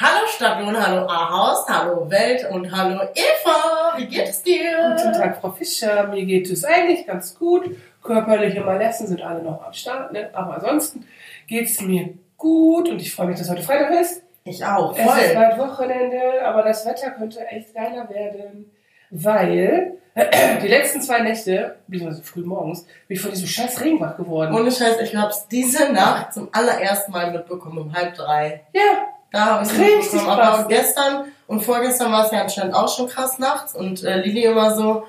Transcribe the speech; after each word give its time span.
Hallo 0.00 0.28
Stadtlohn, 0.28 0.76
hallo 0.80 1.08
Ahaus, 1.08 1.66
hallo 1.68 2.08
Welt 2.08 2.48
und 2.52 2.70
hallo 2.70 3.00
Eva. 3.16 3.96
Wie 3.96 4.06
geht 4.06 4.28
es 4.28 4.44
dir? 4.44 4.94
Guten 4.96 5.12
Tag, 5.12 5.40
Frau 5.40 5.50
Fischer. 5.50 6.06
Mir 6.06 6.24
geht 6.24 6.48
es 6.48 6.64
eigentlich 6.64 7.04
ganz 7.04 7.36
gut. 7.36 7.76
Körperliche 8.00 8.60
Malessen 8.60 9.08
sind 9.08 9.20
alle 9.22 9.42
noch 9.42 9.60
am 9.60 9.72
Start, 9.72 10.12
ne? 10.12 10.30
aber 10.32 10.54
ansonsten 10.54 11.04
geht 11.48 11.66
es 11.66 11.80
mir 11.80 12.10
gut 12.36 12.88
und 12.88 13.02
ich 13.02 13.12
freue 13.12 13.26
mich, 13.26 13.38
dass 13.38 13.50
heute 13.50 13.62
Freitag 13.62 13.90
ist. 14.00 14.22
Ich 14.44 14.64
auch, 14.64 14.96
Es 14.96 15.04
ist 15.04 15.10
voll. 15.10 15.34
bald 15.34 15.58
Wochenende, 15.58 16.44
aber 16.44 16.62
das 16.62 16.86
Wetter 16.86 17.10
könnte 17.10 17.44
echt 17.48 17.74
geiler 17.74 18.08
werden, 18.08 18.70
weil 19.10 19.94
die 20.62 20.68
letzten 20.68 21.02
zwei 21.02 21.22
Nächte, 21.22 21.74
beziehungsweise 21.88 22.22
früh 22.22 22.44
morgens, 22.44 22.84
bin 23.08 23.16
ich 23.16 23.20
von 23.20 23.32
diesem 23.32 23.48
scheiß 23.48 23.80
Regen 23.80 23.98
wach 23.98 24.16
geworden. 24.16 24.54
Ohne 24.54 24.70
Scheiß, 24.70 25.00
ich 25.02 25.16
hab's 25.16 25.48
diese 25.48 25.92
Nacht 25.92 26.34
zum 26.34 26.50
allerersten 26.52 27.10
Mal 27.10 27.32
mitbekommen, 27.32 27.78
um 27.78 27.92
halb 27.92 28.14
drei. 28.14 28.60
ja, 28.72 29.08
Da 29.32 29.44
habe 29.46 29.64
ich 29.64 29.70
Richtig 29.72 30.12
mitbekommen. 30.12 30.36
krass. 30.36 30.58
Aber 30.60 30.68
gestern 30.68 31.24
und 31.46 31.60
vorgestern 31.60 32.12
war 32.12 32.24
es 32.26 32.30
ja 32.32 32.42
anscheinend 32.42 32.74
auch 32.74 32.88
schon 32.94 33.08
krass 33.08 33.38
nachts 33.38 33.74
und 33.74 34.02
äh, 34.04 34.16
Lili 34.20 34.44
immer 34.44 34.74
so, 34.74 35.04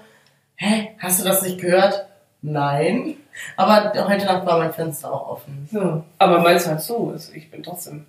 hä, 0.55 0.91
hast 0.99 1.19
du 1.21 1.25
das 1.27 1.41
nicht 1.41 1.59
gehört? 1.59 2.05
Nein. 2.41 3.15
Aber 3.57 3.93
heute 4.07 4.25
Nacht 4.25 4.45
war 4.45 4.57
mein 4.57 4.73
Fenster 4.73 5.13
auch 5.13 5.29
offen. 5.29 5.67
so. 5.71 6.03
Aber 6.17 6.39
meins 6.39 6.67
halt 6.67 6.81
so 6.81 7.11
ist. 7.15 7.33
Ich 7.35 7.49
bin 7.51 7.63
trotzdem 7.63 8.05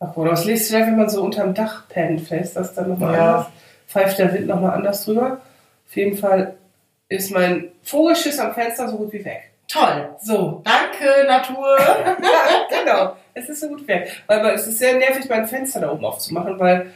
geworden. 0.00 0.28
Aber 0.28 0.32
es 0.32 0.44
liest 0.44 0.68
vielleicht, 0.68 0.86
wenn 0.88 0.96
man 0.96 1.08
so 1.08 1.22
unterm 1.22 1.54
Dach 1.54 1.88
pennt, 1.88 2.20
fest, 2.20 2.56
dass 2.56 2.74
dann 2.74 2.88
nochmal 2.90 3.14
Ja. 3.14 3.28
anders, 3.30 3.46
pfeift 3.88 4.18
der 4.18 4.32
Wind 4.34 4.46
nochmal 4.46 4.72
anders 4.74 5.04
drüber. 5.04 5.40
Auf 5.88 5.96
jeden 5.96 6.16
Fall 6.16 6.54
ist 7.08 7.30
mein 7.32 7.72
Vogelschiss 7.82 8.38
am 8.38 8.52
Fenster 8.54 8.88
so 8.88 8.96
gut 8.98 9.12
wie 9.12 9.24
weg. 9.24 9.50
Toll. 9.66 10.08
So. 10.20 10.62
Danke, 10.64 11.26
Natur. 11.26 11.76
Genau. 12.70 13.16
Es 13.38 13.48
ist 13.48 13.60
so 13.60 13.68
gut 13.68 13.86
weg. 13.86 14.22
Weil 14.26 14.42
weil 14.42 14.54
es 14.54 14.66
ist 14.66 14.78
sehr 14.78 14.96
nervig, 14.96 15.28
mein 15.28 15.46
Fenster 15.46 15.80
da 15.80 15.92
oben 15.92 16.04
aufzumachen, 16.04 16.58
weil 16.58 16.90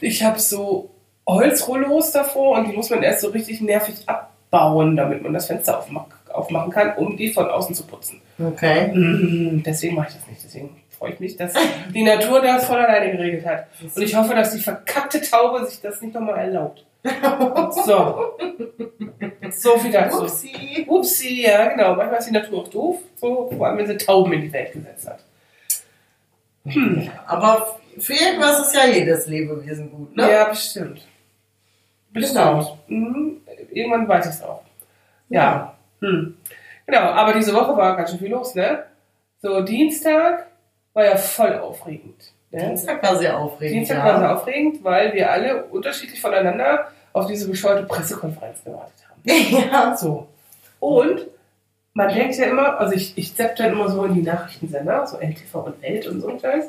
ich 0.00 0.22
habe 0.22 0.38
so 0.38 0.90
Holzrollos 1.28 2.12
davor 2.12 2.58
und 2.58 2.68
die 2.68 2.72
muss 2.76 2.90
man 2.90 3.02
erst 3.02 3.20
so 3.20 3.28
richtig 3.28 3.60
nervig 3.60 3.96
abbauen, 4.06 4.96
damit 4.96 5.22
man 5.22 5.32
das 5.32 5.46
Fenster 5.46 5.78
aufmach 5.78 6.06
aufmachen 6.32 6.70
kann, 6.70 6.96
um 6.96 7.16
die 7.16 7.32
von 7.32 7.48
außen 7.48 7.74
zu 7.74 7.84
putzen. 7.84 8.20
Okay. 8.38 8.92
Mhm, 8.94 9.62
Deswegen 9.64 9.96
mache 9.96 10.08
ich 10.10 10.14
das 10.14 10.26
nicht. 10.28 10.44
Deswegen 10.44 10.80
freue 10.96 11.12
ich 11.12 11.20
mich, 11.20 11.36
dass 11.36 11.52
die 11.94 12.02
Natur 12.04 12.40
das 12.40 12.66
von 12.66 12.76
alleine 12.76 13.10
geregelt 13.12 13.44
hat. 13.44 13.66
Und 13.82 14.00
ich 14.02 14.14
hoffe, 14.14 14.34
dass 14.34 14.52
die 14.52 14.60
verkackte 14.60 15.20
Taube 15.20 15.66
sich 15.66 15.80
das 15.80 16.00
nicht 16.00 16.14
nochmal 16.14 16.38
erlaubt. 16.38 16.84
So. 17.84 18.36
So 19.50 19.78
viel 19.78 19.90
dazu. 19.90 20.22
Upsi. 20.22 20.84
Upsi, 20.86 21.42
ja, 21.42 21.68
genau. 21.68 21.94
Manchmal 21.94 22.18
ist 22.18 22.28
die 22.28 22.32
Natur 22.32 22.60
auch 22.60 22.68
doof. 22.68 22.98
So, 23.16 23.50
vor 23.56 23.66
allem, 23.66 23.78
wenn 23.78 23.86
sie 23.86 23.96
Tauben 23.96 24.32
in 24.34 24.42
die 24.42 24.52
Welt 24.52 24.72
gesetzt 24.72 25.08
hat. 25.08 25.24
Aber 27.26 27.78
für 27.98 28.14
irgendwas 28.14 28.66
ist 28.66 28.74
ja 28.74 28.86
jedes 28.86 29.26
Lebewesen 29.26 29.90
gut, 29.90 30.16
ne? 30.16 30.30
Ja, 30.30 30.44
bestimmt. 30.44 31.06
Bestimmt. 32.10 32.38
Genau. 32.38 32.78
Mhm. 32.88 33.40
Irgendwann 33.70 34.08
weiß 34.08 34.26
ich 34.26 34.32
es 34.32 34.42
auch. 34.42 34.62
Ja. 35.28 35.74
Hm. 36.00 36.36
Genau, 36.86 37.00
aber 37.00 37.32
diese 37.34 37.54
Woche 37.54 37.76
war 37.76 37.96
ganz 37.96 38.10
schön 38.10 38.18
viel 38.18 38.30
los, 38.30 38.54
ne? 38.54 38.84
So, 39.40 39.62
Dienstag 39.62 40.46
war 40.92 41.04
ja 41.04 41.16
voll 41.16 41.54
aufregend. 41.58 42.32
Ne? 42.50 42.66
Dienstag 42.66 43.02
war 43.02 43.16
sehr 43.16 43.38
aufregend. 43.38 43.76
Dienstag 43.76 43.98
ja. 43.98 44.04
war 44.04 44.18
sehr 44.18 44.36
aufregend, 44.36 44.84
weil 44.84 45.14
wir 45.14 45.30
alle 45.30 45.64
unterschiedlich 45.64 46.20
voneinander 46.20 46.88
auf 47.12 47.26
diese 47.26 47.48
bescheuerte 47.48 47.84
Pressekonferenz 47.84 48.64
gewartet 48.64 49.04
haben. 49.08 49.22
ja. 49.70 49.96
So. 49.96 50.26
Und 50.80 51.26
man 51.92 52.08
denkt 52.08 52.36
ja 52.36 52.46
immer, 52.46 52.78
also 52.78 52.94
ich, 52.94 53.16
ich 53.18 53.34
zapp 53.34 53.56
dann 53.56 53.72
immer 53.72 53.88
so 53.88 54.04
in 54.04 54.14
die 54.14 54.22
Nachrichtensender, 54.22 55.06
so 55.06 55.18
LTV 55.18 55.54
und 55.66 55.82
Welt 55.82 56.06
und 56.06 56.20
so 56.20 56.28
ein 56.28 56.38
Scheiß. 56.40 56.64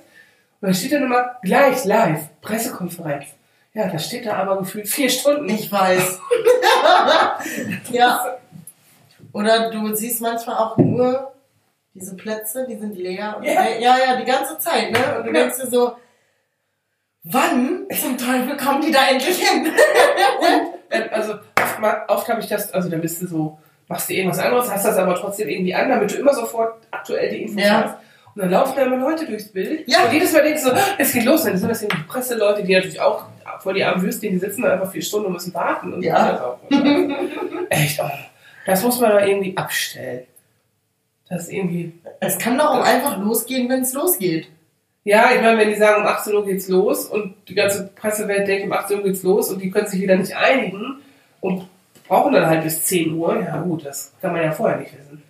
Und 0.61 0.67
da 0.67 0.73
steht 0.73 0.93
dann 0.93 1.03
immer 1.03 1.35
gleich 1.43 1.85
live, 1.85 2.27
Pressekonferenz. 2.41 3.25
Ja, 3.73 3.87
da 3.87 3.97
steht 3.99 4.25
da 4.25 4.33
aber 4.35 4.57
gefühlt 4.57 4.87
vier 4.89 5.09
Stunden. 5.09 5.47
Ich 5.49 5.71
weiß. 5.71 6.19
ja. 7.91 8.37
Oder 9.33 9.69
du 9.71 9.93
siehst 9.95 10.21
manchmal 10.21 10.57
auch 10.57 10.77
nur 10.77 11.31
diese 11.93 12.15
Plätze, 12.15 12.65
die 12.69 12.75
sind 12.77 12.97
leer. 12.97 13.35
Und 13.37 13.43
Ja. 13.43 13.63
ja, 13.79 13.97
ja, 13.97 14.15
die 14.17 14.25
ganze 14.25 14.57
Zeit, 14.57 14.91
ne? 14.91 15.17
Und 15.19 15.27
du 15.27 15.31
denkst 15.33 15.57
dir 15.59 15.67
so, 15.67 15.93
wann 17.23 17.85
zum 17.99 18.17
Teufel 18.17 18.57
kommen 18.57 18.81
die 18.81 18.91
da 18.91 19.07
endlich 19.09 19.37
hin? 19.37 19.71
Äh, 20.89 21.09
Also 21.09 21.33
oft, 21.33 21.79
oft 22.09 22.27
habe 22.29 22.41
ich 22.41 22.47
das, 22.47 22.73
also 22.73 22.89
da 22.89 22.97
bist 22.97 23.21
du 23.21 23.27
so, 23.27 23.59
machst 23.91 24.09
du 24.09 24.13
irgendwas 24.13 24.39
anderes, 24.39 24.71
hast 24.71 24.85
das 24.85 24.97
aber 24.97 25.15
trotzdem 25.15 25.49
irgendwie 25.49 25.75
an, 25.75 25.89
damit 25.89 26.11
du 26.11 26.15
immer 26.17 26.33
sofort 26.33 26.75
aktuell 26.91 27.29
die 27.29 27.41
Infos 27.43 27.63
Ja. 27.63 27.83
hast. 27.83 27.95
Und 28.33 28.41
dann 28.43 28.51
laufen 28.51 28.73
da 28.77 28.83
immer 28.83 28.97
Leute 28.97 29.25
durchs 29.25 29.49
Bild. 29.51 29.83
Ja. 29.87 30.05
Und 30.05 30.13
jedes 30.13 30.31
Mal 30.31 30.43
denkst 30.43 30.63
du, 30.63 30.69
so, 30.69 30.75
es 30.97 31.11
geht 31.11 31.25
los. 31.25 31.43
Dann 31.43 31.57
sind 31.57 31.67
das 31.69 31.81
irgendwie 31.81 32.03
Presseleute, 32.03 32.63
die 32.63 32.73
natürlich 32.73 33.01
auch 33.01 33.25
vor 33.59 33.73
die 33.73 33.83
armen 33.83 34.01
Würstchen, 34.01 34.31
die 34.31 34.39
sitzen 34.39 34.61
da 34.61 34.71
einfach 34.73 34.89
vier 34.91 35.01
Stunden 35.01 35.27
und 35.27 35.33
müssen 35.33 35.53
warten. 35.53 35.93
Und 35.93 36.01
so. 36.01 36.07
Ja. 36.07 36.31
Das 36.31 36.41
auch. 36.41 36.57
Echt, 37.69 37.99
oh, 38.01 38.09
das 38.65 38.83
muss 38.83 38.99
man 39.01 39.09
da 39.11 39.25
irgendwie 39.25 39.55
abstellen. 39.57 40.23
Das 41.29 41.43
ist 41.43 41.51
irgendwie. 41.51 41.93
Es 42.21 42.37
kann 42.37 42.57
doch 42.57 42.71
auch 42.71 42.83
einfach 42.85 43.17
losgehen, 43.17 43.67
wenn 43.69 43.81
es 43.81 43.93
losgeht. 43.93 44.47
Ja, 45.03 45.31
ich 45.35 45.41
meine, 45.41 45.57
wenn 45.57 45.69
die 45.69 45.75
sagen, 45.75 46.01
um 46.03 46.07
18 46.07 46.33
Uhr 46.33 46.45
geht's 46.45 46.67
los 46.69 47.05
und 47.07 47.33
die 47.49 47.55
ganze 47.55 47.87
Pressewelt 47.95 48.47
denkt, 48.47 48.65
um 48.65 48.71
18 48.71 48.97
Uhr 48.99 49.03
geht's 49.03 49.23
los 49.23 49.49
und 49.51 49.59
die 49.61 49.71
können 49.71 49.87
sich 49.87 49.99
wieder 50.01 50.15
nicht 50.15 50.35
einigen 50.35 50.99
und 51.41 51.67
brauchen 52.11 52.33
dann 52.33 52.45
halt 52.45 52.63
bis 52.63 52.83
10 52.83 53.13
Uhr, 53.13 53.39
ja 53.39 53.61
gut, 53.61 53.85
das 53.85 54.11
kann 54.21 54.33
man 54.33 54.41
ja 54.41 54.51
vorher 54.51 54.79
nicht 54.79 54.91
wissen. 54.97 55.23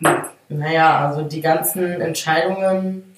Hm. 0.00 0.16
Naja, 0.50 1.08
also 1.08 1.22
die 1.22 1.40
ganzen 1.40 1.98
Entscheidungen 2.02 3.14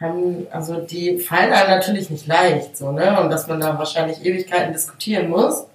haben, 0.00 0.46
also 0.50 0.80
die 0.80 1.18
fallen 1.18 1.52
einem 1.52 1.68
natürlich 1.68 2.08
nicht 2.08 2.26
leicht, 2.26 2.74
so, 2.78 2.90
ne? 2.90 3.20
Und 3.20 3.28
dass 3.28 3.48
man 3.48 3.60
da 3.60 3.78
wahrscheinlich 3.78 4.24
Ewigkeiten 4.24 4.72
diskutieren 4.72 5.28
muss, 5.28 5.66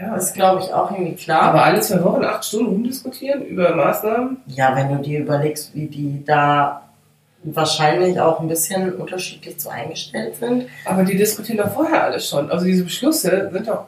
Ja, 0.00 0.16
ist, 0.16 0.32
glaube 0.32 0.62
ich, 0.62 0.72
auch 0.72 0.90
irgendwie 0.90 1.16
klar. 1.16 1.42
aber 1.42 1.64
alle 1.64 1.80
zwei 1.80 2.02
Wochen 2.02 2.24
acht 2.24 2.46
Stunden 2.46 2.68
rumdiskutieren 2.72 3.44
über 3.44 3.74
Maßnahmen. 3.76 4.38
Ja, 4.46 4.74
wenn 4.74 4.88
du 4.88 5.02
dir 5.02 5.20
überlegst, 5.20 5.74
wie 5.74 5.88
die 5.88 6.24
da 6.24 6.88
wahrscheinlich 7.42 8.18
auch 8.18 8.40
ein 8.40 8.48
bisschen 8.48 8.94
unterschiedlich 8.94 9.60
zu 9.60 9.68
eingestellt 9.68 10.36
sind. 10.36 10.66
Aber 10.86 11.02
die 11.04 11.18
diskutieren 11.18 11.58
doch 11.58 11.74
vorher 11.74 12.04
alles 12.04 12.26
schon. 12.26 12.50
Also 12.50 12.64
diese 12.64 12.84
Beschlüsse 12.84 13.50
sind 13.52 13.68
doch, 13.68 13.84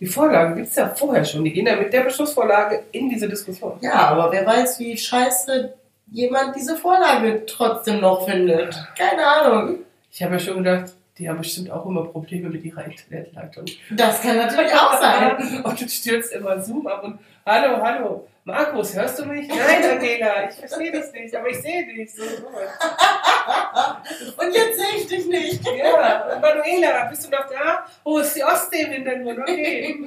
die 0.00 0.06
Vorlage 0.06 0.56
gibt's 0.56 0.76
ja 0.76 0.88
vorher 0.88 1.24
schon. 1.24 1.44
Die 1.44 1.52
gehen 1.52 1.66
ja 1.66 1.76
mit 1.76 1.92
der 1.92 2.00
Beschlussvorlage 2.02 2.84
in 2.92 3.08
diese 3.08 3.28
Diskussion. 3.28 3.78
Ja, 3.80 3.94
aber 4.08 4.32
wer 4.32 4.44
weiß, 4.44 4.78
wie 4.80 4.96
scheiße 4.96 5.74
jemand 6.10 6.56
diese 6.56 6.76
Vorlage 6.76 7.44
trotzdem 7.46 8.00
noch 8.00 8.26
findet. 8.28 8.76
Keine 8.96 9.26
Ahnung. 9.26 9.78
Ich 10.10 10.22
habe 10.22 10.34
ja 10.34 10.38
schon 10.38 10.62
gedacht, 10.62 10.92
die 11.18 11.28
haben 11.28 11.38
bestimmt 11.38 11.70
auch 11.70 11.86
immer 11.86 12.04
Probleme 12.04 12.48
mit 12.48 12.64
ihrer 12.64 12.84
Internetleitung. 12.84 13.64
Das 13.90 14.20
kann 14.20 14.36
natürlich 14.36 14.72
auch 14.74 15.00
sein. 15.00 15.62
Und 15.64 15.80
du 15.80 15.88
stürzt 15.88 16.32
immer 16.32 16.60
Zoom 16.60 16.86
ab 16.86 17.04
und 17.04 17.18
Hallo, 17.46 17.80
hallo. 17.82 18.26
Markus, 18.44 18.96
hörst 18.96 19.18
du 19.18 19.26
mich? 19.26 19.46
Nein, 19.48 19.90
Angela, 19.90 20.48
ich 20.48 20.54
verstehe 20.56 20.90
das 20.90 21.12
nicht, 21.12 21.34
aber 21.34 21.48
ich 21.48 21.58
sehe 21.58 21.86
dich. 21.86 22.14
So, 22.14 22.22
so. 22.22 22.28
Und 24.36 24.54
jetzt 24.54 24.78
sehe 24.78 24.96
ich 24.98 25.06
dich 25.06 25.26
nicht. 25.26 25.64
Ja, 25.76 26.24
und 26.34 26.40
Manuela, 26.40 27.04
bist 27.10 27.26
du 27.26 27.30
noch 27.30 27.46
da? 27.48 27.84
Oh, 28.04 28.18
ist 28.18 28.34
die 28.36 28.44
Ostsee 28.44 28.82
im 28.82 28.92
Hintergrund, 28.92 29.38
okay. 29.40 29.98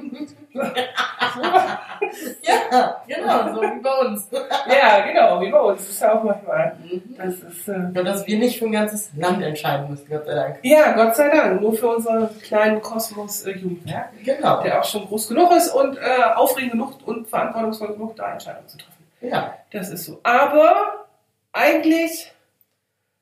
Ja, 2.42 3.02
genau, 3.06 3.54
so 3.54 3.62
wie 3.62 3.80
bei 3.80 3.98
uns. 3.98 4.28
Ja, 4.32 5.00
genau, 5.06 5.40
wie 5.40 5.50
bei 5.50 5.60
uns. 5.60 5.80
Das 5.80 5.88
ist 5.90 6.00
ja 6.02 6.14
auch 6.18 6.22
manchmal. 6.22 6.76
Das 7.16 7.34
ist, 7.34 7.68
äh, 7.68 7.78
Nur, 7.78 8.04
dass 8.04 8.26
wir 8.26 8.38
nicht 8.38 8.58
für 8.58 8.64
ein 8.66 8.72
ganzes 8.72 9.10
Land 9.16 9.42
entscheiden 9.42 9.90
müssen, 9.90 10.08
Gott 10.08 10.24
sei 10.26 10.34
Dank. 10.34 10.58
ja, 10.62 10.92
Gott 10.92 11.16
sei 11.16 11.28
Dank, 11.28 11.60
nur 11.60 11.74
für 11.74 11.88
unseren 11.88 12.28
kleinen 12.40 12.80
Kosmos 12.80 13.42
äh, 13.44 13.52
Jugendwerk, 13.52 14.10
Genau. 14.24 14.62
der 14.62 14.80
auch 14.80 14.84
schon 14.84 15.06
groß 15.06 15.28
genug 15.28 15.52
ist 15.52 15.68
und 15.70 15.96
äh, 15.98 16.00
aufregend 16.34 16.72
genug 16.72 16.94
und 17.06 17.28
verantwortungsvoll 17.28 17.88
genug, 17.88 18.16
da 18.16 18.32
Entscheidungen 18.32 18.68
zu 18.68 18.78
treffen. 18.78 18.92
Ja. 19.20 19.54
Das 19.72 19.90
ist 19.90 20.04
so. 20.04 20.20
Aber 20.22 21.06
eigentlich 21.52 22.32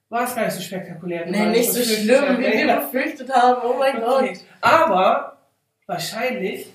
war 0.09 0.25
es 0.25 0.35
gar 0.35 0.45
nicht 0.45 0.55
so 0.55 0.61
spektakulär. 0.61 1.27
Nee, 1.27 1.47
nicht 1.47 1.73
so 1.73 1.83
schlimm, 1.83 2.39
wie 2.39 2.45
wir 2.45 2.77
befürchtet 2.77 3.33
haben. 3.33 3.61
Oh 3.65 3.75
mein 3.79 4.01
Gott. 4.01 4.23
Okay. 4.23 4.39
Aber 4.61 5.37
wahrscheinlich, 5.87 6.67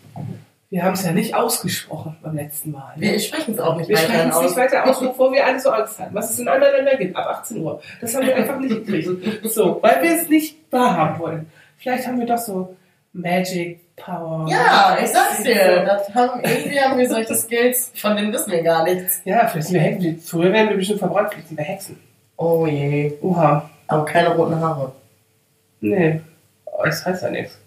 wir 0.69 0.83
haben 0.83 0.93
es 0.93 1.05
ja 1.05 1.11
nicht 1.11 1.33
ausgesprochen 1.35 2.17
beim 2.21 2.35
letzten 2.35 2.71
Mal. 2.71 2.93
Wir 2.95 3.19
sprechen 3.19 3.53
es 3.53 3.59
auch 3.59 3.75
nicht 3.77 3.89
Wir 3.89 3.97
weiter 3.97 4.07
sprechen 4.07 4.29
es 4.29 4.35
aus. 4.35 4.43
nicht 4.43 4.57
weiter 4.57 4.87
aus, 4.87 4.99
bevor 4.99 5.31
wir 5.33 5.45
alle 5.45 5.59
so 5.59 5.69
Angst 5.69 5.99
hatten. 5.99 6.13
Was 6.15 6.31
es 6.31 6.39
in 6.39 6.47
anderen 6.47 6.75
Ländern 6.75 6.97
gibt, 6.97 7.15
ab 7.15 7.27
18 7.39 7.61
Uhr. 7.61 7.81
Das 7.99 8.15
haben 8.15 8.25
wir 8.25 8.35
einfach 8.35 8.59
nicht 8.59 8.85
gekriegt. 8.85 9.09
So, 9.51 9.79
weil 9.81 10.01
wir 10.01 10.15
es 10.21 10.29
nicht 10.29 10.57
wahrhaben 10.71 11.19
wollen. 11.19 11.51
Vielleicht 11.77 12.07
haben 12.07 12.19
wir 12.19 12.25
doch 12.25 12.37
so 12.37 12.75
Magic 13.13 13.95
Power. 13.95 14.47
Ja, 14.49 14.97
ich 15.01 15.09
sag's 15.09 15.43
dir. 15.43 15.83
Das 15.85 16.13
haben, 16.15 16.41
irgendwie 16.43 16.79
haben 16.79 16.97
wir 16.97 17.09
solche 17.09 17.35
Skills, 17.35 17.91
von 17.95 18.15
denen 18.15 18.31
wissen 18.33 18.51
wir 18.51 18.63
gar 18.63 18.83
nichts. 18.83 19.21
Ja, 19.25 19.47
vielleicht 19.47 19.67
sind 19.67 19.75
wir 19.75 19.81
Hexen. 19.81 20.19
Früher 20.19 20.53
wären 20.53 20.69
wir 20.69 20.77
bestimmt 20.77 20.99
verbrannt, 20.99 21.29
vielleicht 21.31 21.47
sind 21.49 21.57
wir 21.57 21.65
Hexen. 21.65 21.99
Oh 22.41 22.65
je. 22.65 23.13
Oha. 23.21 23.69
Aber 23.87 24.05
keine 24.05 24.29
roten 24.35 24.59
Haare. 24.59 24.91
Nee, 25.81 26.21
das 26.83 27.05
heißt 27.05 27.23
ja 27.23 27.29
nichts. 27.29 27.57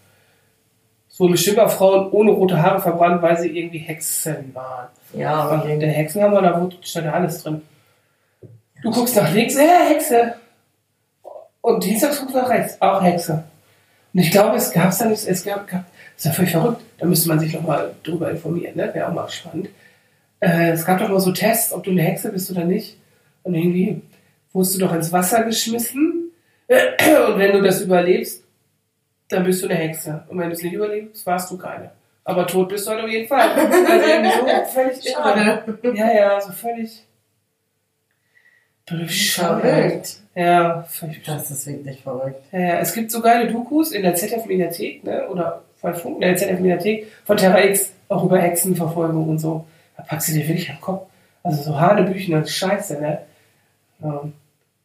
Es 1.11 1.21
wurden 1.21 1.33
bestimmt 1.33 1.59
auch 1.61 1.71
Frauen 1.71 2.11
ohne 2.11 2.33
rote 2.33 2.61
Haare 2.61 2.81
verbrannt, 2.81 3.23
weil 3.23 3.39
sie 3.39 3.57
irgendwie 3.57 3.79
Hexen 3.79 4.53
waren. 4.55 4.89
Ja, 5.13 5.35
Aber 5.35 5.65
in 5.69 5.79
der 5.81 5.91
Hexenhammer, 5.91 6.43
da 6.43 6.61
wurde- 6.61 6.77
stand 6.83 7.07
ja 7.07 7.13
alles 7.13 7.43
drin. 7.43 7.63
Du 8.83 8.91
guckst 8.91 9.15
nach 9.17 9.33
links, 9.33 9.55
ja, 9.55 9.85
Hexe. 9.89 10.35
Und 11.61 11.85
dienstags 11.85 12.19
guckst 12.19 12.35
du 12.35 12.39
nach 12.41 12.49
rechts, 12.51 12.81
auch 12.81 13.01
Hexe. 13.03 13.45
Und 14.13 14.21
ich 14.21 14.31
glaube, 14.31 14.57
es 14.57 14.73
gab 14.73 14.89
es 14.91 14.99
da 14.99 15.07
nicht, 15.07 15.27
es 15.27 15.45
gab, 15.45 15.67
gab 15.69 15.85
ist 16.17 16.25
ja 16.27 16.33
völlig 16.33 16.51
verrückt. 16.53 16.83
Da 16.99 17.07
müsste 17.07 17.29
man 17.29 17.39
sich 17.41 17.53
nochmal 17.55 17.95
drüber 18.03 18.31
informieren, 18.31 18.77
ne? 18.77 18.91
Wäre 18.95 19.09
auch 19.09 19.13
mal 19.13 19.29
spannend. 19.29 19.69
Äh, 20.41 20.71
es 20.71 20.85
gab 20.85 20.99
doch 20.99 21.09
mal 21.09 21.21
so 21.21 21.33
Tests, 21.33 21.73
ob 21.73 21.83
du 21.85 21.91
eine 21.91 22.03
Hexe 22.03 22.31
bist 22.31 22.51
oder 22.51 22.65
nicht. 22.65 22.97
Und 23.43 23.55
irgendwie 23.55 24.03
wurdest 24.55 24.77
du 24.77 24.79
doch 24.79 24.95
ins 24.95 25.13
Wasser 25.13 25.43
geschmissen. 25.43 26.31
Und 26.69 27.39
wenn 27.39 27.53
du 27.53 27.61
das 27.61 27.83
überlebst, 27.83 28.43
dann 29.29 29.45
bist 29.45 29.63
du 29.63 29.69
eine 29.69 29.75
Hexe. 29.75 30.25
Und 30.29 30.39
wenn 30.39 30.49
du 30.49 30.55
es 30.55 30.63
nicht 30.63 30.73
überlebst, 30.73 31.27
warst 31.27 31.51
du 31.51 31.59
keine. 31.59 31.91
Aber 32.25 32.47
tot 32.47 32.71
bist 32.71 32.87
du 32.87 32.93
halt 32.93 33.05
auf 33.05 33.11
jeden 33.11 33.29
Fall. 33.29 33.51
Also 33.57 34.09
irgendwie 34.09 34.31
so 34.31 34.73
völlig 34.73 35.07
irre. 35.07 35.13
Schade. 35.13 35.65
Ja, 35.95 36.13
ja, 36.15 36.41
so 36.41 36.53
völlig. 36.53 37.05
Verrückt. 38.87 40.17
Ja, 40.35 40.83
völlig. 40.83 41.23
Das 41.25 41.51
ist 41.51 41.67
wirklich 41.67 42.03
verrückt. 42.03 42.43
Ja, 42.53 42.61
ja, 42.61 42.79
es 42.79 42.93
gibt 42.95 43.11
so 43.11 43.21
geile 43.21 43.51
Dokus 43.51 43.93
in 43.93 44.03
der 44.03 44.15
ZDF-Mediathek, 44.15 45.05
ne? 45.05 45.29
oder 45.29 45.63
von 45.81 45.95
Funk, 45.95 46.15
in 46.17 46.21
der 46.23 46.37
ZDF-Mediathek 46.37 47.07
von 47.25 47.37
Terra 47.37 47.63
X, 47.65 47.93
auch 48.09 48.25
über 48.25 48.39
Hexenverfolgung 48.39 49.29
und 49.29 49.39
so. 49.39 49.67
Da 49.97 50.03
packst 50.03 50.29
du 50.29 50.33
dir 50.33 50.47
wirklich 50.49 50.71
am 50.71 50.81
Kopf. 50.81 51.07
Also 51.43 51.63
so 51.63 51.79
Hanebüchen 51.79 52.35
und 52.35 52.49
Scheiße, 52.49 53.01
ne? 53.01 53.21
Ähm, 54.03 54.33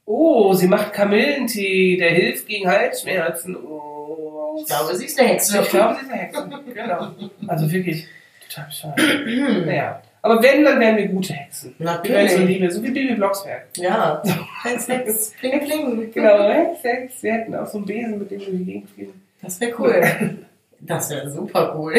oh, 0.10 0.54
sie 0.54 0.68
macht 0.68 0.92
Kamillentee, 0.94 1.98
der 1.98 2.10
hilft 2.12 2.48
gegen 2.48 2.68
Halsschmerzen. 2.68 3.56
Oh, 3.56 4.58
Ich 4.60 4.66
glaube, 4.68 4.96
sie 4.96 5.06
ist 5.06 5.20
eine 5.20 5.30
Hexe. 5.30 5.60
ich 5.62 5.70
glaube, 5.70 5.96
sie 6.00 6.06
ist 6.06 6.12
eine 6.12 6.22
Hexe. 6.22 6.50
Genau. 6.74 7.08
Also 7.48 7.72
wirklich 7.72 8.06
total 8.50 8.66
bescheuert. 8.66 9.66
naja. 9.66 10.02
Aber 10.22 10.44
wenn, 10.44 10.66
dann 10.66 10.80
wären 10.82 10.98
wir 10.98 11.08
gute 11.08 11.32
Hexen. 11.34 11.76
Wir 11.78 11.86
Natürlich. 11.86 12.38
Liebe, 12.40 12.70
so 12.70 12.84
wie 12.84 12.92
Bibi 12.92 13.16
Blocksberg. 13.16 13.68
Ja. 13.78 14.22
Hex, 14.64 14.88
Hex. 14.90 15.32
Pling, 15.40 15.60
pling. 15.62 16.12
Genau, 16.12 16.50
Hex, 16.50 16.84
Hex. 16.84 17.24
Wir 17.24 17.34
hätten 17.34 17.56
auch 17.56 17.66
so 17.68 17.78
einen 17.78 17.86
Besen, 17.88 18.20
mit 18.20 18.30
dem 18.32 18.40
wir 18.42 18.48
die 18.52 18.66
Gegend 18.66 18.90
fliegen. 18.90 19.22
Das 19.42 19.60
wäre 19.62 19.74
cool. 19.80 20.02
Das 20.82 21.10
wäre 21.10 21.30
super 21.30 21.76
cool. 21.78 21.94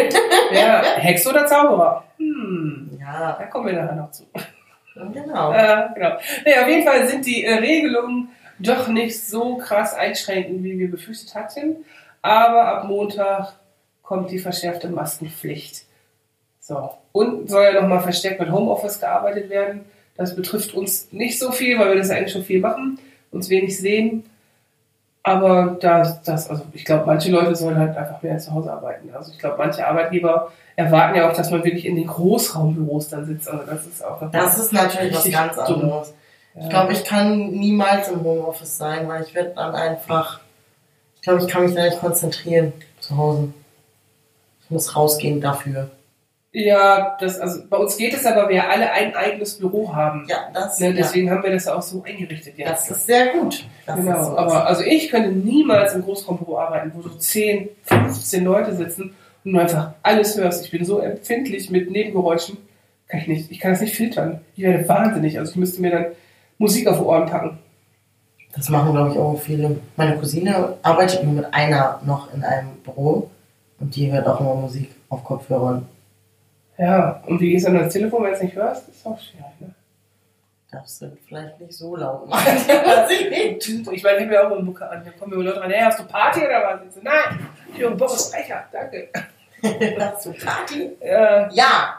Ja, 0.54 0.80
Hex 0.96 1.26
oder 1.26 1.44
Zauberer? 1.46 2.02
Hm, 2.16 2.98
Ja, 2.98 3.36
da 3.38 3.44
kommen 3.44 3.66
wir 3.66 3.74
nachher 3.74 3.94
noch 3.94 4.10
zu. 4.10 4.24
Genau. 4.94 5.52
Äh, 5.52 5.88
genau. 5.94 6.18
Nee, 6.44 6.58
auf 6.60 6.68
jeden 6.68 6.84
Fall 6.84 7.08
sind 7.08 7.26
die 7.26 7.44
äh, 7.44 7.54
Regelungen 7.54 8.28
doch 8.58 8.88
nicht 8.88 9.24
so 9.24 9.56
krass 9.56 9.94
einschränkend, 9.94 10.62
wie 10.62 10.78
wir 10.78 10.90
befürchtet 10.90 11.34
hatten. 11.34 11.84
Aber 12.22 12.66
ab 12.66 12.84
Montag 12.88 13.54
kommt 14.02 14.30
die 14.30 14.38
verschärfte 14.38 14.88
Maskenpflicht. 14.88 15.84
So. 16.60 16.90
Und 17.12 17.48
soll 17.48 17.64
ja 17.64 17.80
nochmal 17.80 18.00
verstärkt 18.00 18.40
mit 18.40 18.50
Homeoffice 18.50 19.00
gearbeitet 19.00 19.48
werden. 19.50 19.84
Das 20.16 20.36
betrifft 20.36 20.74
uns 20.74 21.08
nicht 21.12 21.38
so 21.38 21.50
viel, 21.50 21.78
weil 21.78 21.90
wir 21.90 21.96
das 21.96 22.10
eigentlich 22.10 22.32
schon 22.32 22.44
viel 22.44 22.60
machen, 22.60 22.98
uns 23.30 23.48
wenig 23.48 23.78
sehen. 23.78 24.24
Aber 25.22 25.76
das, 25.80 26.22
das 26.22 26.48
also 26.48 26.62
ich 26.72 26.84
glaube, 26.84 27.04
manche 27.06 27.30
Leute 27.30 27.54
sollen 27.54 27.78
halt 27.78 27.96
einfach 27.96 28.22
mehr 28.22 28.38
zu 28.38 28.52
Hause 28.52 28.72
arbeiten. 28.72 29.10
Also 29.14 29.32
ich 29.32 29.38
glaube, 29.38 29.56
manche 29.58 29.86
Arbeitgeber 29.86 30.50
erwarten 30.76 31.16
ja 31.16 31.28
auch, 31.28 31.34
dass 31.34 31.50
man 31.50 31.62
wirklich 31.62 31.84
in 31.84 31.96
den 31.96 32.06
Großraumbüros 32.06 33.10
dann 33.10 33.26
sitzt. 33.26 33.48
Also 33.48 33.64
das 33.66 33.86
ist 33.86 34.04
auch 34.04 34.30
Das 34.30 34.58
ist 34.58 34.72
natürlich 34.72 35.14
was 35.14 35.30
ganz 35.30 35.58
anderes. 35.58 36.14
Ja. 36.54 36.62
Ich 36.62 36.70
glaube, 36.70 36.92
ich 36.94 37.04
kann 37.04 37.50
niemals 37.50 38.08
im 38.08 38.24
Homeoffice 38.24 38.78
sein, 38.78 39.06
weil 39.08 39.22
ich 39.22 39.34
werde 39.34 39.52
dann 39.54 39.74
einfach. 39.74 40.40
Ich 41.16 41.22
glaube, 41.22 41.42
ich 41.42 41.48
kann 41.48 41.64
mich 41.64 41.74
da 41.74 41.84
nicht 41.84 42.00
konzentrieren 42.00 42.72
zu 42.98 43.16
Hause. 43.16 43.52
Ich 44.64 44.70
muss 44.70 44.96
rausgehen 44.96 45.40
dafür. 45.40 45.90
Ja, 46.52 47.16
das, 47.20 47.38
also 47.38 47.60
bei 47.68 47.76
uns 47.76 47.96
geht 47.96 48.12
es 48.12 48.26
aber, 48.26 48.48
wir 48.48 48.68
alle 48.68 48.90
ein 48.90 49.14
eigenes 49.14 49.56
Büro 49.58 49.94
haben. 49.94 50.26
Ja, 50.28 50.50
das, 50.52 50.80
Ne, 50.80 50.88
ja, 50.88 50.92
deswegen 50.94 51.30
haben 51.30 51.44
wir 51.44 51.52
das 51.52 51.68
auch 51.68 51.82
so 51.82 52.02
eingerichtet 52.02 52.58
jetzt. 52.58 52.68
das 52.68 52.90
ist 52.90 53.06
sehr 53.06 53.28
gut. 53.28 53.64
Das 53.86 53.98
ist 53.98 54.04
genau, 54.04 54.24
so. 54.24 54.36
aber 54.36 54.66
also 54.66 54.82
ich 54.82 55.10
könnte 55.10 55.30
niemals 55.30 55.94
im 55.94 56.02
Großraumbüro 56.02 56.58
arbeiten, 56.58 56.90
wo 56.94 57.02
so 57.02 57.10
10, 57.10 57.68
15 57.84 58.44
Leute 58.44 58.74
sitzen 58.74 59.14
und 59.44 59.52
du 59.52 59.60
einfach 59.60 59.92
alles 60.02 60.36
hörst. 60.36 60.64
Ich 60.64 60.72
bin 60.72 60.84
so 60.84 60.98
empfindlich 60.98 61.70
mit 61.70 61.88
Nebengeräuschen, 61.88 62.58
kann 63.06 63.20
ich 63.20 63.28
nicht. 63.28 63.50
Ich 63.52 63.60
kann 63.60 63.70
das 63.70 63.80
nicht 63.80 63.94
filtern. 63.94 64.40
Ich 64.56 64.64
werde 64.64 64.88
wahnsinnig. 64.88 65.38
Also 65.38 65.52
ich 65.52 65.56
müsste 65.56 65.80
mir 65.80 65.90
dann 65.90 66.06
Musik 66.58 66.88
auf 66.88 66.98
die 66.98 67.04
Ohren 67.04 67.26
packen. 67.26 67.58
Das 68.56 68.68
machen, 68.68 68.92
glaube 68.92 69.12
ich, 69.12 69.18
auch 69.18 69.40
viele. 69.40 69.78
Meine 69.96 70.16
Cousine 70.18 70.74
arbeitet 70.82 71.22
nur 71.22 71.34
mit 71.34 71.54
einer 71.54 72.00
noch 72.04 72.34
in 72.34 72.42
einem 72.42 72.70
Büro 72.82 73.30
und 73.78 73.94
die 73.94 74.10
hört 74.10 74.26
auch 74.26 74.40
immer 74.40 74.56
Musik 74.56 74.90
auf 75.08 75.22
Kopfhörern. 75.22 75.86
Ja, 76.80 77.22
und 77.26 77.38
wie 77.40 77.50
gehst 77.50 77.66
du 77.66 77.72
dann 77.72 77.80
ans 77.80 77.92
Telefon, 77.92 78.22
wenn 78.22 78.30
du 78.30 78.36
es 78.36 78.42
nicht 78.42 78.56
hörst? 78.56 78.88
Das 78.88 78.96
ist 78.96 79.06
auch 79.06 79.18
schwierig, 79.20 79.60
ne? 79.60 79.74
Darfst 80.72 81.02
du 81.02 81.14
vielleicht 81.26 81.60
nicht 81.60 81.74
so 81.74 81.94
laut 81.94 82.26
machen. 82.26 82.46
ich 83.50 84.02
meine, 84.02 84.24
ich 84.24 84.30
ja 84.30 84.46
auch 84.46 84.52
einen 84.56 84.64
Mucke 84.64 84.88
an. 84.88 85.02
Da 85.04 85.10
kommen 85.10 85.36
mir 85.36 85.44
Leute 85.44 85.60
rein, 85.60 85.70
hey, 85.70 85.82
hast 85.82 85.98
du 85.98 86.04
Party 86.04 86.40
oder 86.40 86.62
was? 86.62 86.80
Ich 86.88 86.94
so, 86.94 87.00
nein, 87.02 87.48
ich 87.74 87.80
höre 87.80 87.90
Boris 87.90 88.30
Becher, 88.30 88.64
danke. 88.72 89.08
Hast 90.00 90.24
du 90.24 90.32
Party? 90.32 90.90
Äh, 91.00 91.52
Ja, 91.52 91.96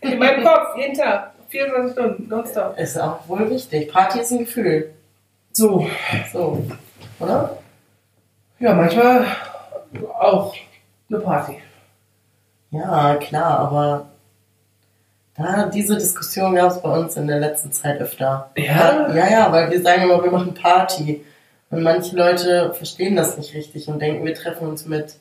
in 0.00 0.16
meinem 0.18 0.44
Kopf, 0.44 0.76
jeden 0.76 0.94
Tag, 0.96 1.32
24 1.48 1.92
Stunden, 1.92 2.28
nonstop. 2.28 2.78
ist 2.78 2.96
auch 3.00 3.26
wohl 3.26 3.50
wichtig. 3.50 3.90
Party 3.90 4.20
ist 4.20 4.30
ein 4.30 4.38
Gefühl. 4.40 4.94
So, 5.50 5.88
So, 6.32 6.62
oder? 7.18 7.58
ja, 8.60 8.74
manchmal 8.74 9.26
auch 10.20 10.54
eine 11.08 11.18
Party. 11.18 11.60
Ja, 12.70 13.16
klar, 13.16 13.58
aber 13.58 14.06
da, 15.42 15.66
diese 15.66 15.96
Diskussion 15.96 16.54
gab 16.54 16.70
es 16.70 16.80
bei 16.80 16.90
uns 16.90 17.16
in 17.16 17.26
der 17.26 17.38
letzten 17.38 17.72
Zeit 17.72 18.00
öfter. 18.00 18.50
Ja? 18.56 19.12
Ja, 19.14 19.30
ja, 19.30 19.52
weil 19.52 19.70
wir 19.70 19.82
sagen 19.82 20.02
immer, 20.02 20.22
wir 20.22 20.30
machen 20.30 20.54
Party. 20.54 21.24
Und 21.70 21.82
manche 21.82 22.16
Leute 22.16 22.74
verstehen 22.74 23.16
das 23.16 23.36
nicht 23.38 23.54
richtig 23.54 23.88
und 23.88 24.00
denken, 24.00 24.24
wir 24.24 24.34
treffen 24.34 24.66
uns 24.66 24.86
mit 24.86 25.14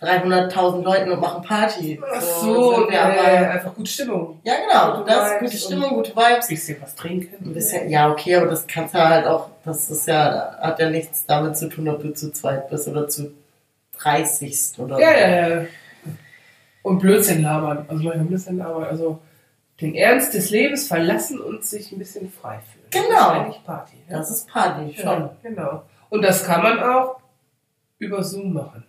300.000 0.00 0.82
Leuten 0.82 1.10
und 1.10 1.20
machen 1.20 1.42
Party. 1.42 2.00
Ach 2.14 2.20
so, 2.20 2.86
wir 2.88 2.94
ja, 2.94 3.04
aber, 3.04 3.50
einfach 3.50 3.74
gute 3.74 3.90
Stimmung. 3.90 4.40
ja 4.44 4.54
genau, 4.54 4.98
Gute 4.98 5.10
das, 5.10 5.38
gute 5.40 5.56
Stimmung, 5.56 5.90
gute 5.94 6.12
Vibes. 6.12 6.48
Ein 6.48 6.48
bisschen 6.48 6.82
was 6.82 6.94
trinken. 6.94 7.44
Ein 7.44 7.52
bisschen, 7.52 7.90
ja, 7.90 8.10
okay, 8.10 8.36
aber 8.36 8.46
das 8.46 8.66
kannst 8.66 8.94
du 8.94 8.98
halt 8.98 9.26
auch, 9.26 9.48
das 9.64 9.90
ist 9.90 10.06
ja, 10.06 10.56
hat 10.60 10.78
ja 10.78 10.88
nichts 10.88 11.26
damit 11.26 11.56
zu 11.56 11.68
tun, 11.68 11.88
ob 11.88 12.00
du 12.00 12.14
zu 12.14 12.32
zweit 12.32 12.70
bist 12.70 12.86
oder 12.86 13.08
zu 13.08 13.32
30 14.00 14.78
oder 14.78 15.00
Ja, 15.00 15.10
ja, 15.10 15.48
ja. 15.48 15.66
Und 16.82 17.00
Blödsinn 17.00 17.42
labern. 17.42 17.84
Also 17.88 18.08
Blödsinn 18.08 18.58
labern. 18.58 18.84
Also 18.84 19.18
den 19.80 19.94
Ernst 19.94 20.34
des 20.34 20.50
Lebens 20.50 20.88
verlassen 20.88 21.40
und 21.40 21.64
sich 21.64 21.92
ein 21.92 21.98
bisschen 21.98 22.30
frei 22.30 22.58
fühlen. 22.72 22.84
Das 22.90 23.02
Genau. 23.02 23.18
ist 23.20 23.36
eigentlich 23.36 23.64
Party. 23.64 23.96
Ja? 24.08 24.18
Das 24.18 24.30
ist 24.30 24.48
Party, 24.48 24.94
schon. 24.94 25.04
Ja, 25.20 25.30
genau. 25.42 25.82
Und 26.10 26.22
das 26.22 26.44
kann 26.44 26.62
man 26.62 26.80
auch 26.82 27.20
über 27.98 28.22
Zoom 28.22 28.52
machen. 28.52 28.84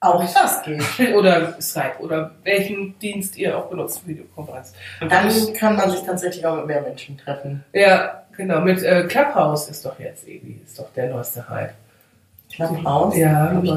Auch 0.00 0.24
das 0.32 0.62
geht. 0.62 0.82
Oder 1.14 1.60
Skype 1.60 1.94
oder 2.00 2.32
welchen 2.42 2.98
Dienst 2.98 3.36
ihr 3.36 3.56
auch 3.56 3.66
benutzt, 3.66 4.04
Videokonferenz. 4.06 4.72
Dann 5.00 5.52
kann 5.54 5.76
man 5.76 5.90
sich 5.90 6.00
tatsächlich 6.02 6.44
auch 6.44 6.56
mit 6.56 6.66
mehr 6.66 6.82
Menschen 6.82 7.16
treffen. 7.16 7.64
ja, 7.72 8.24
genau. 8.36 8.60
Mit 8.62 8.82
äh, 8.82 9.04
Clubhouse 9.06 9.68
ist 9.68 9.84
doch 9.86 9.96
jetzt 10.00 10.26
irgendwie, 10.26 10.60
ist 10.64 10.76
doch 10.78 10.92
der 10.94 11.08
neueste 11.10 11.48
Hype. 11.48 11.74
Clubhouse? 12.52 13.16
Ja, 13.16 13.52
nicht 13.52 13.72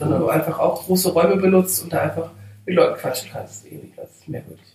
wo 0.00 0.04
du 0.04 0.28
einfach 0.28 0.58
auch 0.58 0.84
große 0.84 1.12
Räume 1.12 1.36
benutzt 1.36 1.82
und 1.82 1.92
da 1.92 2.02
einfach 2.02 2.30
mit 2.66 2.74
Leuten 2.76 2.98
quatschen 2.98 3.30
kannst. 3.32 3.64
Irgendwie, 3.64 3.92
das 3.96 4.10
ist 4.10 4.28
merkwürdig. 4.28 4.69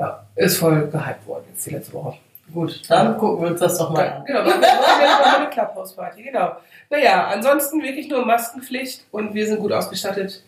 Ja, 0.00 0.24
ist 0.36 0.56
voll 0.56 0.88
gehypt 0.90 1.26
worden 1.26 1.44
jetzt 1.52 1.66
die 1.66 1.70
letzte 1.70 1.92
Woche. 1.92 2.16
Gut, 2.52 2.82
dann 2.88 3.16
gucken 3.18 3.44
wir 3.44 3.50
uns 3.52 3.60
das 3.60 3.78
doch 3.78 3.90
mal 3.90 4.04
Ja, 4.04 4.16
an. 4.16 4.24
genau, 4.24 4.44
wir 4.44 4.50
machen 4.56 4.60
wir 4.62 5.26
mal 5.26 5.36
eine 5.36 5.50
Clubhouse-Party, 5.50 6.22
genau. 6.24 6.56
Naja, 6.90 7.28
ansonsten 7.28 7.80
wirklich 7.82 8.08
nur 8.08 8.26
Maskenpflicht 8.26 9.04
und 9.12 9.34
wir 9.34 9.46
sind 9.46 9.60
gut 9.60 9.70
ausgestattet. 9.72 10.42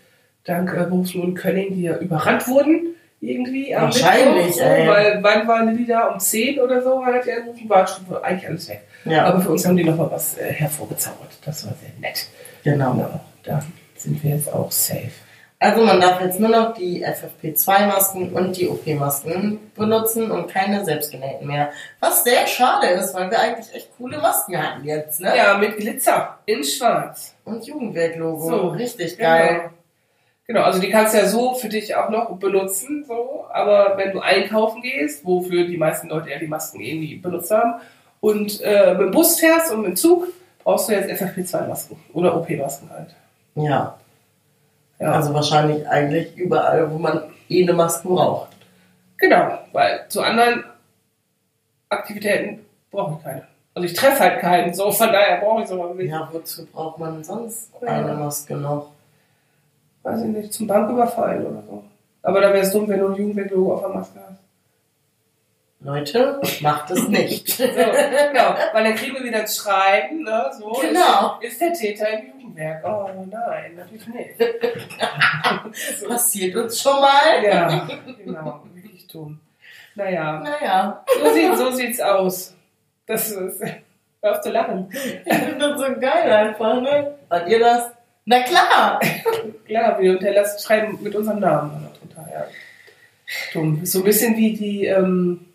Dank 0.45 0.73
äh, 0.73 0.79
Berufslohn 0.85 1.35
Könning, 1.35 1.75
die 1.75 1.83
ja 1.83 1.97
überrannt 1.99 2.49
wurden. 2.49 2.97
Irgendwie 3.21 3.73
am 3.77 3.85
Wahrscheinlich, 3.85 4.47
Mittwoch, 4.47 4.63
ey. 4.63 4.89
Weil 4.89 5.19
wann 5.23 5.47
waren 5.47 5.77
die 5.77 5.87
da? 5.87 6.09
Um 6.09 6.19
10 6.19 6.59
oder 6.59 6.83
so 6.83 7.05
hat 7.07 7.25
er 7.25 7.37
angerufen, 7.37 7.69
war 7.69 7.87
schon 7.87 8.05
eigentlich 8.21 8.49
alles 8.49 8.69
weg. 8.69 8.81
Ja, 9.05 9.27
Aber 9.27 9.41
für 9.41 9.51
uns 9.51 9.65
haben 9.65 9.77
die 9.77 9.85
nochmal 9.85 10.11
was 10.11 10.37
äh, 10.39 10.53
hervorgezaubert. 10.53 11.31
Das 11.45 11.65
war 11.65 11.73
sehr 11.81 11.91
nett. 12.01 12.27
genau. 12.65 12.95
Genau, 12.95 13.21
da 13.45 13.63
sind 13.97 14.25
wir 14.25 14.33
jetzt 14.35 14.53
auch 14.53 14.73
safe. 14.73 15.13
Also 15.63 15.85
man 15.85 16.01
darf 16.01 16.21
jetzt 16.21 16.41
nur 16.41 16.49
noch 16.49 16.75
die 16.75 17.07
FFP2-Masken 17.07 18.33
und 18.33 18.57
die 18.57 18.69
OP-Masken 18.69 19.61
benutzen 19.77 20.33
und 20.33 20.49
keine 20.49 20.85
selbstgenähten 20.85 21.47
mehr. 21.47 21.71
Was 22.01 22.25
sehr 22.25 22.49
schade 22.49 22.89
ist, 22.89 23.15
weil 23.15 23.31
wir 23.31 23.39
eigentlich 23.39 23.73
echt 23.73 23.97
coole 23.97 24.19
Masken 24.19 24.61
hatten 24.61 24.85
jetzt, 24.85 25.21
ne? 25.21 25.37
Ja, 25.37 25.57
mit 25.59 25.77
Glitzer 25.77 26.39
in 26.47 26.65
schwarz. 26.65 27.37
Und 27.45 27.65
Jugendwerk-Logo. 27.65 28.49
So, 28.49 28.69
Richtig 28.71 29.17
geil. 29.17 29.59
Genau. 29.59 29.71
Genau, 30.49 30.63
also 30.63 30.81
die 30.81 30.91
kannst 30.91 31.15
du 31.15 31.19
ja 31.19 31.27
so 31.27 31.55
für 31.55 31.69
dich 31.69 31.95
auch 31.95 32.11
noch 32.11 32.29
benutzen, 32.39 33.05
so. 33.07 33.47
Aber 33.53 33.97
wenn 33.97 34.11
du 34.11 34.19
einkaufen 34.19 34.83
gehst, 34.83 35.25
wofür 35.25 35.65
die 35.69 35.77
meisten 35.77 36.09
Leute 36.09 36.31
ja 36.31 36.41
die 36.41 36.49
Masken 36.49 36.81
irgendwie 36.81 37.15
benutzt 37.15 37.53
haben, 37.53 37.75
und 38.21 38.61
äh, 38.63 38.95
mit 38.95 39.01
dem 39.01 39.11
Bus 39.13 39.39
fährst 39.39 39.71
und 39.71 39.83
mit 39.83 39.91
dem 39.91 39.97
Zug, 39.97 40.27
brauchst 40.65 40.89
du 40.89 40.93
jetzt 40.93 41.09
FFP2-Masken 41.09 41.97
oder 42.15 42.37
OP-Masken 42.37 42.91
halt. 42.91 43.15
Ja. 43.55 43.97
Ja. 44.99 45.13
Also 45.13 45.35
wahrscheinlich 45.35 45.89
eigentlich 45.89 46.37
überall, 46.37 46.91
wo 46.91 46.99
man 46.99 47.23
eh 47.49 47.63
eine 47.63 47.73
Maske 47.73 48.09
braucht. 48.09 48.49
Genau, 49.19 49.59
weil 49.73 50.05
zu 50.09 50.23
anderen 50.23 50.65
Aktivitäten 51.89 52.65
brauche 52.91 53.17
ich 53.19 53.25
keine. 53.25 53.47
Also 53.75 53.87
ich 53.87 53.95
treffe 53.95 54.21
halt 54.21 54.41
keinen, 54.41 54.75
so 54.75 54.91
von 54.91 55.13
daher 55.13 55.41
brauche 55.41 55.63
ich 55.63 55.69
sowas 55.69 55.95
nicht. 55.95 56.11
Ja, 56.11 56.29
wozu 56.31 56.67
braucht 56.67 56.99
man 56.99 57.25
sonst 57.25 57.71
eine 57.83 58.15
Maske 58.15 58.55
noch? 58.57 58.91
Weiß 60.03 60.21
ich 60.23 60.29
nicht, 60.29 60.53
zum 60.53 60.67
Banküberfallen 60.67 61.47
oder 61.47 61.63
so. 61.63 61.85
Aber 62.23 62.41
da 62.41 62.49
wäre 62.53 62.65
es 62.65 62.73
dumm, 62.73 62.89
wenn 62.89 63.01
du 63.01 63.09
ein 63.09 63.15
Jugendweg-Logo 63.15 63.75
auf 63.75 63.81
der 63.81 63.91
Maske 63.91 64.21
hast. 64.21 64.42
Leute, 65.85 66.41
macht 66.61 66.91
es 66.91 67.09
nicht. 67.09 67.49
So, 67.57 67.65
genau, 67.65 68.55
weil 68.73 68.85
dann 68.85 68.95
kriegen 68.95 69.17
wir 69.17 69.25
wieder 69.25 69.41
ein 69.41 69.49
Schreiben, 69.49 70.23
ne, 70.23 70.51
so. 70.59 70.73
Genau. 70.81 71.39
Ist, 71.41 71.53
ist 71.53 71.61
der 71.61 71.73
Täter 71.73 72.09
im 72.11 72.27
Jugendwerk? 72.41 72.85
Oh 72.85 73.09
nein, 73.31 73.77
natürlich 73.77 74.07
nicht. 74.09 74.39
Passiert 76.09 76.57
uns 76.57 76.81
schon 76.81 77.01
mal. 77.01 77.43
Ja, 77.43 77.89
genau, 78.17 78.63
wirklich 78.75 79.07
dumm. 79.09 79.41
Naja, 79.95 80.41
Naja, 80.41 81.05
so, 81.23 81.33
sieht, 81.33 81.57
so 81.57 81.71
sieht's 81.71 82.01
aus. 82.01 82.55
Das 83.07 83.31
ist, 83.31 83.63
hör 84.23 84.33
auf 84.33 84.41
zu 84.41 84.51
lachen. 84.51 84.89
ich 84.93 85.35
finde 85.35 85.59
das 85.59 85.81
so 85.81 85.87
geil 86.01 86.31
einfach, 86.31 86.81
ne? 86.81 87.15
Seid 87.29 87.49
ihr 87.49 87.59
das? 87.59 87.91
Na 88.25 88.41
klar! 88.43 89.01
Klar, 89.67 90.01
wir 90.01 90.13
unterlassen 90.13 90.61
schreiben 90.61 90.99
mit 91.03 91.15
unserem 91.15 91.41
Namen 91.41 91.89
drunter, 91.99 92.31
ja. 92.33 92.45
Dumm. 93.53 93.85
So 93.85 93.99
ein 93.99 94.05
bisschen 94.05 94.37
wie 94.37 94.57
die, 94.57 94.87
ähm, 94.87 95.47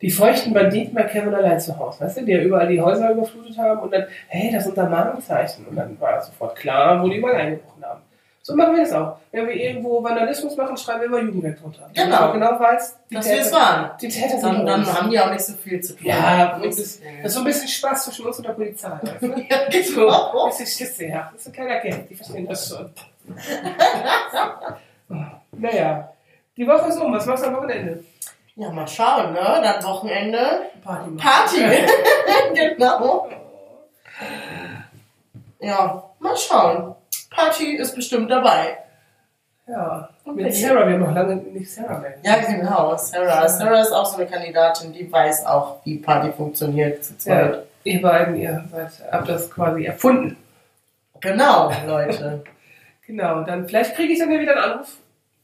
die 0.00 0.10
feuchten 0.10 0.52
Banditen 0.54 0.94
bei 0.94 1.02
Kevin 1.04 1.34
allein 1.34 1.58
zu 1.60 1.76
Hause, 1.78 2.04
weißt 2.04 2.18
du, 2.18 2.24
die 2.24 2.32
ja 2.32 2.40
überall 2.42 2.68
die 2.68 2.80
Häuser 2.80 3.10
überflutet 3.10 3.58
haben 3.58 3.80
und 3.80 3.92
dann, 3.92 4.06
hey, 4.28 4.50
das 4.52 4.64
sind 4.64 4.78
da 4.78 4.88
Markenzeichen. 4.88 5.66
Und 5.66 5.76
dann 5.76 5.98
war 6.00 6.20
sofort 6.22 6.56
klar, 6.56 7.02
wo 7.02 7.08
die 7.08 7.16
überall 7.16 7.36
eingebrochen 7.36 7.84
haben. 7.84 8.00
So 8.40 8.54
machen 8.56 8.76
wir 8.76 8.82
das 8.84 8.92
auch. 8.94 9.18
Wenn 9.30 9.46
wir 9.46 9.54
irgendwo 9.54 10.02
Vandalismus 10.02 10.56
machen, 10.56 10.74
schreiben 10.78 11.00
wir 11.00 11.06
immer 11.08 11.20
Jugendwert 11.20 11.60
drunter. 11.60 11.90
Genau. 11.92 12.20
man 12.28 12.32
genau 12.32 12.58
weiß, 12.60 12.96
die 13.10 13.14
Dass 13.16 13.28
wir 13.28 13.40
es 13.40 13.48
Täter, 13.50 13.56
waren. 13.60 13.90
die 14.00 14.08
Täter 14.08 14.28
sind 14.38 14.42
Dann, 14.44 14.64
dann 14.66 14.86
haben 14.86 15.10
die 15.10 15.20
auch 15.20 15.30
nicht 15.30 15.44
so 15.44 15.52
viel 15.54 15.80
zu 15.82 15.94
tun. 15.96 16.06
Ja, 16.06 16.52
das, 16.52 16.60
Nichts- 16.60 17.00
das 17.22 17.26
ist 17.26 17.32
so 17.34 17.40
ein 17.40 17.44
bisschen 17.44 17.68
Spaß 17.68 18.04
zwischen 18.06 18.24
uns 18.26 18.38
und 18.38 18.46
der 18.46 18.52
Polizei. 18.52 18.90
Weißt 19.02 19.22
du? 19.22 19.26
Ja, 19.50 19.82
So, 19.82 20.00
genau. 20.06 20.44
ein 20.44 20.48
bisschen 20.50 20.66
Schisse, 20.66 21.06
ja. 21.06 21.30
Das 21.34 21.46
ist 21.46 21.54
keiner 21.54 21.80
Geld, 21.80 22.08
die 22.08 22.14
verstehen 22.14 22.46
das 22.46 22.68
schon. 22.70 22.90
naja, 25.52 26.12
die 26.56 26.66
Woche 26.66 26.88
ist 26.88 26.98
um. 27.00 27.12
Was 27.12 27.26
machst 27.26 27.44
du 27.44 27.48
am 27.48 27.56
Wochenende? 27.56 28.04
Ja, 28.58 28.70
mal 28.70 28.88
schauen, 28.88 29.32
ne? 29.32 29.40
Dann 29.62 29.84
Wochenende. 29.84 30.62
Party. 30.84 31.10
Party. 31.16 31.62
genau. 32.54 33.28
Ja, 35.60 36.02
mal 36.18 36.36
schauen. 36.36 36.94
Party 37.30 37.76
ist 37.76 37.94
bestimmt 37.94 38.30
dabei. 38.30 38.78
Ja, 39.66 40.08
Okay. 40.24 40.42
mit 40.42 40.54
Sarah, 40.54 40.86
wir 40.86 40.94
haben 40.94 41.00
noch 41.00 41.14
lange 41.14 41.36
nicht 41.36 41.72
Sarah 41.72 41.98
mehr. 42.00 42.14
Ja, 42.22 42.36
genau. 42.38 42.96
Sarah. 42.96 43.48
Sarah 43.48 43.80
ist 43.80 43.92
auch 43.92 44.04
so 44.04 44.18
eine 44.18 44.26
Kandidatin, 44.26 44.92
die 44.92 45.10
weiß 45.10 45.46
auch, 45.46 45.76
wie 45.84 45.98
Party 45.98 46.32
funktioniert 46.32 47.02
zu 47.02 47.16
zweit. 47.16 47.54
Ja, 47.54 47.62
ihr 47.84 48.02
beiden, 48.02 48.36
ihr 48.36 48.64
seid, 48.70 48.90
habt 49.10 49.28
das 49.28 49.50
quasi 49.50 49.84
erfunden. 49.84 50.36
Genau, 51.20 51.70
Leute. 51.86 52.44
Genau, 53.06 53.42
dann 53.42 53.66
vielleicht 53.66 53.94
kriege 53.94 54.12
ich 54.12 54.18
dann 54.18 54.30
ja 54.30 54.38
wieder 54.38 54.52
einen 54.52 54.72
Anruf 54.72 54.98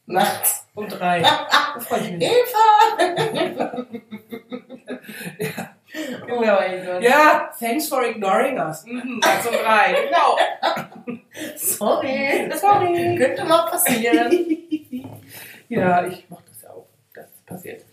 Nachts. 0.04 0.63
Um 0.74 0.88
drei. 0.88 1.22
Da 1.74 1.80
freue 1.80 2.00
ich 2.02 2.12
mich. 2.12 2.22
Eva! 2.22 3.84
Oh 6.30 6.40
mein 6.40 6.86
Gott. 6.86 7.02
Ja, 7.02 7.50
thanks 7.58 7.88
for 7.88 8.04
ignoring 8.04 8.58
us. 8.58 8.84
Mhm, 8.84 9.14
um 9.14 9.20
drei. 9.20 9.94
Genau. 10.04 10.36
Sorry. 11.56 12.50
Sorry. 12.54 13.16
Könnte 13.16 13.44
mal 13.44 13.66
passieren. 13.66 14.30
ja, 15.68 16.06
ich 16.06 16.26
mach 16.28 16.42
das 16.42 16.62
ja 16.62 16.70
auch. 16.70 16.86
Das 17.12 17.26
ist 17.26 17.46
passiert. 17.46 17.84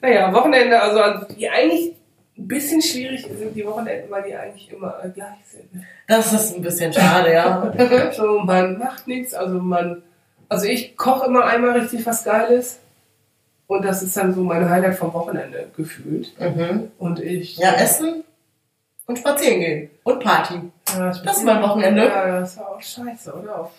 Naja, 0.00 0.32
Wochenende, 0.32 0.80
also 0.80 1.26
die 1.34 1.48
eigentlich 1.48 1.96
ein 2.36 2.46
bisschen 2.46 2.80
schwierig 2.80 3.22
sind 3.22 3.54
die 3.54 3.66
Wochenenden, 3.66 4.10
weil 4.10 4.22
die 4.22 4.34
eigentlich 4.34 4.70
immer 4.72 5.02
gleich 5.12 5.44
sind. 5.46 5.68
Das 6.06 6.32
ist 6.32 6.54
ein 6.54 6.62
bisschen 6.62 6.92
schade, 6.92 7.32
ja. 7.32 7.72
So, 8.12 8.38
man 8.40 8.78
macht 8.78 9.08
nichts, 9.08 9.34
also 9.34 9.58
man, 9.58 10.02
also 10.48 10.66
ich 10.66 10.96
koche 10.96 11.26
immer 11.26 11.44
einmal 11.44 11.78
richtig 11.78 12.04
was 12.06 12.24
Geiles 12.24 12.78
und 13.66 13.84
das 13.84 14.02
ist 14.02 14.16
dann 14.16 14.34
so 14.34 14.42
mein 14.42 14.68
Highlight 14.68 14.96
vom 14.96 15.12
Wochenende 15.12 15.68
gefühlt. 15.76 16.32
Mhm. 16.40 16.90
Und 16.98 17.20
ich. 17.20 17.56
Ja, 17.58 17.72
essen 17.74 18.24
und 19.06 19.18
spazieren 19.18 19.60
gehen. 19.60 19.90
Und 20.04 20.20
Party. 20.22 20.54
Ja, 20.96 21.08
Das 21.24 21.38
ist 21.38 21.44
mein 21.44 21.62
Wochenende. 21.62 22.06
Ja, 22.06 22.40
das 22.40 22.56
war 22.56 22.70
auch 22.70 22.80
scheiße, 22.82 23.32
oder? 23.34 23.70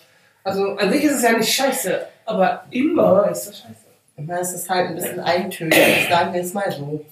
Also 0.44 0.76
an 0.76 0.90
sich 0.92 1.04
ist 1.04 1.16
es 1.16 1.22
ja 1.22 1.32
nicht 1.32 1.52
scheiße, 1.52 2.00
aber 2.24 2.64
immer 2.70 3.28
ist 3.30 3.48
das 3.48 3.58
scheiße. 3.58 3.74
Immer 4.16 4.40
ist 4.40 4.52
es 4.52 4.68
halt 4.70 4.88
ein 4.88 4.94
bisschen 4.94 5.20
eintönig, 5.20 6.08
sagen 6.08 6.32
wir 6.32 6.40
es 6.42 6.52
mal 6.54 6.70
so. 6.70 7.04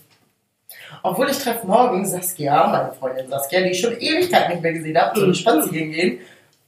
Obwohl 1.03 1.31
ich 1.31 1.38
treffe 1.38 1.67
morgen 1.67 2.05
Saskia, 2.07 2.67
meine 2.69 2.93
Freundin 2.93 3.29
Saskia, 3.29 3.61
die 3.61 3.71
ich 3.71 3.81
schon 3.81 3.99
Ewigkeit 3.99 4.49
nicht 4.50 4.62
mehr 4.62 4.73
gesehen 4.73 4.99
habe, 4.99 5.19
zum 5.19 5.29
Mhm. 5.31 5.35
Spazieren 5.35 5.91
gehen. 5.93 6.19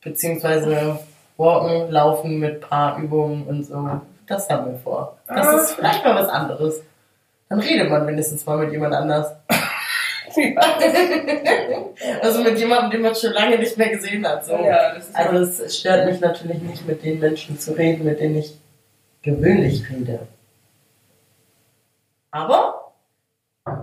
Beziehungsweise 0.02 0.98
walken, 1.40 1.90
laufen 1.90 2.38
mit 2.38 2.60
Paarübungen 2.60 3.46
und 3.46 3.64
so. 3.64 4.00
Das 4.26 4.48
haben 4.48 4.70
wir 4.72 4.78
vor. 4.78 5.16
Das 5.26 5.46
Ah. 5.46 5.56
ist 5.56 5.72
vielleicht 5.72 6.04
mal 6.04 6.14
was 6.14 6.28
anderes. 6.28 6.82
Dann 7.48 7.58
redet 7.58 7.90
man 7.90 8.04
mindestens 8.06 8.46
mal 8.46 8.58
mit 8.58 8.70
jemand 8.72 8.94
anders. 8.94 9.32
Also 12.22 12.42
mit 12.42 12.56
jemandem, 12.58 12.90
den 12.92 13.02
man 13.02 13.14
schon 13.16 13.32
lange 13.32 13.58
nicht 13.58 13.76
mehr 13.76 13.88
gesehen 13.90 14.26
hat. 14.26 14.44
So. 14.44 14.52
Ja, 14.52 14.90
ist 14.92 15.14
Also 15.14 15.62
es 15.64 15.78
stört 15.78 16.06
mich 16.06 16.20
natürlich 16.20 16.62
nicht, 16.62 16.86
mit 16.86 17.02
den 17.04 17.18
Menschen 17.18 17.58
zu 17.58 17.72
reden, 17.72 18.04
mit 18.04 18.20
denen 18.20 18.36
ich 18.36 18.56
gewöhnlich 19.22 19.82
rede. 19.90 20.20
Aber 22.30 22.92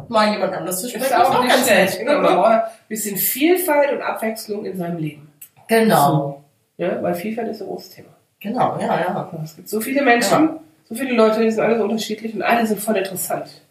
mal 0.07 0.31
jemand 0.31 0.53
anders 0.53 0.79
zu 0.81 0.87
sprechen, 0.89 1.05
ist 1.05 1.13
auch 1.15 1.43
nicht 1.43 1.53
schlecht. 1.65 1.99
nett. 1.99 2.07
Genau, 2.07 2.21
man 2.21 2.35
braucht 2.35 2.51
ein 2.51 2.87
bisschen 2.87 3.17
Vielfalt 3.17 3.91
und 3.91 4.01
Abwechslung 4.01 4.63
in 4.65 4.77
seinem 4.77 4.97
Leben. 4.99 5.31
Genau, 5.67 6.43
Ja, 6.77 7.01
weil 7.01 7.15
Vielfalt 7.15 7.49
ist 7.49 7.61
ein 7.61 7.67
großes 7.67 7.89
Thema. 7.89 8.09
genau, 8.39 8.77
ja, 8.79 8.99
ja. 8.99 9.31
Es 9.43 9.55
gibt 9.55 9.67
so 9.67 9.81
viele 9.81 10.03
Menschen, 10.03 10.59
so 10.87 10.95
viele 10.95 11.13
Leute, 11.13 11.41
die 11.41 11.51
sind 11.51 11.63
alle 11.63 11.77
so 11.77 11.83
unterschiedlich 11.83 12.33
und 12.35 12.43
alle 12.43 12.65
sind 12.65 12.79
voll 12.79 12.95
interessant. 12.97 13.61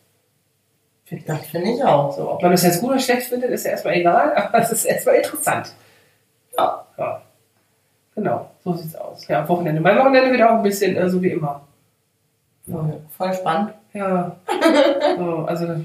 Das 1.25 1.47
finde 1.47 1.71
ich 1.71 1.85
auch. 1.85 2.13
So, 2.13 2.33
ob 2.33 2.43
man 2.43 2.51
das 2.51 2.65
jetzt 2.65 2.81
gut 2.81 2.91
oder 2.91 2.99
schlecht 2.99 3.29
findet, 3.29 3.51
ist 3.51 3.65
ja 3.65 3.73
erstmal 3.73 3.95
egal, 3.95 4.35
aber 4.37 4.59
es 4.59 4.73
ist 4.73 4.85
erstmal 4.85 5.17
interessant. 5.17 5.73
Ja, 6.59 6.85
ja. 6.99 7.23
Genau, 8.17 8.51
so 8.65 8.73
sieht's 8.75 8.97
aus. 8.97 9.29
Ja, 9.29 9.49
Wochenende. 9.49 9.81
Mein 9.81 9.99
Wochenende 9.99 10.31
wird 10.33 10.43
auch 10.43 10.57
ein 10.57 10.63
bisschen 10.63 10.97
äh, 10.97 11.09
so 11.09 11.23
wie 11.23 11.31
immer. 11.31 11.63
Voll 13.17 13.33
spannend. 13.35 13.75
Ja. 13.93 14.37
so, 15.17 15.45
also, 15.47 15.85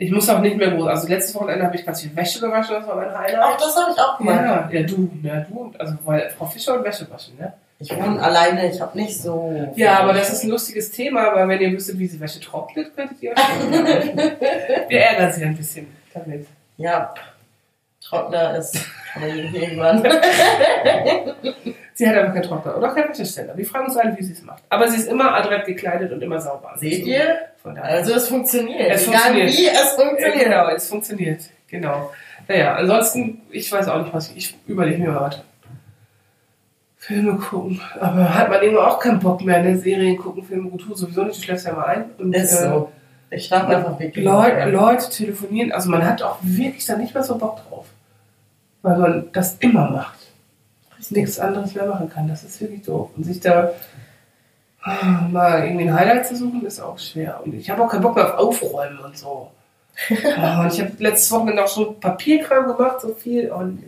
ich 0.00 0.10
muss 0.10 0.30
auch 0.30 0.40
nicht 0.40 0.56
mehr 0.56 0.70
groß. 0.70 0.86
Also, 0.88 1.08
letztes 1.08 1.34
Wochenende 1.34 1.66
habe 1.66 1.76
ich 1.76 1.84
ganz 1.84 2.00
viel 2.00 2.16
Wäsche 2.16 2.40
gewaschen, 2.40 2.74
das 2.74 2.86
war 2.86 2.96
mein 2.96 3.10
Auch 3.10 3.18
Highlight. 3.18 3.60
das 3.60 3.76
habe 3.76 3.92
ich 3.92 4.00
auch 4.00 4.16
gemacht. 4.16 4.40
Ja, 4.40 4.70
ja, 4.72 4.82
du, 4.86 5.10
ja, 5.22 5.40
du, 5.40 5.72
also, 5.78 5.94
weil 6.04 6.30
Frau 6.30 6.46
Fischer 6.46 6.78
und 6.78 6.84
Wäsche 6.84 7.06
waschen, 7.10 7.36
ne? 7.38 7.52
Ich 7.78 7.94
wohne 7.94 8.20
alleine, 8.22 8.70
ich 8.70 8.80
habe 8.80 8.96
nicht 8.98 9.20
so. 9.20 9.72
Ja, 9.76 10.00
aber 10.00 10.14
das 10.14 10.32
ist 10.32 10.44
ein 10.44 10.50
lustiges 10.50 10.90
Thema, 10.90 11.34
weil 11.34 11.48
wenn 11.48 11.60
ihr 11.60 11.72
wüsstet, 11.72 11.98
wie 11.98 12.06
sie 12.06 12.18
Wäsche 12.18 12.40
trocknet, 12.40 12.94
könntet 12.96 13.22
ihr 13.22 13.32
euch 13.32 13.36
Wir 14.88 15.00
ärgern 15.00 15.32
sie 15.32 15.44
ein 15.44 15.56
bisschen 15.56 15.86
damit. 16.14 16.46
Ja, 16.78 17.14
Trockner 18.02 18.56
ist 18.56 18.78
irgendwann. 19.52 20.02
Sie 22.00 22.08
hat 22.08 22.16
aber 22.16 22.30
keinen 22.30 22.44
Trockner 22.44 22.78
oder 22.78 22.94
keinen 22.94 23.10
Wäscheständer. 23.10 23.54
Wir 23.58 23.66
fragen 23.66 23.84
uns 23.84 23.96
alle, 23.98 24.16
wie 24.16 24.22
sie 24.22 24.32
es 24.32 24.42
macht. 24.42 24.62
Aber 24.70 24.88
sie 24.88 24.96
ist 24.96 25.06
immer 25.06 25.34
adrett 25.34 25.66
gekleidet 25.66 26.10
und 26.10 26.22
immer 26.22 26.40
sauber. 26.40 26.72
Seht 26.76 27.04
ihr? 27.04 27.40
Von 27.62 27.74
daher. 27.74 27.98
Also 27.98 28.14
es 28.14 28.26
funktioniert. 28.26 28.90
Es 28.90 29.06
Egal 29.06 29.20
funktioniert. 29.20 29.58
wie, 29.58 29.66
es 29.66 29.90
funktioniert. 29.90 30.44
genau, 30.44 30.68
es 30.70 30.88
funktioniert. 30.88 31.40
Genau. 31.68 32.10
Naja, 32.48 32.76
ansonsten, 32.76 33.42
ich 33.50 33.70
weiß 33.70 33.86
auch 33.88 34.00
nicht, 34.00 34.14
was 34.14 34.30
ich, 34.30 34.36
ich 34.38 34.56
überlege 34.66 35.02
mir 35.02 35.14
was. 35.14 35.42
Filme 36.96 37.34
gucken. 37.34 37.82
Aber 38.00 38.34
hat 38.34 38.48
man 38.48 38.62
irgendwann 38.62 38.86
auch 38.86 38.98
keinen 38.98 39.20
Bock 39.20 39.42
mehr, 39.44 39.62
ne? 39.62 39.76
Serien 39.76 40.16
gucken, 40.16 40.42
Filme 40.42 40.70
tut 40.78 40.96
sowieso 40.96 41.24
nicht, 41.24 41.36
du 41.38 41.44
schläfst 41.44 41.66
ja 41.66 41.74
mal 41.74 41.84
ein. 41.84 42.04
Und, 42.16 42.34
Ist 42.34 42.54
äh, 42.54 42.68
so. 42.70 42.90
Ich 43.28 43.44
schlafe 43.44 43.76
einfach 43.76 44.00
wirklich. 44.00 44.24
Leute, 44.24 44.70
Leute 44.70 45.10
telefonieren, 45.10 45.70
also 45.70 45.90
man 45.90 46.02
hat 46.02 46.22
auch 46.22 46.38
wirklich 46.40 46.86
da 46.86 46.96
nicht 46.96 47.12
mehr 47.12 47.24
so 47.24 47.36
Bock 47.36 47.58
drauf. 47.68 47.84
Weil 48.80 48.96
man 48.96 49.28
das 49.34 49.58
immer 49.58 49.90
macht. 49.90 50.19
Nichts 51.08 51.38
anderes 51.38 51.74
mehr 51.74 51.86
machen 51.86 52.10
kann. 52.10 52.28
Das 52.28 52.44
ist 52.44 52.60
wirklich 52.60 52.82
doof. 52.82 53.10
Und 53.16 53.24
sich 53.24 53.40
da 53.40 53.70
ah, 54.82 55.28
mal 55.30 55.64
irgendwie 55.64 55.88
ein 55.88 55.94
Highlight 55.94 56.26
zu 56.26 56.36
suchen, 56.36 56.64
ist 56.66 56.80
auch 56.80 56.98
schwer. 56.98 57.40
Und 57.44 57.54
ich 57.54 57.70
habe 57.70 57.82
auch 57.82 57.88
keinen 57.88 58.02
Bock 58.02 58.16
mehr 58.16 58.26
auf 58.26 58.48
Aufräumen 58.48 58.98
und 58.98 59.16
so. 59.16 59.50
Und 60.10 60.72
ich 60.72 60.80
habe 60.80 60.92
letztes 60.98 61.30
Wochenende 61.30 61.64
auch 61.64 61.68
schon 61.68 61.98
Papierkram 62.00 62.66
gemacht, 62.66 63.00
so 63.00 63.14
viel. 63.14 63.50
Und 63.50 63.82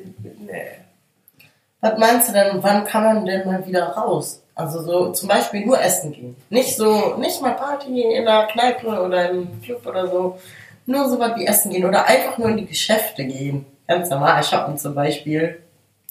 nee. 0.45 0.62
Was 1.81 1.99
meinst 1.99 2.28
du 2.28 2.33
denn, 2.33 2.62
wann 2.62 2.85
kann 2.85 3.02
man 3.02 3.25
denn 3.25 3.47
mal 3.47 3.66
wieder 3.66 3.88
raus? 3.88 4.42
Also 4.54 4.83
so 4.83 5.12
zum 5.12 5.28
Beispiel 5.28 5.64
nur 5.64 5.81
essen 5.81 6.12
gehen. 6.12 6.37
Nicht 6.50 6.76
so, 6.76 7.16
nicht 7.16 7.40
mal 7.40 7.52
Party 7.52 8.02
in 8.02 8.25
der 8.25 8.47
Kneipe 8.47 8.87
oder 8.87 9.31
im 9.31 9.61
Club 9.62 9.87
oder 9.87 10.07
so. 10.07 10.38
Nur 10.85 11.09
so 11.09 11.19
was 11.19 11.37
wie 11.37 11.47
essen 11.47 11.71
gehen 11.71 11.85
oder 11.85 12.07
einfach 12.07 12.38
nur 12.38 12.50
in 12.50 12.59
die 12.59 12.66
Geschäfte 12.66 13.25
gehen. 13.25 13.64
Ganz 13.88 14.11
normal 14.11 14.45
shoppen 14.45 14.76
zum 14.76 14.95
Beispiel. 14.95 15.62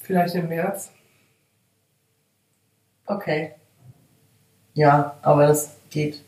Vielleicht 0.03 0.35
im 0.35 0.49
März. 0.49 0.91
Okay. 3.05 3.53
Ja, 4.73 5.17
aber 5.21 5.47
das 5.47 5.75
geht. 5.89 6.23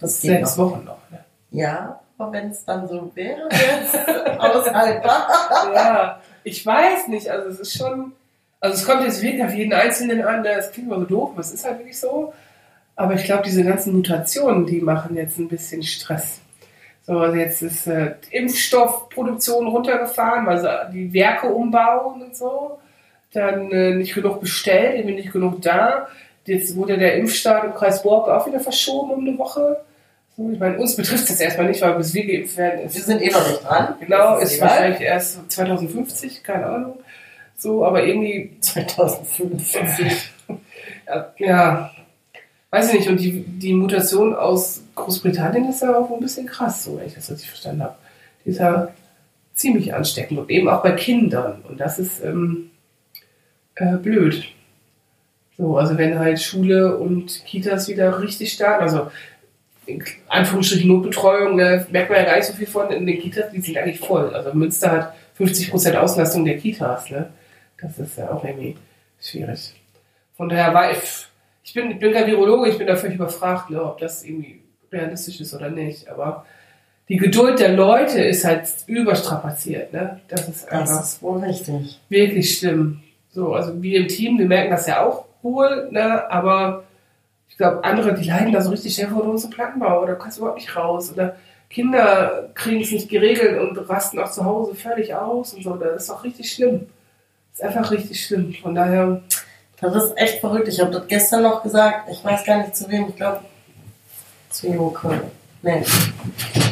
Das 0.00 0.20
geht 0.20 0.30
Sechs 0.32 0.56
noch. 0.56 0.72
Wochen 0.72 0.84
noch. 0.84 1.10
Ne? 1.10 1.24
Ja, 1.50 2.00
aber 2.18 2.32
wenn 2.32 2.50
es 2.50 2.64
dann 2.64 2.88
so 2.88 3.10
wäre, 3.14 3.48
jetzt 3.50 3.94
aushaltbar. 4.38 5.28
ja, 5.74 6.20
ich 6.44 6.64
weiß 6.64 7.08
nicht. 7.08 7.30
Also 7.30 7.48
es 7.50 7.60
ist 7.60 7.76
schon. 7.78 8.12
Also 8.58 8.76
es 8.76 8.86
kommt 8.86 9.02
jetzt 9.02 9.20
wirklich 9.22 9.44
auf 9.44 9.52
jeden 9.54 9.72
Einzelnen 9.72 10.22
an. 10.22 10.42
ne? 10.42 10.54
Das 10.56 10.72
klingt 10.72 10.88
immer 10.88 11.00
so 11.00 11.06
doof, 11.06 11.30
aber 11.32 11.40
es 11.40 11.52
ist 11.52 11.64
halt 11.64 11.78
wirklich 11.78 11.98
so. 11.98 12.32
Aber 12.96 13.12
ich 13.14 13.24
glaube, 13.24 13.42
diese 13.42 13.62
ganzen 13.62 13.92
Mutationen, 13.94 14.64
die 14.66 14.80
machen 14.80 15.14
jetzt 15.16 15.38
ein 15.38 15.48
bisschen 15.48 15.82
Stress. 15.82 16.40
So, 17.06 17.18
also 17.18 17.36
jetzt 17.36 17.62
ist 17.62 17.86
äh, 17.86 18.14
die 18.28 18.36
Impfstoffproduktion 18.36 19.68
runtergefahren, 19.68 20.44
weil 20.44 20.58
sie 20.58 20.92
die 20.92 21.12
Werke 21.12 21.48
umbauen 21.48 22.22
und 22.22 22.36
so. 22.36 22.78
Dann 23.32 23.70
äh, 23.70 23.94
nicht 23.94 24.14
genug 24.14 24.40
bestellt, 24.40 24.96
irgendwie 24.96 25.16
nicht 25.16 25.32
genug 25.32 25.62
da. 25.62 26.08
Jetzt 26.46 26.74
wurde 26.76 26.96
der 26.96 27.16
Impfstart 27.16 27.64
im 27.64 27.74
Kreis 27.74 28.02
Borke 28.02 28.34
auch 28.34 28.46
wieder 28.46 28.60
verschoben 28.60 29.12
um 29.12 29.26
eine 29.26 29.38
Woche. 29.38 29.80
So, 30.36 30.50
ich 30.50 30.58
meine, 30.58 30.78
uns 30.78 30.96
betrifft 30.96 31.30
das 31.30 31.40
erstmal 31.40 31.68
nicht, 31.68 31.80
weil 31.80 31.94
bis 31.94 32.12
wir 32.12 32.26
geimpft 32.26 32.56
werden, 32.56 32.80
ist 32.80 32.96
Wir 32.96 33.02
sind 33.02 33.22
eh 33.22 33.30
noch 33.30 33.48
nicht 33.48 33.64
dran. 33.64 33.94
Genau, 34.00 34.38
ist 34.38 34.56
egal. 34.56 34.68
wahrscheinlich 34.68 35.00
erst 35.00 35.50
2050, 35.50 36.42
keine 36.42 36.66
Ahnung. 36.66 36.98
So, 37.56 37.84
aber 37.84 38.04
irgendwie, 38.04 38.56
2055. 38.60 40.30
ja, 41.06 41.32
ja, 41.38 41.90
weiß 42.76 42.92
ich 42.92 43.00
nicht. 43.00 43.08
Und 43.08 43.20
die, 43.20 43.42
die 43.42 43.74
Mutation 43.74 44.34
aus 44.34 44.82
Großbritannien 44.94 45.68
ist 45.68 45.82
ja 45.82 45.96
auch 45.96 46.10
ein 46.10 46.20
bisschen 46.20 46.46
krass, 46.46 46.84
so 46.84 46.98
wenn 46.98 47.06
ich 47.06 47.14
das 47.14 47.30
richtig 47.30 47.48
verstanden 47.48 47.82
habe. 47.82 47.94
Die 48.44 48.50
ist 48.50 48.58
ja 48.58 48.88
ziemlich 49.54 49.94
ansteckend 49.94 50.38
und 50.38 50.50
eben 50.50 50.68
auch 50.68 50.82
bei 50.82 50.92
Kindern. 50.92 51.62
Und 51.68 51.80
das 51.80 51.98
ist 51.98 52.22
ähm, 52.22 52.70
äh, 53.74 53.96
blöd. 53.96 54.44
So, 55.56 55.78
also 55.78 55.96
wenn 55.96 56.18
halt 56.18 56.40
Schule 56.40 56.98
und 56.98 57.42
Kitas 57.46 57.88
wieder 57.88 58.20
richtig 58.20 58.52
stark, 58.52 58.82
also 58.82 59.10
in 59.86 60.04
Anführungsstrichen 60.28 60.88
Notbetreuung, 60.88 61.56
ne, 61.56 61.86
merkt 61.90 62.10
man 62.10 62.18
ja 62.18 62.26
gar 62.26 62.36
nicht 62.36 62.46
so 62.46 62.52
viel 62.52 62.66
von 62.66 62.90
in 62.90 63.06
den 63.06 63.20
Kitas, 63.20 63.50
die 63.52 63.60
sind 63.60 63.78
eigentlich 63.78 64.00
voll. 64.00 64.34
Also 64.34 64.52
Münster 64.52 64.90
hat 64.90 65.14
50% 65.38 65.94
Auslastung 65.94 66.44
der 66.44 66.58
Kitas, 66.58 67.10
ne? 67.10 67.30
Das 67.80 67.98
ist 67.98 68.18
ja 68.18 68.30
auch 68.30 68.42
irgendwie 68.44 68.76
schwierig. 69.20 69.74
Von 70.36 70.48
daher 70.48 70.74
war 70.74 70.90
ich, 70.90 71.28
ich 71.66 71.74
bin, 71.74 71.90
ich 71.90 71.98
bin 71.98 72.12
kein 72.12 72.28
Virologe, 72.28 72.70
ich 72.70 72.78
bin 72.78 72.86
da 72.86 72.94
völlig 72.94 73.16
überfragt, 73.16 73.70
ne, 73.70 73.82
ob 73.82 73.98
das 73.98 74.24
irgendwie 74.24 74.62
realistisch 74.92 75.40
ist 75.40 75.52
oder 75.52 75.68
nicht. 75.68 76.08
Aber 76.08 76.46
die 77.08 77.16
Geduld 77.16 77.58
der 77.58 77.74
Leute 77.74 78.20
ist 78.22 78.44
halt 78.44 78.68
überstrapaziert, 78.86 79.92
ne? 79.92 80.20
Das 80.28 80.48
ist 80.48 80.70
einfach 80.70 80.98
Das 80.98 81.14
ist 81.14 81.22
wohl 81.22 81.40
richtig. 81.40 82.00
wirklich 82.08 82.58
schlimm. 82.58 83.00
So, 83.30 83.52
also 83.52 83.82
wir 83.82 84.00
im 84.00 84.06
Team, 84.08 84.38
wir 84.38 84.46
merken 84.46 84.70
das 84.70 84.86
ja 84.86 85.04
auch 85.04 85.26
wohl, 85.42 85.88
ne? 85.90 86.30
aber 86.30 86.84
ich 87.48 87.56
glaube, 87.56 87.82
andere, 87.84 88.14
die 88.14 88.28
leiden 88.28 88.52
da 88.52 88.60
so 88.60 88.70
richtig 88.70 88.94
schnell 88.94 89.08
vor 89.08 89.24
uns 89.24 89.44
im 89.44 89.50
Plattenbau 89.50 90.02
oder 90.02 90.12
du 90.14 90.18
kannst 90.18 90.38
überhaupt 90.38 90.58
nicht 90.58 90.74
raus 90.76 91.12
oder 91.12 91.36
Kinder 91.68 92.50
kriegen 92.54 92.80
es 92.80 92.92
nicht 92.92 93.08
geregelt 93.08 93.60
und 93.60 93.76
rasten 93.88 94.20
auch 94.20 94.30
zu 94.30 94.44
Hause 94.44 94.76
völlig 94.76 95.14
aus 95.14 95.52
und 95.52 95.64
so. 95.64 95.74
Das 95.74 96.04
ist 96.04 96.10
auch 96.10 96.22
richtig 96.22 96.52
schlimm. 96.52 96.86
Das 97.50 97.60
ist 97.60 97.76
einfach 97.76 97.90
richtig 97.90 98.24
schlimm. 98.24 98.54
Von 98.54 98.74
daher, 98.74 99.20
Das 99.80 99.94
ist 99.94 100.16
echt 100.16 100.40
verrückt. 100.40 100.68
Ich 100.68 100.80
habe 100.80 100.90
das 100.90 101.06
gestern 101.06 101.42
noch 101.42 101.62
gesagt. 101.62 102.08
Ich 102.10 102.24
weiß 102.24 102.44
gar 102.44 102.58
nicht 102.58 102.76
zu 102.76 102.88
wem. 102.88 103.08
Ich 103.08 103.16
glaube, 103.16 103.40
zu 104.50 104.68
Joko. 104.68 105.12
Nee. 105.62 105.84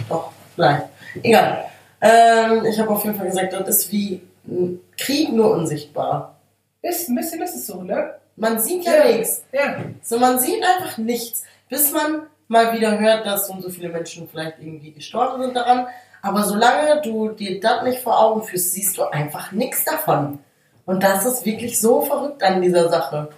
Doch, 0.08 0.32
vielleicht. 0.54 0.84
Egal. 1.22 1.64
Ähm, 2.00 2.64
ich 2.64 2.78
habe 2.78 2.90
auf 2.90 3.04
jeden 3.04 3.16
Fall 3.16 3.26
gesagt, 3.26 3.52
das 3.52 3.68
ist 3.68 3.92
wie 3.92 4.22
ein 4.46 4.80
Krieg 4.96 5.32
nur 5.32 5.50
unsichtbar. 5.52 6.38
ist 6.82 7.08
ein 7.08 7.16
bisschen 7.16 7.42
ist 7.42 7.54
es 7.54 7.66
so, 7.66 7.82
ne? 7.82 8.14
Man 8.36 8.58
sieht 8.58 8.84
ja, 8.84 9.04
nichts. 9.04 9.44
Ja. 9.52 9.76
So, 10.02 10.18
man 10.18 10.38
sieht 10.38 10.62
einfach 10.62 10.98
nichts. 10.98 11.44
Bis 11.68 11.92
man 11.92 12.22
mal 12.48 12.76
wieder 12.76 12.98
hört, 12.98 13.26
dass 13.26 13.46
so 13.46 13.54
und 13.54 13.62
so 13.62 13.70
viele 13.70 13.88
Menschen 13.88 14.28
vielleicht 14.28 14.58
irgendwie 14.60 14.92
gestorben 14.92 15.42
sind 15.42 15.56
daran. 15.56 15.86
Aber 16.22 16.42
solange 16.42 17.00
du 17.02 17.30
dir 17.30 17.60
das 17.60 17.84
nicht 17.84 18.00
vor 18.00 18.18
Augen 18.18 18.42
führst, 18.42 18.72
siehst 18.72 18.96
du 18.96 19.04
einfach 19.04 19.52
nichts 19.52 19.84
davon. 19.84 20.38
Und 20.86 21.02
das 21.02 21.24
ist 21.24 21.46
wirklich 21.46 21.80
so 21.80 22.02
verrückt 22.02 22.42
an 22.42 22.60
dieser 22.60 22.88
Sache. 22.88 23.28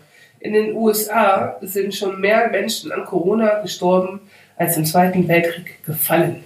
In 0.41 0.53
den 0.53 0.77
USA 0.77 1.57
sind 1.61 1.95
schon 1.95 2.21
mehr 2.21 2.49
Menschen 2.51 2.93
an 2.93 3.05
Corona 3.05 3.61
gestorben, 3.61 4.21
als 4.57 4.77
im 4.77 4.85
Zweiten 4.85 5.27
Weltkrieg 5.29 5.85
gefallen. 5.85 6.45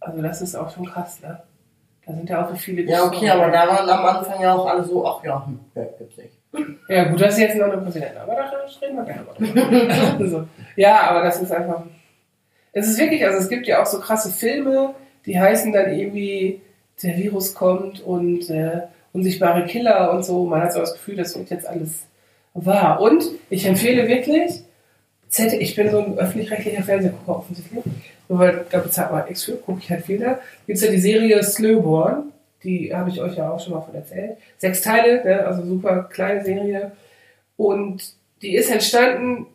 Also 0.00 0.22
das 0.22 0.42
ist 0.42 0.54
auch 0.54 0.72
schon 0.74 0.86
krass, 0.86 1.20
ne? 1.20 1.42
Da 2.04 2.12
sind 2.12 2.28
ja 2.28 2.44
auch 2.44 2.50
so 2.50 2.56
viele 2.56 2.82
Ja, 2.82 3.04
okay, 3.04 3.30
aber 3.30 3.48
da 3.50 3.68
waren 3.68 3.88
am 3.88 4.04
Anfang 4.04 4.40
ja 4.40 4.54
auch 4.54 4.66
alle 4.66 4.82
so, 4.82 5.06
ach 5.06 5.22
ja, 5.22 5.46
hm, 5.46 5.60
ja 5.74 5.84
gibt's 5.96 6.16
nicht. 6.16 6.32
Ja, 6.88 7.04
gut, 7.04 7.20
das 7.20 7.34
ist 7.34 7.40
jetzt 7.40 7.54
ein 7.54 7.62
anderer 7.62 7.80
Präsident, 7.80 8.16
aber 8.16 8.34
da 8.34 8.50
reden 8.82 8.96
wir 8.96 9.04
gerne 9.04 10.18
mal 10.18 10.26
so. 10.28 10.48
Ja, 10.76 11.02
aber 11.08 11.22
das 11.22 11.40
ist 11.40 11.52
einfach. 11.52 11.82
Es 12.72 12.88
ist 12.88 12.98
wirklich, 12.98 13.24
also 13.24 13.38
es 13.38 13.48
gibt 13.48 13.66
ja 13.66 13.80
auch 13.80 13.86
so 13.86 14.00
krasse 14.00 14.30
Filme, 14.30 14.94
die 15.24 15.38
heißen 15.38 15.72
dann 15.72 15.92
irgendwie, 15.92 16.60
der 17.02 17.16
Virus 17.16 17.54
kommt 17.54 18.00
und 18.00 18.50
äh, 18.50 18.82
unsichtbare 19.12 19.66
Killer 19.66 20.12
und 20.12 20.24
so. 20.24 20.44
Man 20.44 20.62
hat 20.62 20.72
so 20.72 20.80
das 20.80 20.94
Gefühl, 20.94 21.16
das 21.16 21.36
wird 21.36 21.50
jetzt 21.50 21.66
alles 21.66 22.06
wahr. 22.54 23.00
Und 23.00 23.24
ich 23.50 23.66
empfehle 23.66 24.08
wirklich, 24.08 24.62
ich 25.58 25.74
bin 25.74 25.90
so 25.90 25.98
ein 25.98 26.18
öffentlich-rechtlicher 26.18 26.82
Fernsehgucker 26.82 27.38
offensichtlich, 27.38 27.84
nur 28.28 28.38
weil 28.38 28.66
da 28.70 28.78
bezahlt 28.78 29.12
man 29.12 29.26
nichts 29.26 29.44
für, 29.44 29.56
gucke 29.56 29.80
ich 29.80 29.90
halt 29.90 30.04
viel 30.04 30.18
da. 30.18 30.38
Gibt 30.66 30.78
es 30.78 30.84
ja 30.84 30.90
die 30.90 30.98
Serie 30.98 31.42
Slowborn, 31.42 32.32
die 32.64 32.94
habe 32.94 33.10
ich 33.10 33.20
euch 33.20 33.36
ja 33.36 33.50
auch 33.50 33.60
schon 33.60 33.72
mal 33.72 33.80
von 33.80 33.94
erzählt. 33.94 34.36
Sechs 34.58 34.82
Teile, 34.82 35.24
ne? 35.24 35.44
also 35.44 35.64
super 35.64 36.04
kleine 36.04 36.44
Serie. 36.44 36.92
Und 37.56 38.14
die 38.40 38.54
ist 38.54 38.70
entstanden, 38.70 39.46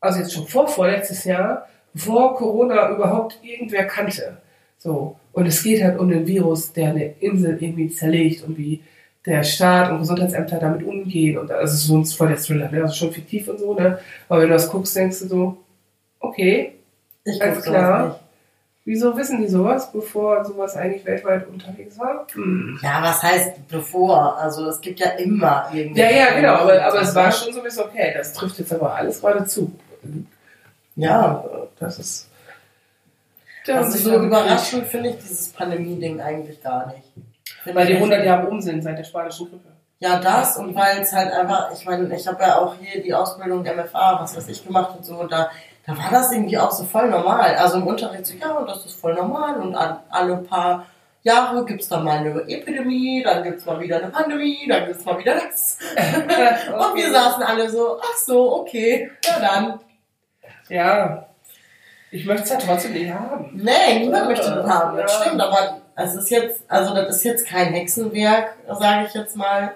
also 0.00 0.20
jetzt 0.20 0.32
schon 0.32 0.46
vor 0.46 0.68
vorletztes 0.68 1.24
Jahr, 1.24 1.68
bevor 1.92 2.36
Corona 2.36 2.90
überhaupt 2.90 3.38
irgendwer 3.42 3.84
kannte. 3.84 4.38
So. 4.78 5.19
Und 5.32 5.46
es 5.46 5.62
geht 5.62 5.82
halt 5.82 5.98
um 5.98 6.08
den 6.08 6.26
Virus, 6.26 6.72
der 6.72 6.90
eine 6.90 7.14
Insel 7.20 7.58
irgendwie 7.60 7.90
zerlegt 7.90 8.44
und 8.44 8.58
wie 8.58 8.82
der 9.26 9.44
Staat 9.44 9.90
und 9.90 9.98
Gesundheitsämter 9.98 10.58
damit 10.58 10.82
umgehen. 10.82 11.38
Und 11.38 11.50
also 11.50 11.76
so 11.76 11.98
ein 11.98 12.04
voll 12.04 12.28
der 12.28 12.38
Thriller, 12.38 12.70
ne? 12.70 12.82
also 12.82 12.94
schon 12.94 13.12
fiktiv 13.12 13.48
und 13.48 13.58
so, 13.58 13.74
ne? 13.74 13.98
Aber 14.28 14.40
wenn 14.40 14.48
du 14.48 14.54
das 14.54 14.70
guckst, 14.70 14.96
denkst 14.96 15.20
du 15.20 15.28
so, 15.28 15.56
okay, 16.20 16.72
Ich 17.24 17.40
Alles 17.40 17.62
klar. 17.62 18.20
wieso 18.84 19.14
wissen 19.16 19.42
die 19.42 19.48
sowas, 19.48 19.92
bevor 19.92 20.42
sowas 20.44 20.74
eigentlich 20.74 21.04
weltweit 21.04 21.46
unterwegs 21.48 21.98
war? 21.98 22.26
Hm. 22.32 22.78
Ja, 22.82 23.02
was 23.02 23.22
heißt 23.22 23.68
bevor? 23.68 24.38
Also 24.38 24.66
es 24.68 24.80
gibt 24.80 25.00
ja 25.00 25.10
immer 25.10 25.70
irgendwie. 25.72 26.00
Ja, 26.00 26.10
ja, 26.10 26.34
genau, 26.34 26.54
aber, 26.54 26.82
aber 26.82 27.02
es 27.02 27.14
war 27.14 27.30
schon 27.30 27.52
so 27.52 27.60
ein 27.60 27.64
bisschen 27.64 27.84
okay. 27.84 28.12
Das 28.16 28.32
trifft 28.32 28.58
jetzt 28.58 28.72
aber 28.72 28.94
alles 28.94 29.20
gerade 29.20 29.44
zu. 29.44 29.70
Ja, 30.96 31.44
das 31.78 31.98
ist. 31.98 32.29
Also 33.68 33.98
so 33.98 34.22
überraschend 34.22 34.86
finde 34.86 35.10
ich 35.10 35.16
dieses 35.18 35.52
Pandemie-Ding 35.52 36.20
eigentlich 36.20 36.62
gar 36.62 36.86
nicht. 36.88 37.12
Find 37.62 37.76
Weil 37.76 37.86
die 37.86 37.92
ich 37.92 37.98
100 37.98 38.18
echt- 38.20 38.26
Jahre 38.26 38.48
um 38.48 38.60
sind 38.60 38.82
seit 38.82 38.98
der 38.98 39.04
spanischen 39.04 39.50
Grippe. 39.50 39.68
Ja, 39.98 40.18
das 40.18 40.56
und 40.56 40.74
weil 40.74 41.00
es 41.00 41.12
halt 41.12 41.30
einfach, 41.30 41.70
ich 41.74 41.84
meine, 41.84 42.14
ich 42.16 42.26
habe 42.26 42.42
ja 42.42 42.58
auch 42.58 42.74
hier 42.80 43.02
die 43.02 43.12
Ausbildung 43.12 43.62
MFA, 43.64 44.18
was 44.22 44.34
weiß 44.34 44.48
ich, 44.48 44.66
gemacht 44.66 44.94
und 44.96 45.04
so 45.04 45.16
und 45.20 45.30
da, 45.30 45.50
da 45.86 45.92
war 45.98 46.10
das 46.10 46.32
irgendwie 46.32 46.56
auch 46.56 46.70
so 46.70 46.84
voll 46.84 47.10
normal. 47.10 47.54
Also 47.56 47.76
im 47.76 47.86
Unterricht 47.86 48.24
so, 48.26 48.34
ja, 48.34 48.52
und 48.52 48.66
das 48.66 48.86
ist 48.86 48.98
voll 48.98 49.12
normal 49.14 49.56
und 49.60 49.74
alle 49.76 50.38
paar 50.38 50.86
Jahre 51.22 51.66
gibt's 51.66 51.88
dann 51.88 52.04
mal 52.04 52.16
eine 52.20 52.30
Epidemie, 52.48 53.22
dann 53.22 53.42
gibt's 53.42 53.66
mal 53.66 53.78
wieder 53.78 53.98
eine 53.98 54.08
Pandemie, 54.08 54.66
dann 54.66 54.86
gibt's 54.86 55.04
mal 55.04 55.18
wieder 55.18 55.34
das. 55.34 55.78
Und 55.94 56.96
wir 56.96 57.10
saßen 57.10 57.42
alle 57.42 57.68
so, 57.68 57.98
ach 58.00 58.16
so, 58.16 58.56
okay, 58.60 59.10
ja 59.26 59.38
dann. 59.38 59.80
Ja. 60.70 61.26
Ich 62.12 62.24
möchte 62.26 62.42
es 62.44 62.50
ja 62.50 62.56
trotzdem 62.56 62.92
nicht 62.92 63.12
haben. 63.12 63.50
Nee, 63.54 64.00
niemand 64.00 64.28
möchte 64.28 64.50
das 64.50 64.68
haben, 64.68 64.96
das 64.96 65.12
Ja. 65.12 65.20
stimmt, 65.24 65.40
aber 65.40 65.80
es 65.96 66.14
ist 66.14 66.30
jetzt, 66.30 66.62
also 66.68 66.94
das 66.94 67.16
ist 67.16 67.24
jetzt 67.24 67.46
kein 67.46 67.72
Hexenwerk, 67.72 68.56
sage 68.66 69.06
ich 69.06 69.14
jetzt 69.14 69.36
mal. 69.36 69.72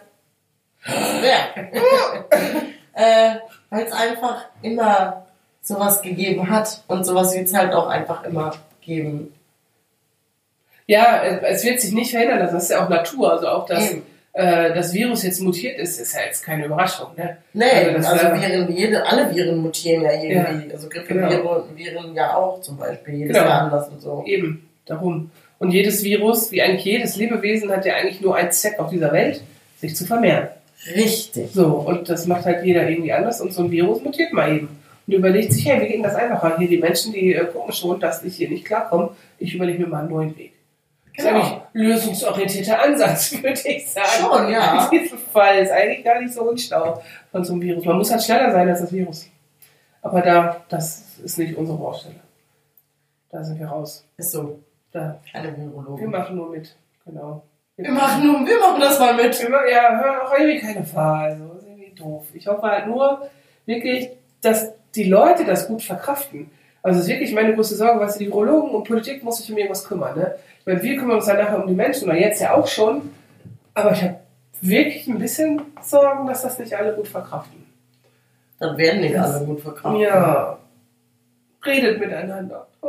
Hexenwerk. 0.83 1.57
äh, 2.95 3.37
Weil 3.71 3.85
es 3.87 3.93
einfach 3.93 4.47
immer 4.63 5.27
sowas 5.63 6.03
gegeben 6.03 6.51
hat 6.51 6.83
und 6.89 7.05
sowas 7.05 7.35
wird 7.35 7.47
es 7.47 7.55
halt 7.55 7.73
auch 7.73 7.87
einfach 7.89 8.25
immer 8.25 8.53
geben. 8.81 9.35
Ja, 10.87 11.23
es 11.23 11.59
es 11.61 11.65
wird 11.65 11.81
sich 11.81 11.93
nicht 11.93 12.11
verändern. 12.11 12.41
Das 12.41 12.53
ist 12.53 12.71
ja 12.71 12.85
auch 12.85 12.89
Natur. 12.91 13.33
Also 13.33 13.49
auch, 13.49 13.65
dass 13.67 13.91
Eben. 13.91 14.07
Äh, 14.35 14.75
das 14.75 14.93
Virus 14.93 15.23
jetzt 15.23 15.41
mutiert 15.41 15.79
ist, 15.79 15.99
ist 16.01 16.15
ja 16.15 16.21
jetzt 16.27 16.45
keine 16.45 16.67
Überraschung. 16.67 17.09
Ne? 17.17 17.37
Nee, 17.53 17.65
Also 17.95 18.09
also 18.09 18.27
Viren, 18.35 18.71
jede, 18.77 19.07
alle 19.07 19.35
Viren 19.35 19.59
mutieren 19.59 20.03
ja 20.03 20.13
irgendwie. 20.13 20.73
Also 20.73 20.89
Grippeviren 20.89 21.31
Genau. 21.31 21.65
Viren 21.75 22.15
ja 22.15 22.37
auch 22.37 22.61
zum 22.61 22.77
Beispiel, 22.77 23.15
jedes 23.15 23.37
Genau. 23.37 23.49
Jahr 23.49 23.63
anders 23.63 23.89
und 23.89 24.01
so. 24.03 24.23
Eben, 24.27 24.69
darum. 24.87 25.31
Und 25.59 25.71
jedes 25.71 26.03
Virus, 26.05 26.51
wie 26.53 26.61
eigentlich 26.63 26.85
jedes 26.85 27.17
Lebewesen, 27.17 27.71
hat 27.71 27.87
ja 27.87 27.95
eigentlich 27.95 28.21
nur 28.21 28.37
einen 28.37 28.51
Zweck 28.51 28.79
auf 28.79 28.91
dieser 28.91 29.13
Welt, 29.13 29.41
sich 29.81 29.95
zu 29.97 30.05
vermehren. 30.05 30.49
Richtig. 30.95 31.51
So, 31.53 31.67
und 31.67 32.09
das 32.09 32.27
macht 32.27 32.45
halt 32.45 32.65
jeder 32.65 32.89
irgendwie 32.89 33.13
anders 33.13 33.41
und 33.41 33.53
so 33.53 33.63
ein 33.63 33.71
Virus 33.71 34.03
mutiert 34.03 34.33
mal 34.33 34.55
eben. 34.55 34.69
Und 35.07 35.13
überlegt 35.15 35.53
sich, 35.53 35.65
hey, 35.67 35.81
wie 35.81 35.93
geht 35.93 36.05
das 36.05 36.15
einfacher? 36.17 36.59
Hier 36.59 36.69
die 36.69 36.79
Menschen, 36.79 37.13
die 37.13 37.35
äh, 37.35 37.45
gucken 37.45 37.73
schon, 37.73 38.01
dass 38.01 38.25
ich 38.25 38.37
hier 38.37 38.49
nicht 38.49 38.65
klarkomme. 38.65 39.11
Ich 39.39 39.55
überlege 39.55 39.81
mir 39.81 39.87
mal 39.87 40.01
einen 40.01 40.09
neuen 40.11 40.37
Weg. 40.37 40.54
Das 41.17 41.25
ist 41.25 41.31
Genau. 41.31 41.41
eigentlich 41.45 41.53
ein 41.53 41.81
lösungsorientierter 41.81 42.83
Ansatz, 42.83 43.33
würde 43.43 43.61
ich 43.69 43.91
sagen. 43.91 44.07
Schon, 44.21 44.51
ja. 44.51 44.89
In 44.91 44.99
diesem 45.01 45.19
Fall 45.19 45.59
ist 45.59 45.71
eigentlich 45.71 46.05
gar 46.05 46.21
nicht 46.21 46.33
so 46.35 46.43
unschlau 46.43 47.03
von 47.31 47.45
so 47.45 47.53
einem 47.53 47.63
Virus. 47.63 47.85
Man 47.85 47.99
muss 47.99 48.11
halt 48.11 48.23
schneller 48.23 48.51
sein 48.53 48.69
als 48.69 48.81
das 48.81 48.93
Virus. 48.93 49.29
Aber 50.03 50.21
da, 50.21 50.61
das 50.69 51.19
ist 51.23 51.39
nicht 51.39 51.57
unsere 51.57 51.79
Baustelle. 51.79 52.17
Da 53.31 53.43
sind 53.43 53.59
wir 53.59 53.67
raus. 53.67 54.07
Ist 54.17 54.33
so. 54.33 54.59
Da, 54.93 55.19
wir 55.33 55.57
Virologen. 55.57 56.11
machen 56.11 56.37
nur 56.37 56.51
mit. 56.51 56.77
Genau. 57.05 57.43
Wir 57.77 57.91
machen, 57.91 58.25
nun, 58.27 58.47
wir 58.47 58.61
machen 58.61 58.81
das 58.81 58.99
mal 59.01 59.15
mit. 59.15 59.37
Wir 59.41 59.49
ja, 59.73 60.01
hören 60.01 60.21
auch 60.25 60.33
irgendwie 60.39 60.61
keine 60.61 60.95
Wahl. 60.95 61.33
Also, 61.33 61.49
das 61.49 61.63
ist 61.63 61.69
irgendwie 61.69 61.91
doof. 61.95 62.27
Ich 62.33 62.47
hoffe 62.47 62.63
halt 62.63 62.87
nur 62.87 63.29
wirklich, 63.67 64.11
dass 64.41 64.73
die 64.95 65.05
Leute 65.05 65.45
das 65.45 65.67
gut 65.67 65.83
verkraften. 65.83 66.51
Also, 66.83 66.99
das 66.99 67.07
ist 67.09 67.13
wirklich 67.13 67.33
meine 67.35 67.55
größte 67.55 67.75
Sorge, 67.75 67.99
was 67.99 68.19
die 68.19 68.27
Virologen 68.27 68.71
und 68.71 68.85
Politik 68.85 69.25
muss 69.25 69.39
sich 69.39 69.51
um 69.51 69.59
irgendwas 69.59 69.85
kümmern. 69.85 70.17
Ne? 70.17 70.35
Meine, 70.67 70.83
wir 70.83 70.97
kümmern 70.97 71.17
uns 71.17 71.27
dann 71.27 71.37
nachher 71.37 71.61
um 71.63 71.67
die 71.69 71.75
Menschen, 71.75 72.09
oder 72.09 72.19
jetzt 72.19 72.41
ja 72.41 72.55
auch 72.55 72.67
schon. 72.67 73.11
Aber 73.75 73.93
ich 73.93 74.03
habe 74.03 74.17
wirklich 74.61 75.07
ein 75.09 75.19
bisschen 75.19 75.61
Sorgen, 75.83 76.27
dass 76.27 76.43
das 76.43 76.59
nicht 76.59 76.75
alle 76.75 76.95
gut 76.95 77.09
verkraften. 77.09 77.65
Dann 78.59 78.77
werden 78.79 79.01
nicht 79.01 79.15
Das- 79.15 79.35
alle 79.37 79.45
gut 79.47 79.61
verkauft. 79.61 80.01
Ja. 80.01 80.59
Redet 81.67 81.99
miteinander. 81.99 82.67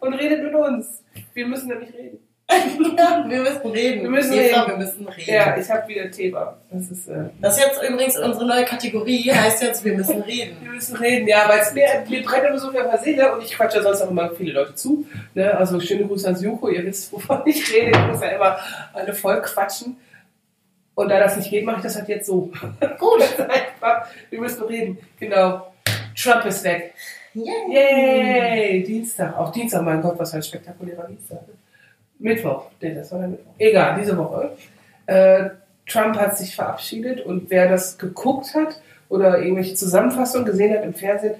und 0.00 0.14
redet 0.14 0.42
mit 0.44 0.54
uns. 0.54 1.02
Wir 1.34 1.46
müssen 1.46 1.68
nämlich 1.68 1.92
reden. 1.94 2.18
Wir 3.28 3.40
müssen 3.40 3.70
reden. 3.70 4.02
Wir 4.02 4.10
müssen 4.10 4.32
Eva, 4.32 4.62
reden. 4.62 4.70
Wir 4.70 4.76
müssen 4.86 5.08
reden. 5.08 5.30
Ja, 5.34 5.56
ich 5.56 5.70
habe 5.70 5.88
wieder 5.88 6.10
Thema. 6.10 6.56
Das 6.70 6.90
ist. 6.90 7.08
Äh, 7.08 7.24
Das 7.40 7.56
ist 7.56 7.64
jetzt 7.64 7.82
übrigens 7.88 8.18
unsere 8.18 8.46
neue 8.46 8.64
Kategorie, 8.64 9.30
heißt 9.30 9.62
jetzt, 9.62 9.84
wir 9.84 9.94
müssen 9.94 10.22
reden. 10.22 10.56
Wir 10.62 10.70
müssen 10.72 10.96
reden, 10.96 11.26
ja, 11.26 11.48
weil 11.48 11.60
es 11.60 11.72
mir, 11.72 11.86
mir 12.08 12.22
brennt 12.22 12.44
immer 12.46 12.58
so 12.58 12.70
viel 12.70 12.80
auf 12.80 12.90
der 12.90 12.98
Seele 13.00 13.34
und 13.34 13.42
ich 13.42 13.52
quatsche 13.54 13.78
ja 13.78 13.82
sonst 13.82 14.02
auch 14.02 14.10
immer 14.10 14.30
viele 14.30 14.52
Leute 14.52 14.74
zu. 14.74 15.06
Ne? 15.34 15.56
Also 15.56 15.80
schöne 15.80 16.06
Grüße 16.06 16.28
an 16.28 16.40
Juko, 16.40 16.68
ihr 16.68 16.84
wisst, 16.84 17.12
wovon 17.12 17.42
ich 17.46 17.72
rede. 17.72 17.90
Ich 17.90 18.06
muss 18.06 18.20
ja 18.20 18.28
immer 18.28 18.58
alle 18.92 19.12
voll 19.12 19.40
quatschen. 19.42 19.96
Und 20.94 21.08
da 21.08 21.18
das 21.18 21.36
nicht 21.36 21.50
geht, 21.50 21.64
mache 21.64 21.78
ich 21.78 21.82
das 21.84 21.96
halt 21.96 22.08
jetzt 22.08 22.26
so. 22.26 22.50
Gut, 22.98 23.22
einfach. 23.40 24.06
Wir 24.28 24.40
müssen 24.40 24.62
reden. 24.64 24.98
Genau. 25.18 25.72
Trump 26.14 26.44
ist 26.44 26.62
weg. 26.64 26.92
Yay. 27.34 27.46
Yay! 27.70 28.82
Dienstag. 28.82 29.38
Auch 29.38 29.50
Dienstag, 29.50 29.82
mein 29.82 30.02
Gott, 30.02 30.18
was 30.18 30.30
für 30.30 30.36
ein 30.36 30.42
spektakulärer 30.42 31.06
Dienstag. 31.08 31.40
Mittwoch. 32.22 32.70
Nee, 32.80 32.94
das 32.94 33.12
war 33.12 33.20
der 33.20 33.28
Mittwoch. 33.28 33.52
Egal, 33.58 33.98
diese 34.00 34.16
Woche. 34.16 34.56
Äh, 35.06 35.50
Trump 35.86 36.16
hat 36.16 36.36
sich 36.36 36.54
verabschiedet 36.54 37.20
und 37.20 37.50
wer 37.50 37.68
das 37.68 37.98
geguckt 37.98 38.54
hat 38.54 38.80
oder 39.08 39.40
irgendwelche 39.40 39.74
Zusammenfassungen 39.74 40.46
gesehen 40.46 40.72
hat 40.76 40.84
im 40.84 40.94
Fernsehen, 40.94 41.34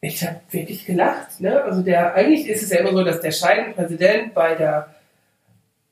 ich 0.00 0.24
habe 0.24 0.40
wirklich 0.50 0.86
gelacht. 0.86 1.40
Ne? 1.40 1.62
Also 1.62 1.82
der, 1.82 2.14
eigentlich 2.14 2.48
ist 2.48 2.62
es 2.62 2.70
ja 2.70 2.80
immer 2.80 2.92
so, 2.92 3.04
dass 3.04 3.20
der 3.20 3.32
scheidende 3.32 3.72
Präsident 3.72 4.32
bei 4.32 4.54
der 4.54 4.94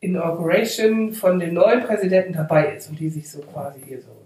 Inauguration 0.00 1.12
von 1.12 1.38
dem 1.38 1.54
neuen 1.54 1.82
Präsidenten 1.82 2.32
dabei 2.32 2.74
ist 2.76 2.88
und 2.88 2.98
die 2.98 3.10
sich 3.10 3.30
so 3.30 3.40
quasi 3.40 3.80
hier 3.84 4.00
so 4.00 4.18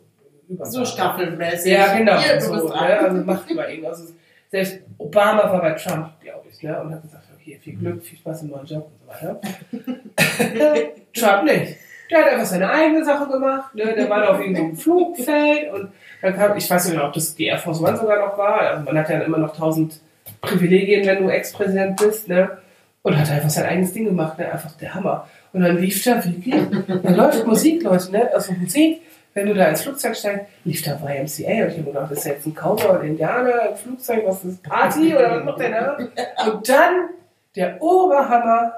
über 0.48 0.66
So 0.66 0.84
staffelmäßig. 0.84 1.72
ja, 1.72 1.96
genau. 1.96 2.18
Hier, 2.18 2.40
so, 2.40 2.68
ne? 2.68 2.74
Also 2.74 3.16
macht 3.24 3.50
immer 3.50 3.68
irgendwas. 3.68 4.00
Also 4.00 4.14
selbst 4.50 4.80
Obama 4.98 5.50
war 5.50 5.62
bei 5.62 5.72
Trump, 5.72 6.20
glaube 6.20 6.46
ich, 6.50 6.62
ne? 6.62 6.80
und 6.80 6.92
hat 6.92 7.02
gesagt, 7.02 7.21
okay, 7.42 7.58
viel 7.62 7.76
Glück, 7.76 8.02
viel 8.02 8.18
Spaß 8.18 8.42
im 8.42 8.50
neuen 8.50 8.66
Job 8.66 8.86
und 8.86 9.00
so 9.00 9.26
weiter. 9.26 9.40
Trump 11.14 11.44
nicht. 11.44 11.76
Der 12.10 12.18
hat 12.18 12.32
einfach 12.32 12.46
seine 12.46 12.70
eigene 12.70 13.04
Sache 13.04 13.30
gemacht. 13.30 13.74
Ne? 13.74 13.94
Der 13.94 14.08
war 14.08 14.20
da 14.20 14.28
auf 14.28 14.40
irgendeinem 14.40 14.76
Flugfeld 14.76 15.72
und 15.72 15.92
dann 16.20 16.36
kam, 16.36 16.56
ich 16.56 16.70
weiß 16.70 16.86
nicht 16.86 16.96
mehr, 16.96 17.06
ob 17.06 17.12
das 17.12 17.34
die 17.34 17.46
Air 17.46 17.58
Force 17.58 17.80
One 17.80 17.96
sogar 17.96 18.18
noch 18.18 18.36
war. 18.36 18.60
Also 18.60 18.84
man 18.84 18.98
hat 18.98 19.08
ja 19.08 19.20
immer 19.20 19.38
noch 19.38 19.56
tausend 19.56 20.00
Privilegien, 20.40 21.06
wenn 21.06 21.22
du 21.22 21.30
Ex-Präsident 21.30 21.96
bist. 21.96 22.28
Ne? 22.28 22.58
Und 23.02 23.18
hat 23.18 23.30
einfach 23.30 23.50
sein 23.50 23.66
eigenes 23.66 23.92
Ding 23.92 24.04
gemacht. 24.04 24.38
Ne? 24.38 24.50
Einfach 24.50 24.72
der 24.72 24.94
Hammer. 24.94 25.28
Und 25.52 25.62
dann 25.62 25.78
lief 25.78 26.02
da 26.04 26.24
wirklich, 26.24 26.54
dann 27.02 27.14
läuft 27.14 27.46
Musik, 27.46 27.82
Leute, 27.82 28.12
ne? 28.12 28.30
also 28.32 28.52
Musik, 28.52 29.02
wenn 29.34 29.46
du 29.46 29.54
da 29.54 29.66
ins 29.66 29.82
Flugzeug 29.82 30.14
steigst, 30.14 30.46
lief 30.64 30.82
da 30.82 30.92
YMCA 30.92 31.64
und 31.64 31.70
ich 31.70 31.78
habe 31.78 31.84
gedacht, 31.84 32.10
das 32.10 32.18
ist 32.18 32.24
jetzt 32.26 32.46
ein 32.46 32.54
Cowboy 32.54 32.86
oder 32.86 33.02
Indianer 33.02 33.70
im 33.70 33.76
Flugzeug, 33.76 34.24
was 34.26 34.44
ist 34.44 34.60
das, 34.62 34.70
Party 34.70 35.14
oder 35.14 35.36
was 35.36 35.44
macht 35.44 35.60
der 35.60 35.70
da? 35.70 36.50
Und 36.50 36.68
dann 36.68 37.08
der 37.56 37.80
Oberhammer, 37.82 38.72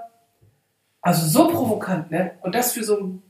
also 1.00 1.26
so 1.26 1.48
provokant, 1.48 2.10
ne? 2.10 2.32
Und 2.42 2.54
das 2.54 2.72
für 2.72 2.84
so 2.84 2.98
einen 2.98 3.22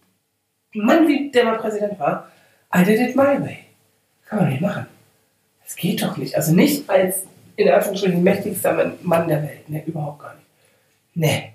Mann, 0.74 1.07
wie 1.09 1.30
der 1.30 1.44
mal 1.44 1.59
Präsident 1.59 1.98
war, 1.98 2.28
I 2.74 2.85
did 2.85 3.00
it 3.00 3.16
my 3.16 3.40
way. 3.40 3.59
Kann 4.26 4.40
man 4.40 4.48
nicht 4.50 4.61
machen. 4.62 4.87
Das 5.64 5.76
geht 5.76 6.02
doch 6.02 6.16
nicht. 6.16 6.35
Also 6.37 6.52
nicht 6.54 6.88
als 6.88 7.24
in 7.57 7.68
Anführungsstrichen 7.70 8.22
mächtigster 8.22 8.72
Mann- 8.72 8.98
Mann 9.02 9.28
der 9.28 9.42
Welt, 9.42 9.68
ne? 9.68 9.83
Überhaupt 9.87 10.20
gar 10.20 10.35
nicht. 10.35 10.46
Nee. 11.14 11.52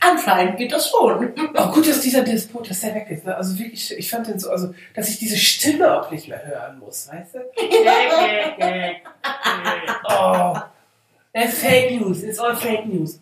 Anscheinend 0.00 0.56
geht 0.58 0.70
das 0.72 0.88
schon. 0.90 1.32
Auch 1.56 1.72
gut, 1.72 1.88
dass 1.88 2.00
dieser 2.00 2.22
Despot, 2.22 2.68
dass 2.70 2.80
der 2.82 2.94
weg 2.94 3.06
ist. 3.10 3.24
Ne? 3.24 3.34
Also 3.36 3.58
wirklich, 3.58 3.96
ich 3.98 4.10
fand 4.10 4.28
den 4.28 4.38
so, 4.38 4.50
also, 4.50 4.72
dass 4.94 5.08
ich 5.08 5.18
diese 5.18 5.36
Stimme 5.36 6.00
auch 6.00 6.08
nicht 6.10 6.28
mehr 6.28 6.44
hören 6.46 6.78
muss, 6.78 7.08
weißt 7.10 7.34
du? 7.34 7.38
oh. 10.08 10.56
It's 11.34 11.58
Fake 11.58 12.00
News, 12.00 12.22
it's 12.22 12.38
all 12.38 12.54
Fake 12.56 12.86
News. 12.86 13.20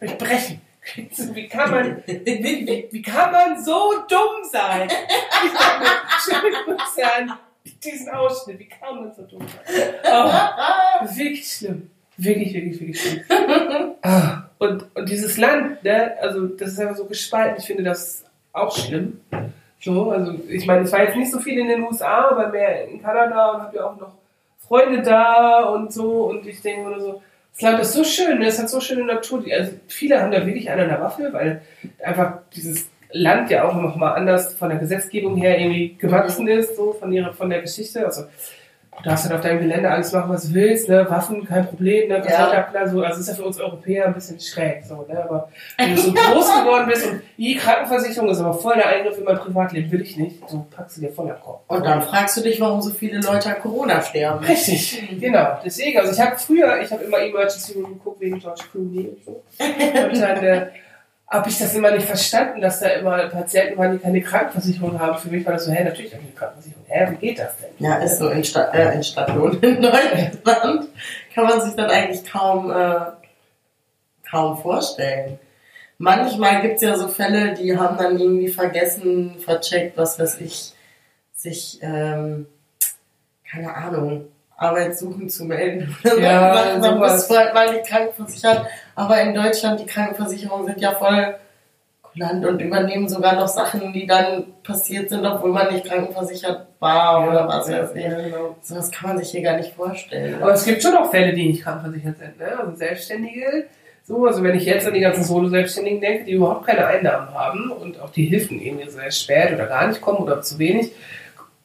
Durchbrechen. 0.00 0.60
Wie 1.34 1.46
kann 1.48 1.70
man, 1.70 2.02
wie, 2.06 2.88
wie, 2.90 3.02
kann 3.02 3.30
man 3.30 3.62
so 3.62 3.92
dumm 4.08 4.42
sein? 4.50 4.88
Ich 4.90 5.52
dachte 5.52 5.80
mir, 5.80 5.90
schöne 6.18 6.56
Grüße 6.64 7.04
an 7.04 7.38
diesen 7.84 8.08
Ausschnitt. 8.10 8.58
Wie 8.58 8.66
kann 8.68 8.96
man 8.96 9.14
so 9.14 9.22
dumm 9.22 9.46
sein? 9.46 9.94
Oh, 10.04 11.16
wirklich 11.16 11.46
schlimm. 11.46 11.88
Wirklich, 12.16 12.52
wirklich, 12.52 12.80
wirklich 12.80 13.00
schlimm. 13.00 13.22
Ah, 14.02 14.42
Und, 14.58 14.84
und 14.96 15.08
dieses 15.08 15.38
Land, 15.38 15.84
ne, 15.84 16.16
also 16.20 16.48
das 16.48 16.72
ist 16.72 16.80
einfach 16.80 16.96
so 16.96 17.04
gespalten. 17.06 17.58
Ich 17.60 17.66
finde 17.66 17.84
das 17.84 18.24
auch 18.52 18.76
schlimm. 18.76 19.20
So, 19.80 20.10
also 20.10 20.34
ich 20.48 20.66
meine, 20.66 20.84
ich 20.84 20.90
war 20.92 21.04
jetzt 21.04 21.16
nicht 21.16 21.30
so 21.30 21.38
viel 21.38 21.58
in 21.60 21.68
den 21.68 21.84
USA, 21.84 22.28
aber 22.30 22.48
mehr 22.48 22.88
in 22.88 23.00
Kanada 23.00 23.52
und 23.52 23.62
habe 23.62 23.76
ja 23.76 23.84
auch 23.86 23.96
noch 24.00 24.14
Freunde 24.72 25.02
da 25.02 25.64
und 25.64 25.92
so. 25.92 26.24
Und 26.30 26.46
ich 26.46 26.62
denke 26.62 26.88
mir 26.88 26.96
nur 26.96 27.00
so, 27.00 27.22
das 27.52 27.60
Land 27.60 27.80
ist 27.80 27.92
so 27.92 28.04
schön, 28.04 28.38
ne? 28.38 28.46
es 28.46 28.58
hat 28.58 28.70
so 28.70 28.80
schöne 28.80 29.04
Natur. 29.04 29.44
Also 29.52 29.72
viele 29.86 30.18
haben 30.18 30.32
da 30.32 30.46
wirklich 30.46 30.70
einen 30.70 30.80
an 30.80 30.88
der 30.88 31.00
Waffe, 31.00 31.28
weil 31.30 31.60
einfach 32.02 32.38
dieses 32.54 32.88
Land 33.10 33.50
ja 33.50 33.68
auch 33.68 33.74
noch 33.74 33.96
mal 33.96 34.14
anders 34.14 34.54
von 34.54 34.70
der 34.70 34.78
Gesetzgebung 34.78 35.36
her 35.36 35.60
irgendwie 35.60 35.94
gewachsen 35.96 36.48
ist, 36.48 36.76
so 36.76 36.94
von 36.94 37.12
ihrer, 37.12 37.34
von 37.34 37.50
der 37.50 37.60
Geschichte. 37.60 38.06
Also 38.06 38.22
du 38.98 39.02
darfst 39.04 39.24
halt 39.24 39.34
auf 39.34 39.40
deinem 39.40 39.60
Gelände 39.60 39.90
alles 39.90 40.12
machen, 40.12 40.30
was 40.30 40.48
du 40.48 40.54
willst, 40.54 40.88
ne? 40.88 41.06
Waffen, 41.08 41.46
kein 41.46 41.66
Problem, 41.66 42.08
ne? 42.08 42.22
Ja. 42.28 42.44
Kontaktler, 42.44 42.88
so. 42.88 43.02
Also 43.02 43.20
ist 43.20 43.28
ja 43.28 43.34
für 43.34 43.44
uns 43.44 43.58
Europäer 43.58 44.06
ein 44.06 44.14
bisschen 44.14 44.38
schräg, 44.38 44.84
so, 44.84 45.06
ne? 45.08 45.24
Aber 45.24 45.48
wenn 45.78 45.94
du 45.94 46.00
so 46.00 46.12
groß 46.12 46.60
geworden 46.60 46.86
bist 46.86 47.06
und 47.06 47.22
die 47.38 47.56
Krankenversicherung 47.56 48.28
ist 48.28 48.40
aber 48.40 48.54
voll 48.54 48.74
der 48.74 48.88
Eingriff 48.88 49.18
in 49.18 49.24
mein 49.24 49.38
Privatleben, 49.38 49.90
will 49.90 50.02
ich 50.02 50.16
nicht, 50.16 50.48
so 50.48 50.66
packst 50.70 50.98
du 50.98 51.00
dir 51.00 51.12
voll 51.12 51.30
am 51.30 51.40
Kopf. 51.40 51.62
Und 51.68 51.84
dann 51.84 52.02
fragst 52.02 52.36
du 52.36 52.42
dich, 52.42 52.60
warum 52.60 52.82
so 52.82 52.90
viele 52.90 53.20
Leute 53.20 53.54
an 53.54 53.62
Corona 53.62 54.00
sterben. 54.02 54.44
Richtig, 54.44 55.02
genau. 55.20 55.58
Deswegen, 55.64 55.98
also 55.98 56.12
ich 56.12 56.20
habe 56.20 56.36
früher, 56.36 56.80
ich 56.82 56.92
habe 56.92 57.04
immer 57.04 57.18
Emergency 57.18 57.72
Room 57.74 57.94
geguckt 57.94 58.20
wegen 58.20 58.38
George 58.38 58.62
Clooney 58.70 59.08
und 59.08 59.24
so. 59.24 59.42
Und 59.58 60.20
dann 60.20 60.44
äh, 60.44 60.66
habe 61.32 61.48
ich 61.48 61.58
das 61.58 61.74
immer 61.74 61.90
nicht 61.92 62.06
verstanden, 62.06 62.60
dass 62.60 62.80
da 62.80 62.88
immer 62.88 63.26
Patienten 63.28 63.78
waren, 63.78 63.92
die 63.92 63.98
keine 63.98 64.20
Krankenversicherung 64.20 65.00
haben. 65.00 65.18
Für 65.18 65.28
mich 65.28 65.46
war 65.46 65.54
das 65.54 65.64
so, 65.64 65.72
hä, 65.72 65.82
natürlich 65.82 66.12
habe 66.12 66.22
ich 66.22 66.28
eine 66.28 66.36
Krankenversicherung. 66.36 66.84
Hä, 66.86 67.06
wie 67.10 67.26
geht 67.26 67.38
das 67.38 67.56
denn? 67.56 67.70
Ja, 67.78 67.96
ist 67.96 68.18
so 68.18 68.28
in, 68.28 68.44
Stadt, 68.44 68.74
äh, 68.74 68.92
in 68.92 69.02
Stadtlohn 69.02 69.58
in 69.60 69.80
Deutschland. 69.80 70.88
Kann 71.34 71.44
man 71.46 71.60
sich 71.62 71.74
dann 71.74 71.88
eigentlich 71.90 72.30
kaum, 72.30 72.70
äh, 72.70 73.12
kaum 74.30 74.58
vorstellen. 74.58 75.38
Manchmal 75.96 76.60
gibt's 76.60 76.82
ja 76.82 76.96
so 76.98 77.08
Fälle, 77.08 77.54
die 77.54 77.78
haben 77.78 77.96
dann 77.96 78.18
irgendwie 78.18 78.48
vergessen, 78.48 79.36
vercheckt, 79.38 79.96
was 79.96 80.18
weiß 80.18 80.38
ich, 80.40 80.74
sich, 81.34 81.78
ähm, 81.80 82.46
keine 83.50 83.74
Ahnung, 83.74 84.26
Arbeit 84.54 84.98
suchen 84.98 85.30
zu 85.30 85.46
melden. 85.46 85.96
Ja, 86.04 86.74
dann 86.78 86.82
sowas. 86.82 87.14
bist 87.14 87.30
du 87.30 87.36
halt 87.38 87.54
mal 87.54 87.72
nicht 87.72 87.86
krankenversichert. 87.86 88.66
Aber 88.94 89.20
in 89.20 89.34
Deutschland, 89.34 89.80
die 89.80 89.86
Krankenversicherungen 89.86 90.66
sind 90.66 90.80
ja 90.80 90.92
voll 90.92 91.34
kulant 92.02 92.44
und 92.44 92.60
übernehmen 92.60 93.08
sogar 93.08 93.34
noch 93.34 93.48
Sachen, 93.48 93.92
die 93.92 94.06
dann 94.06 94.44
passiert 94.62 95.08
sind, 95.10 95.24
obwohl 95.24 95.52
man 95.52 95.72
nicht 95.72 95.86
krankenversichert 95.86 96.66
war 96.78 97.28
oder 97.28 97.48
was 97.48 97.70
weiß 97.70 97.94
ich. 97.94 98.04
Ja, 98.04 98.20
genau. 98.20 98.56
So 98.62 98.76
was 98.76 98.90
kann 98.90 99.10
man 99.10 99.18
sich 99.18 99.30
hier 99.30 99.42
gar 99.42 99.56
nicht 99.56 99.72
vorstellen. 99.72 100.42
Aber 100.42 100.52
es 100.52 100.64
gibt 100.64 100.82
schon 100.82 100.96
auch 100.96 101.10
Fälle, 101.10 101.32
die 101.32 101.48
nicht 101.48 101.62
krankenversichert 101.62 102.18
sind. 102.18 102.38
Ne? 102.38 102.58
Also 102.58 102.76
Selbstständige, 102.76 103.66
so, 104.04 104.26
also 104.26 104.42
wenn 104.42 104.56
ich 104.56 104.64
jetzt 104.64 104.86
an 104.86 104.94
die 104.94 105.00
ganzen 105.00 105.24
Solo-Selbstständigen 105.24 106.00
denke, 106.00 106.24
die 106.24 106.32
überhaupt 106.32 106.66
keine 106.66 106.86
Einnahmen 106.86 107.32
haben 107.32 107.70
und 107.70 108.00
auch 108.00 108.10
die 108.10 108.24
Hilfen 108.24 108.60
irgendwie 108.60 108.90
sehr 108.90 109.10
spät 109.10 109.52
oder 109.54 109.66
gar 109.66 109.86
nicht 109.86 110.00
kommen 110.00 110.18
oder 110.18 110.42
zu 110.42 110.58
wenig. 110.58 110.92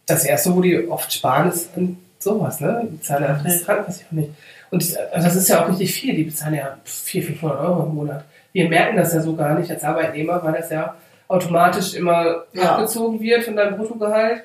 Das 0.06 0.24
erste, 0.24 0.56
wo 0.56 0.62
die 0.62 0.88
oft 0.88 1.12
sparen, 1.12 1.50
ist 1.50 1.76
an 1.76 1.98
sowas, 2.20 2.62
ne? 2.62 2.82
Die 2.84 2.98
bezahlen 2.98 3.26
einfach 3.26 3.44
das 3.44 3.66
Krankenversicherung 3.66 4.20
nicht. 4.20 4.32
Und 4.72 4.82
das, 4.82 4.96
also 4.98 5.28
das 5.28 5.36
ist 5.36 5.48
ja 5.50 5.64
auch 5.64 5.70
richtig 5.70 5.94
viel. 5.94 6.16
Die 6.16 6.24
bezahlen 6.24 6.56
ja 6.56 6.78
400, 6.84 7.28
500 7.40 7.60
Euro 7.62 7.84
im 7.84 7.96
Monat. 7.96 8.24
Wir 8.54 8.68
merken 8.70 8.98
das 8.98 9.14
ja 9.14 9.22
so 9.22 9.36
gar 9.36 9.58
nicht 9.58 9.70
als 9.72 9.84
Arbeitnehmer, 9.84 10.44
weil 10.44 10.54
das 10.54 10.70
ja 10.72 10.96
automatisch 11.28 11.94
immer 11.94 12.44
Ja. 12.54 12.76
abgezogen 12.76 13.20
wird 13.20 13.44
von 13.44 13.56
deinem 13.56 13.78
Bruttogehalt 13.78 14.44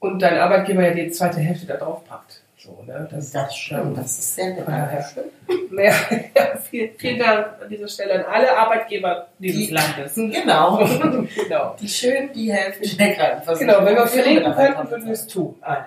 und 0.00 0.20
dein 0.20 0.38
Arbeitgeber 0.38 0.82
ja 0.82 0.94
die 0.94 1.10
zweite 1.10 1.40
Hälfte 1.40 1.66
da 1.66 1.76
drauf 1.76 2.04
packt. 2.08 2.40
So, 2.58 2.82
ne? 2.86 3.08
Das, 3.10 3.30
Das 3.30 3.54
stimmt, 3.54 3.96
das 3.96 4.18
ist 4.18 4.34
sehr 4.34 4.48
nett. 4.54 4.64
Ja, 4.66 4.76
ja. 4.78 5.04
Ja, 5.84 5.92
ja, 6.34 6.56
vielen, 6.68 6.90
vielen 6.98 7.18
Dank 7.18 7.46
an 7.62 7.68
dieser 7.68 7.86
Stelle 7.86 8.14
an 8.26 8.32
alle 8.32 8.56
Arbeitgeber 8.56 9.26
dieses 9.38 9.68
Die- 9.68 9.72
Landes. 9.72 10.14
Genau. 10.16 10.78
genau. 11.36 11.76
Die 11.80 11.88
schön 11.88 12.32
die 12.32 12.52
Hälfte 12.52 12.96
der 12.96 13.14
Krankenversicherung. 13.14 13.84
Genau, 13.84 13.86
wenn 13.86 13.96
wir 14.24 14.34
Mitarbeiter 14.34 14.74
könnten, 14.74 14.90
würden 14.90 15.04
wir 15.06 15.12
es 15.12 15.26
tun. 15.26 15.54
Alle. 15.60 15.84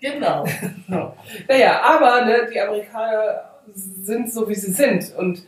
Genau. 0.00 0.44
Naja, 1.48 1.82
aber 1.82 2.24
ne, 2.24 2.48
die 2.52 2.60
Amerikaner 2.60 3.50
sind 3.74 4.32
so, 4.32 4.48
wie 4.48 4.54
sie 4.54 4.72
sind 4.72 5.14
und 5.16 5.42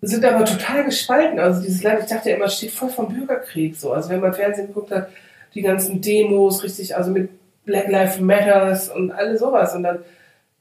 sind 0.00 0.24
aber 0.24 0.44
total 0.44 0.84
gespalten. 0.84 1.38
Also 1.38 1.62
dieses 1.62 1.82
Land, 1.82 2.00
ich 2.00 2.06
dachte 2.06 2.30
ja 2.30 2.36
immer, 2.36 2.48
steht 2.48 2.70
voll 2.70 2.88
vom 2.88 3.12
Bürgerkrieg. 3.12 3.76
So. 3.76 3.92
Also 3.92 4.10
wenn 4.10 4.20
man 4.20 4.34
Fernsehen 4.34 4.68
geguckt 4.68 4.90
hat, 4.90 5.08
die 5.54 5.62
ganzen 5.62 6.00
Demos, 6.00 6.62
richtig, 6.62 6.96
also 6.96 7.10
mit 7.10 7.30
Black 7.64 7.88
Lives 7.88 8.20
Matters 8.20 8.88
und 8.88 9.10
alles 9.10 9.40
sowas. 9.40 9.74
Und 9.74 9.82
dann 9.82 10.00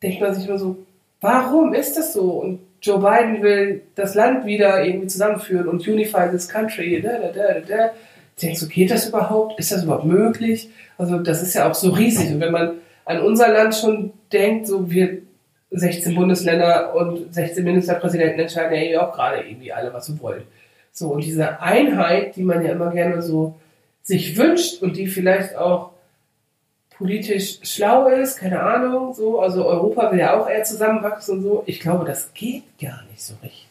denkt 0.02 0.22
man 0.22 0.34
sich 0.34 0.48
immer 0.48 0.58
so, 0.58 0.78
warum 1.22 1.74
ist 1.74 1.98
das 1.98 2.14
so? 2.14 2.32
Und 2.32 2.60
Joe 2.82 3.00
Biden 3.00 3.42
will 3.42 3.82
das 3.96 4.16
Land 4.16 4.46
wieder 4.46 4.84
irgendwie 4.84 5.08
zusammenführen 5.08 5.68
und 5.68 5.88
unify 5.88 6.30
this 6.30 6.48
country. 6.48 7.02
Da, 7.02 7.18
da, 7.18 7.30
da, 7.30 7.60
da. 7.60 7.92
Denkst 8.42 8.60
du, 8.60 8.68
geht 8.68 8.92
das 8.92 9.08
überhaupt? 9.08 9.60
Ist 9.60 9.72
das 9.72 9.84
überhaupt 9.84 10.06
möglich? 10.06 10.70
Also 10.98 11.20
das 11.20 11.42
ist 11.42 11.54
ja 11.54 11.70
auch 11.70 11.76
so 11.76 11.92
riesig. 11.92 12.32
Und 12.32 12.42
wenn 12.42 12.52
man 12.52 12.74
an 13.06 13.22
unser 13.22 13.50
Land 13.50 13.76
schon 13.76 14.14
denkt, 14.32 14.68
so 14.68 14.90
wir 14.90 15.22
16 15.72 16.16
Bundesländer 16.16 16.96
und 16.96 17.34
16 17.34 17.64
Ministerpräsidenten 17.64 18.40
entscheiden 18.40 18.90
ja 18.90 19.08
auch 19.08 19.14
gerade 19.14 19.42
irgendwie 19.48 19.72
alle, 19.72 19.94
was 19.94 20.08
sie 20.08 20.20
wollen. 20.20 20.44
So, 20.92 21.10
und 21.10 21.24
diese 21.24 21.60
Einheit, 21.62 22.36
die 22.36 22.44
man 22.44 22.64
ja 22.64 22.72
immer 22.72 22.92
gerne 22.92 23.22
so 23.22 23.56
sich 24.02 24.38
wünscht 24.38 24.82
und 24.82 24.96
die 24.98 25.08
vielleicht 25.08 25.56
auch 25.56 25.92
politisch 26.98 27.60
schlau 27.64 28.08
ist, 28.08 28.38
keine 28.38 28.62
Ahnung, 28.62 29.14
so, 29.14 29.42
also 29.42 29.66
Europa 29.66 30.12
will 30.12 30.20
ja 30.20 30.40
auch 30.40 30.48
eher 30.48 30.64
zusammenwachsen 30.64 31.38
und 31.38 31.44
so. 31.44 31.64
Ich 31.66 31.82
glaube, 31.82 32.06
das 32.06 32.34
geht 32.34 32.64
gar 32.80 33.04
nicht 33.12 33.22
so 33.22 33.34
richtig. 33.44 33.66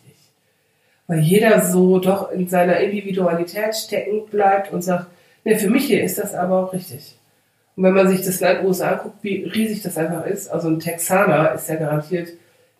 Weil 1.07 1.21
jeder 1.21 1.65
so 1.65 1.99
doch 1.99 2.31
in 2.31 2.49
seiner 2.49 2.79
Individualität 2.79 3.75
stecken 3.75 4.27
bleibt 4.27 4.73
und 4.73 4.83
sagt, 4.83 5.07
ne, 5.45 5.57
für 5.59 5.71
mich 5.71 5.87
hier 5.87 6.03
ist 6.03 6.19
das 6.19 6.35
aber 6.35 6.65
auch 6.65 6.73
richtig. 6.73 7.17
Und 7.77 7.83
wenn 7.85 7.95
man 7.95 8.09
sich 8.09 8.25
das 8.25 8.41
Land 8.41 8.63
USA 8.65 8.93
anguckt, 8.93 9.17
wie 9.23 9.45
riesig 9.45 9.83
das 9.83 9.99
einfach 9.99 10.25
ist, 10.27 10.49
also 10.49 10.69
ein 10.69 10.79
Texaner 10.81 11.53
ist 11.53 11.69
ja 11.69 11.77
garantiert 11.77 12.29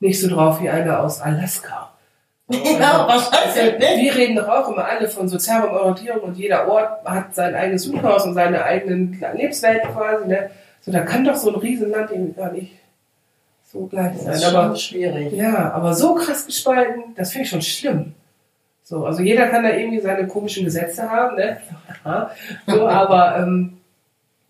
nicht 0.01 0.21
so 0.21 0.29
drauf 0.29 0.61
wie 0.61 0.69
einer 0.69 1.01
aus 1.01 1.21
Alaska. 1.21 1.91
Ja, 2.53 3.09
wahrscheinlich 3.09 3.79
nicht. 3.79 4.03
Wir 4.03 4.15
reden 4.17 4.37
doch 4.37 4.49
auch 4.49 4.69
immer 4.69 4.85
alle 4.85 5.09
von 5.09 5.29
sozialer 5.29 5.73
Orientierung 5.73 6.21
und 6.21 6.37
jeder 6.37 6.69
Ort 6.69 7.03
hat 7.07 7.35
sein 7.35 7.55
eigenes 7.55 7.87
Jugendhaus 7.87 8.25
und 8.27 8.35
seine 8.35 8.63
eigenen 8.63 9.19
Lebenswelten 9.35 9.91
quasi. 9.93 10.27
Ne? 10.29 10.51
So, 10.83 10.93
da 10.93 11.01
kann 11.01 11.25
doch 11.25 11.37
so 11.37 11.49
ein 11.49 11.59
Riesenland 11.59 12.11
irgendwie 12.11 12.35
gar 12.35 12.53
nicht 12.53 12.73
so 13.73 13.87
gleich 13.87 14.13
Das 14.13 14.25
sein. 14.25 14.35
ist 14.35 14.45
Aber 14.45 14.67
schon 14.67 14.77
schwierig. 14.77 15.33
ja, 15.33 15.73
aber 15.73 15.95
so 15.95 16.15
krass 16.17 16.45
gespalten, 16.45 17.15
das 17.17 17.33
finde 17.33 17.45
ich 17.45 17.51
schon 17.51 17.63
schlimm. 17.63 18.13
So, 18.83 19.07
also 19.07 19.23
jeder 19.23 19.47
kann 19.47 19.63
da 19.65 19.71
irgendwie 19.71 20.01
seine 20.01 20.27
komischen 20.29 20.67
Gesetze 20.67 21.11
haben, 21.11 21.37
ne? 21.37 21.57
so, 22.67 22.87
aber 22.87 23.39
ähm, 23.39 23.79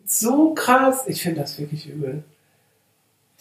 so 0.06 0.54
krass, 0.54 1.04
ich 1.06 1.22
finde 1.22 1.40
das 1.40 1.58
wirklich 1.58 1.88
übel. 1.88 2.22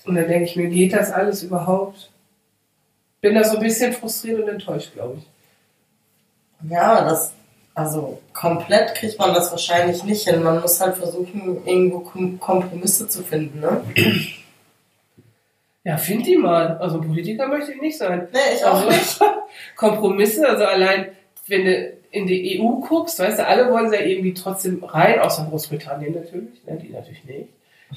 Und 0.06 0.16
dann 0.16 0.28
denke 0.28 0.46
ich 0.46 0.56
mir, 0.56 0.68
geht 0.70 0.94
das 0.94 1.12
alles 1.12 1.44
überhaupt? 1.44 2.10
Bin 3.22 3.36
da 3.36 3.44
so 3.44 3.58
ein 3.58 3.64
bisschen 3.64 3.94
frustriert 3.94 4.42
und 4.42 4.50
enttäuscht, 4.50 4.94
glaube 4.94 5.20
ich. 5.20 6.70
Ja, 6.70 7.04
das, 7.06 7.34
also 7.74 8.20
komplett 8.34 8.96
kriegt 8.96 9.18
man 9.18 9.34
das 9.34 9.52
wahrscheinlich 9.52 10.04
nicht 10.04 10.28
hin. 10.28 10.44
Man 10.44 10.62
muss 10.62 10.80
halt 10.82 10.98
versuchen, 10.98 11.66
irgendwo 11.66 12.00
Kom 12.00 12.40
Kompromisse 12.40 13.08
zu 13.08 13.24
finden, 13.24 13.62
ne? 13.62 13.82
Ja, 15.86 15.98
find 15.98 16.26
die 16.26 16.38
mal. 16.38 16.78
Also 16.78 17.02
Politiker 17.02 17.48
möchte 17.48 17.74
ich 17.74 17.82
nicht 17.82 17.98
sein. 17.98 18.28
Nee, 18.32 18.56
ich 18.56 18.64
auch 18.64 18.76
Also, 18.76 18.88
nicht. 18.90 19.20
Kompromisse, 19.76 20.48
also 20.48 20.64
allein, 20.66 21.08
wenn 21.48 21.66
du 21.66 21.94
in 22.14 22.28
die 22.28 22.62
EU 22.62 22.80
guckst, 22.88 23.18
weißt 23.18 23.40
du, 23.40 23.48
alle 23.48 23.72
wollen 23.72 23.90
sie 23.90 23.96
ja 23.96 24.04
irgendwie 24.04 24.36
trotzdem 24.36 24.84
rein, 24.84 25.20
außer 25.20 25.48
Großbritannien 25.50 26.14
natürlich, 26.14 26.64
ne, 26.66 26.78
die 26.78 26.90
natürlich 26.90 27.26
nicht. 27.26 27.50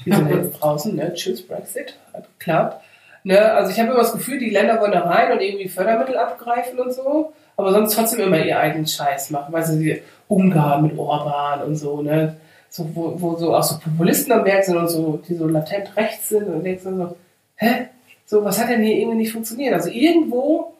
Die 0.03 0.11
sind 0.11 0.29
jetzt 0.31 0.53
draußen, 0.59 0.95
ne, 0.95 1.13
tschüss, 1.13 1.47
Brexit, 1.47 1.95
hat 2.13 2.27
geklappt. 2.39 2.83
Ne, 3.23 3.39
also 3.39 3.71
ich 3.71 3.79
habe 3.79 3.91
immer 3.91 3.99
das 3.99 4.13
Gefühl, 4.13 4.39
die 4.39 4.49
Länder 4.49 4.81
wollen 4.81 4.91
da 4.91 5.01
rein 5.01 5.31
und 5.31 5.39
irgendwie 5.39 5.69
Fördermittel 5.69 6.17
abgreifen 6.17 6.79
und 6.79 6.93
so, 6.93 7.31
aber 7.57 7.71
sonst 7.71 7.93
trotzdem 7.93 8.21
immer 8.21 8.43
ihr 8.43 8.59
eigenen 8.59 8.87
Scheiß 8.87 9.29
machen, 9.29 9.53
weißt 9.53 9.73
du, 9.73 9.77
die 9.77 10.01
Ungarn 10.27 10.81
mit 10.81 10.97
Orban 10.97 11.61
und 11.61 11.75
so, 11.75 12.01
ne, 12.01 12.37
so, 12.69 12.89
wo, 12.95 13.21
wo 13.21 13.35
so 13.35 13.55
auch 13.55 13.63
so 13.63 13.77
Populisten 13.77 14.33
am 14.33 14.45
Werk 14.45 14.63
sind 14.63 14.77
und 14.77 14.89
so, 14.89 15.21
die 15.27 15.35
so 15.35 15.47
latent 15.47 15.95
rechts 15.95 16.29
sind 16.29 16.47
und 16.47 16.63
denkst 16.63 16.83
du 16.83 16.95
so, 16.95 17.17
hä? 17.57 17.87
So, 18.25 18.43
was 18.43 18.59
hat 18.59 18.69
denn 18.69 18.81
hier 18.81 18.95
irgendwie 18.95 19.17
nicht 19.17 19.31
funktioniert? 19.31 19.73
Also 19.73 19.89
irgendwo 19.89 20.73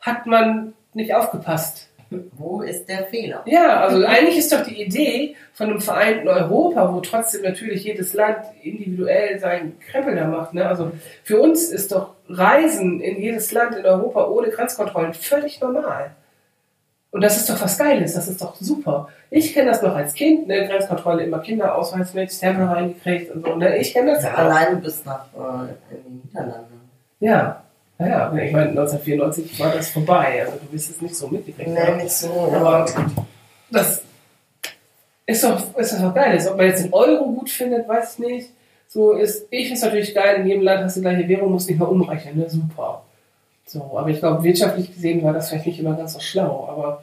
hat 0.00 0.24
man 0.26 0.72
nicht 0.94 1.12
aufgepasst. 1.14 1.88
Wo 2.10 2.62
ist 2.62 2.88
der 2.88 3.06
Fehler? 3.06 3.42
Ja, 3.46 3.80
also 3.80 4.04
eigentlich 4.04 4.38
ist 4.38 4.52
doch 4.52 4.62
die 4.62 4.82
Idee 4.82 5.34
von 5.54 5.70
einem 5.70 5.80
vereinten 5.80 6.28
Europa, 6.28 6.94
wo 6.94 7.00
trotzdem 7.00 7.42
natürlich 7.42 7.84
jedes 7.84 8.14
Land 8.14 8.38
individuell 8.62 9.38
seinen 9.38 9.78
Krempel 9.80 10.14
da 10.14 10.26
macht. 10.26 10.54
Ne? 10.54 10.66
Also 10.66 10.92
für 11.24 11.40
uns 11.40 11.70
ist 11.70 11.92
doch 11.92 12.14
Reisen 12.28 13.00
in 13.00 13.20
jedes 13.20 13.50
Land 13.52 13.76
in 13.76 13.84
Europa 13.84 14.26
ohne 14.28 14.50
Grenzkontrollen 14.50 15.14
völlig 15.14 15.60
normal. 15.60 16.12
Und 17.10 17.22
das 17.22 17.38
ist 17.38 17.48
doch 17.48 17.60
was 17.60 17.78
Geiles, 17.78 18.14
das 18.14 18.28
ist 18.28 18.42
doch 18.42 18.56
super. 18.56 19.08
Ich 19.30 19.54
kenne 19.54 19.70
das 19.70 19.80
noch 19.80 19.94
als 19.94 20.12
Kind, 20.12 20.48
ne? 20.48 20.66
Grenzkontrolle 20.66 21.24
immer 21.24 21.38
Kinderausweis 21.38 22.12
mit, 22.14 22.30
Stempel 22.30 22.66
reingekriegt 22.66 23.30
und 23.30 23.44
so. 23.44 23.56
Ne? 23.56 23.78
Ich 23.78 23.94
kenne 23.94 24.12
das 24.12 24.22
ja 24.22 24.34
auch. 24.34 24.38
Alleine 24.38 24.76
bis 24.76 25.04
nach 25.04 25.26
äh, 25.34 25.94
in 25.94 26.04
die 26.04 26.28
Niederlande. 26.28 26.68
Ja, 27.20 27.62
naja, 27.98 28.32
ich 28.34 28.52
meine, 28.52 28.70
1994 28.70 29.58
war 29.58 29.72
das 29.72 29.88
vorbei. 29.90 30.44
Also 30.44 30.58
du 30.58 30.72
wirst 30.72 30.90
es 30.90 31.00
nicht 31.00 31.14
so 31.14 31.28
mitgekriegt 31.28 31.78
haben. 31.78 31.96
nicht 31.96 32.12
so. 32.12 32.30
Aber 32.52 32.86
das 33.70 34.02
ist 35.26 35.44
doch, 35.44 35.76
ist 35.76 36.00
doch 36.00 36.14
geil. 36.14 36.38
Ob 36.48 36.56
man 36.56 36.66
jetzt 36.66 36.84
den 36.84 36.92
Euro 36.92 37.24
gut 37.24 37.48
findet, 37.48 37.88
weiß 37.88 38.14
ich 38.14 38.26
nicht. 38.26 38.50
So 38.88 39.12
ist, 39.12 39.46
ich 39.50 39.66
finde 39.66 39.74
es 39.74 39.82
natürlich 39.82 40.14
geil, 40.14 40.40
in 40.40 40.46
jedem 40.46 40.62
Land 40.62 40.84
hast 40.84 40.96
du 40.96 41.00
die 41.00 41.06
gleiche 41.06 41.28
Währung, 41.28 41.52
musst 41.52 41.68
nicht 41.68 41.78
mal 41.78 41.86
umrechnen, 41.86 42.38
ne? 42.38 42.48
Super. 42.48 43.02
So, 43.66 43.98
aber 43.98 44.08
ich 44.10 44.20
glaube, 44.20 44.44
wirtschaftlich 44.44 44.94
gesehen 44.94 45.24
war 45.24 45.32
das 45.32 45.48
vielleicht 45.48 45.66
nicht 45.66 45.80
immer 45.80 45.96
ganz 45.96 46.12
so 46.12 46.20
schlau, 46.20 46.68
aber 46.70 47.02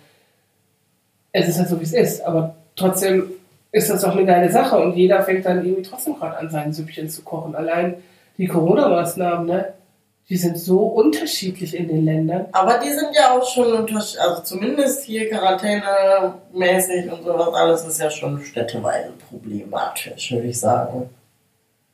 es 1.34 1.50
ist 1.50 1.60
halt 1.60 1.68
so, 1.68 1.80
wie 1.80 1.84
es 1.84 1.92
ist. 1.92 2.22
Aber 2.22 2.56
trotzdem 2.78 3.32
ist 3.74 3.90
das 3.90 4.02
doch 4.02 4.16
eine 4.16 4.26
geile 4.26 4.50
Sache 4.50 4.78
und 4.78 4.96
jeder 4.96 5.24
fängt 5.24 5.46
dann 5.46 5.66
irgendwie 5.66 5.82
trotzdem 5.82 6.16
gerade 6.16 6.38
an, 6.38 6.50
sein 6.50 6.72
Süppchen 6.72 7.10
zu 7.10 7.24
kochen. 7.24 7.56
Allein 7.56 7.96
die 8.38 8.48
Corona-Maßnahmen, 8.48 9.46
ne? 9.46 9.74
Die 10.30 10.38
sind 10.38 10.58
so 10.58 10.80
unterschiedlich 10.80 11.76
in 11.76 11.90
den 11.90 12.06
Ländern. 12.06 12.46
Aber 12.54 12.80
die 12.80 12.90
sind 12.90 13.10
ja 13.14 13.32
auch 13.32 13.46
schon 13.46 13.74
unterschiedlich, 13.74 14.22
also 14.22 14.42
zumindest 14.42 15.04
hier 15.04 15.30
Quarantäne-mäßig 15.30 17.12
und 17.12 17.24
sowas 17.24 17.54
alles 17.54 17.86
ist 17.86 18.00
ja 18.00 18.10
schon 18.10 18.42
städteweise 18.42 19.12
problematisch, 19.30 20.32
würde 20.32 20.48
ich 20.48 20.60
sagen. 20.60 21.10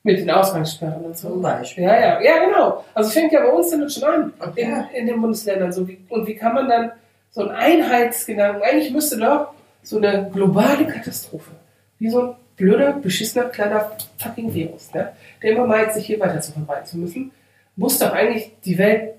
Mit 0.04 0.20
den 0.20 0.30
Ausgangssperren 0.30 1.04
und 1.04 1.18
so. 1.18 1.30
Zum 1.30 1.42
Beispiel. 1.42 1.84
Ja, 1.84 2.00
ja, 2.00 2.22
ja, 2.22 2.46
genau. 2.46 2.84
Also 2.94 3.10
fängt 3.10 3.34
ja 3.34 3.42
bei 3.42 3.50
uns 3.50 3.72
damit 3.72 3.92
schon 3.92 4.04
an, 4.04 4.34
Okay. 4.40 4.62
in, 4.62 5.02
in 5.02 5.08
den 5.08 5.22
Bundesländern. 5.22 5.74
So 5.74 5.88
wie, 5.88 6.00
und 6.10 6.26
wie 6.26 6.36
kann 6.36 6.54
man 6.54 6.70
dann 6.70 6.92
so 7.32 7.42
einen 7.42 7.52
Einheitsgedanken, 7.52 8.62
eigentlich 8.64 8.92
müsste 8.92 9.18
doch 9.18 9.50
so 9.84 9.98
eine 9.98 10.30
globale 10.32 10.86
Katastrophe, 10.88 11.52
wie 11.98 12.10
so 12.10 12.22
ein 12.22 12.36
blöder, 12.56 12.94
beschissener, 12.94 13.46
kleiner 13.46 13.92
fucking 14.18 14.54
Virus, 14.54 14.94
ne? 14.94 15.14
der 15.42 15.52
immer 15.52 15.66
meint, 15.66 15.94
sich 15.94 16.06
hier 16.06 16.20
weiter 16.20 16.42
zu 16.42 16.52
verbreiten 16.52 16.86
zu 16.86 16.98
müssen, 16.98 17.32
muss 17.80 17.98
doch 17.98 18.12
eigentlich 18.12 18.52
die 18.66 18.78
Welt 18.78 19.16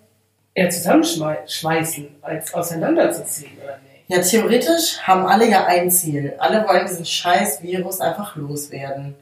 eher 0.54 0.68
zusammenschweißen, 0.68 2.08
als 2.20 2.52
auseinanderzuziehen, 2.52 3.56
oder 3.62 3.78
nicht? 3.78 4.08
Ja, 4.08 4.20
theoretisch 4.20 5.00
haben 5.02 5.24
alle 5.26 5.48
ja 5.48 5.64
ein 5.66 5.90
Ziel. 5.90 6.34
Alle 6.38 6.66
wollen 6.68 6.86
diesen 6.86 7.06
scheiß 7.06 7.62
Virus 7.62 8.00
einfach 8.00 8.36
loswerden. 8.36 9.14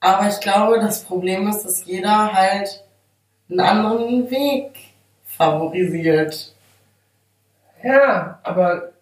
Aber 0.00 0.28
ich 0.28 0.40
glaube, 0.40 0.78
das 0.78 1.02
Problem 1.04 1.46
ist, 1.48 1.64
dass 1.64 1.84
jeder 1.84 2.32
halt 2.32 2.84
einen 3.50 3.60
anderen 3.60 4.30
Weg 4.30 4.70
favorisiert. 5.24 6.54
Ja, 7.82 8.38
aber 8.42 8.92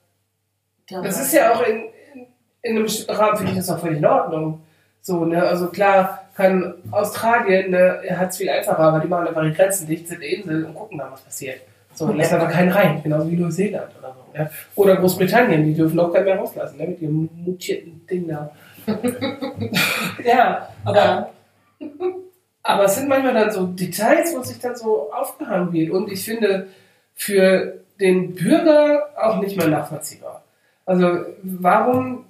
Der 0.90 1.02
Das 1.02 1.20
ist 1.20 1.32
ja 1.32 1.52
auch 1.52 1.62
in, 1.62 1.88
in, 2.14 2.26
in 2.62 2.76
einem 2.78 2.88
Rahmen, 3.08 3.36
finde 3.36 3.52
ich 3.52 3.58
das 3.58 3.70
auch 3.70 3.78
völlig 3.78 3.98
in 3.98 4.06
Ordnung. 4.06 4.62
So, 5.02 5.24
ne, 5.24 5.42
also 5.42 5.68
klar 5.68 6.23
kann 6.34 6.74
Australien, 6.90 7.70
ne, 7.70 8.00
hat 8.10 8.30
es 8.30 8.36
viel 8.38 8.48
einfacher, 8.48 8.92
weil 8.92 9.00
die 9.00 9.08
machen 9.08 9.28
einfach 9.28 9.42
die 9.42 9.52
Grenzen 9.52 9.86
dicht, 9.86 10.08
sind 10.08 10.16
eine 10.22 10.26
Insel 10.26 10.64
und 10.64 10.74
gucken 10.74 10.98
dann, 10.98 11.12
was 11.12 11.22
passiert. 11.22 11.60
So, 11.94 12.10
lassen 12.12 12.34
einfach 12.34 12.50
keinen 12.50 12.72
rein, 12.72 13.00
genauso 13.02 13.30
wie 13.30 13.36
Neuseeland 13.36 13.90
oder 13.98 14.14
so. 14.14 14.38
Ne? 14.38 14.50
Oder 14.74 14.96
Großbritannien, 14.96 15.64
die 15.64 15.74
dürfen 15.74 15.98
auch 16.00 16.12
keinen 16.12 16.24
mehr 16.24 16.36
rauslassen, 16.36 16.76
ne, 16.78 16.88
mit 16.88 17.00
ihrem 17.00 17.28
mutierten 17.34 18.04
Ding 18.06 18.26
da. 18.26 18.50
ja, 20.24 20.68
aber, 20.84 20.96
Ja. 20.96 21.30
aber 22.62 22.84
es 22.84 22.96
sind 22.96 23.08
manchmal 23.08 23.34
dann 23.34 23.50
so 23.52 23.66
Details, 23.66 24.34
wo 24.36 24.42
sich 24.42 24.58
dann 24.58 24.74
so 24.74 25.12
aufgehangen 25.12 25.72
wird. 25.72 25.90
Und 25.90 26.10
ich 26.10 26.24
finde, 26.24 26.66
für 27.14 27.80
den 28.00 28.34
Bürger 28.34 29.08
auch 29.16 29.40
nicht 29.40 29.56
mehr 29.56 29.68
nachvollziehbar. 29.68 30.42
Also 30.84 31.20
warum 31.42 32.26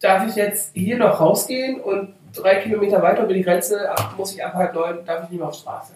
darf 0.00 0.26
ich 0.26 0.36
jetzt 0.36 0.74
hier 0.74 0.96
noch 0.98 1.20
rausgehen 1.20 1.80
und 1.80 2.14
drei 2.34 2.56
Kilometer 2.56 3.00
weiter 3.02 3.24
über 3.24 3.34
die 3.34 3.42
Grenze 3.42 3.90
ab, 3.90 4.14
muss 4.16 4.34
ich 4.34 4.44
ab 4.44 4.54
halb 4.54 4.74
neun, 4.74 5.04
darf 5.04 5.24
ich 5.24 5.30
nicht 5.30 5.38
mehr 5.38 5.48
auf 5.48 5.54
Straße. 5.54 5.92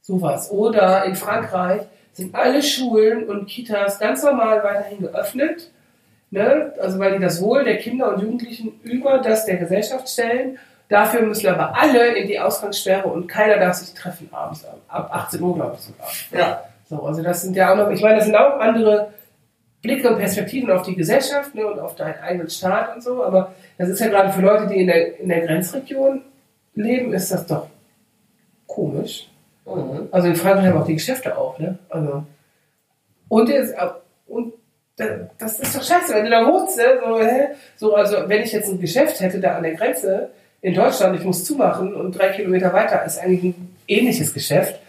Sowas. 0.00 0.50
Oder 0.50 1.04
in 1.04 1.16
Frankreich 1.16 1.82
sind 2.12 2.34
alle 2.34 2.62
Schulen 2.62 3.28
und 3.28 3.46
Kitas 3.46 3.98
ganz 3.98 4.22
normal 4.22 4.62
weiterhin 4.62 5.00
geöffnet. 5.00 5.70
Ne? 6.30 6.72
Also 6.80 6.98
weil 6.98 7.14
die 7.14 7.18
das 7.18 7.42
Wohl 7.42 7.64
der 7.64 7.78
Kinder 7.78 8.14
und 8.14 8.22
Jugendlichen 8.22 8.80
über 8.82 9.18
das 9.18 9.44
der 9.46 9.56
Gesellschaft 9.56 10.08
stellen. 10.08 10.58
Dafür 10.88 11.22
müssen 11.22 11.48
aber 11.48 11.76
alle 11.76 12.14
in 12.14 12.28
die 12.28 12.38
Ausgangssperre 12.38 13.08
und 13.08 13.26
keiner 13.26 13.58
darf 13.58 13.74
sich 13.74 13.92
treffen 13.94 14.28
abends. 14.32 14.64
Ab 14.88 15.10
18 15.12 15.42
Uhr, 15.42 15.54
glaube 15.54 15.76
ich 15.76 15.80
sogar. 15.80 16.06
Ja. 16.32 16.62
So, 16.88 17.02
also 17.02 17.22
das 17.22 17.42
sind 17.42 17.56
ja 17.56 17.72
auch 17.72 17.76
noch, 17.76 17.90
ich 17.90 18.00
meine, 18.00 18.16
das 18.16 18.26
sind 18.26 18.36
auch 18.36 18.60
andere 18.60 19.12
Blicke 19.86 20.08
und 20.10 20.18
Perspektiven 20.18 20.70
auf 20.70 20.82
die 20.82 20.96
Gesellschaft 20.96 21.54
ne, 21.54 21.66
und 21.66 21.78
auf 21.78 21.94
deinen 21.94 22.18
eigenen 22.20 22.50
Staat 22.50 22.94
und 22.96 23.02
so, 23.02 23.22
aber 23.24 23.54
das 23.78 23.88
ist 23.88 24.00
ja 24.00 24.08
gerade 24.08 24.32
für 24.32 24.40
Leute, 24.42 24.66
die 24.66 24.80
in 24.80 24.86
der, 24.88 25.18
in 25.20 25.28
der 25.28 25.40
Grenzregion 25.46 26.22
leben, 26.74 27.12
ist 27.14 27.30
das 27.32 27.46
doch 27.46 27.68
komisch. 28.66 29.28
Mhm. 29.64 30.08
Also 30.10 30.28
in 30.28 30.36
Frankreich 30.36 30.66
haben 30.68 30.80
auch 30.82 30.86
die 30.86 30.94
Geschäfte 30.94 31.36
auf, 31.36 31.58
ne? 31.58 31.78
Also, 31.88 32.24
und, 33.28 33.48
jetzt, 33.48 33.74
und 34.26 34.52
da- 34.96 35.28
das 35.38 35.60
ist 35.60 35.74
doch 35.76 35.82
scheiße, 35.82 36.14
wenn 36.14 36.24
du 36.24 36.30
da 36.30 36.44
wohnst, 36.46 36.76
ne? 36.76 36.84
So, 37.04 37.20
hä? 37.20 37.48
so, 37.76 37.94
also 37.94 38.16
wenn 38.28 38.42
ich 38.42 38.52
jetzt 38.52 38.68
ein 38.68 38.80
Geschäft 38.80 39.20
hätte 39.20 39.40
da 39.40 39.56
an 39.56 39.62
der 39.62 39.74
Grenze 39.74 40.30
in 40.62 40.74
Deutschland, 40.74 41.16
ich 41.18 41.24
muss 41.24 41.44
zumachen 41.44 41.94
und 41.94 42.12
drei 42.18 42.30
Kilometer 42.30 42.72
weiter 42.72 43.04
ist 43.04 43.18
eigentlich 43.18 43.44
ein 43.44 43.76
ähnliches 43.88 44.32
Geschäft, 44.34 44.80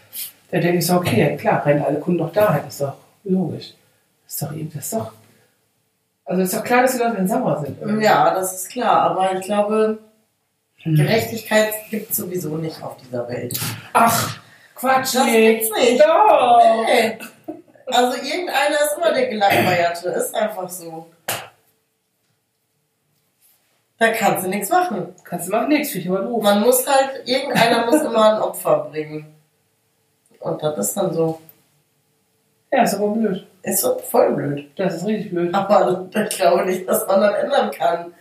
dann 0.51 0.61
denke 0.61 0.77
ich 0.79 0.85
so, 0.87 0.95
okay, 0.95 1.35
klar, 1.37 1.65
rennen 1.65 1.83
alle 1.83 1.99
Kunden 1.99 2.19
noch 2.21 2.31
dahin, 2.31 2.67
ist 2.67 2.81
doch 2.81 2.93
logisch. 3.23 3.73
Ist 4.27 4.41
doch 4.41 4.51
eben, 4.53 4.71
das 4.73 4.83
ist 4.85 4.93
doch. 4.93 5.11
Also 6.25 6.41
ist 6.41 6.53
doch 6.53 6.63
klar, 6.63 6.81
dass 6.81 6.91
die 6.93 6.97
Leute 6.99 7.15
dann 7.15 7.27
sauer 7.27 7.63
sind. 7.65 7.79
irgendwie. 7.81 8.03
Ja, 8.05 8.33
das 8.33 8.53
ist 8.53 8.69
klar, 8.69 9.01
aber 9.11 9.33
ich 9.33 9.41
glaube, 9.45 9.99
Hm. 10.83 10.95
Gerechtigkeit 10.95 11.73
gibt 11.89 12.11
es 12.11 12.17
sowieso 12.17 12.55
nicht 12.57 12.81
auf 12.83 12.97
dieser 12.97 13.27
Welt. 13.27 13.59
Ach, 13.93 14.37
Quatsch, 14.75 15.15
Das 15.15 15.25
Nick. 15.25 15.59
gibt's 15.61 15.75
nicht. 15.75 15.99
Doch. 16.01 16.85
Hey. 16.85 17.17
Also 17.87 18.17
irgendeiner 18.17 18.75
ist 18.85 18.95
immer 18.97 19.11
der 19.13 19.27
Gelangweierte, 19.27 20.09
ist 20.09 20.35
einfach 20.35 20.69
so. 20.69 21.07
Da 23.97 24.09
kannst 24.11 24.45
du 24.45 24.49
nichts 24.49 24.69
machen. 24.69 25.15
Kannst 25.23 25.47
du 25.47 25.51
machen 25.51 25.69
nichts, 25.69 25.89
finde 25.91 26.05
ich 26.05 26.09
aber 26.13 26.21
doof. 26.25 26.43
Man 26.43 26.61
muss 26.61 26.85
halt, 26.85 27.27
irgendeiner 27.27 27.85
muss 27.87 28.01
immer 28.01 28.35
ein 28.35 28.41
Opfer 28.41 28.87
bringen. 28.91 29.33
Und 30.39 30.61
das 30.61 30.77
ist 30.77 30.97
dann 30.97 31.11
so. 31.13 31.41
Ja, 32.71 32.83
ist 32.83 32.95
aber 32.95 33.09
blöd. 33.09 33.47
Ist 33.63 33.87
voll 34.09 34.33
blöd. 34.33 34.69
Das 34.75 34.95
ist 34.95 35.05
richtig 35.05 35.31
blöd. 35.31 35.53
Aber 35.53 36.07
ich 36.13 36.37
glaube 36.37 36.65
nicht, 36.65 36.87
dass 36.87 37.07
man 37.07 37.21
das 37.21 37.43
ändern 37.43 37.71
kann. 37.71 38.13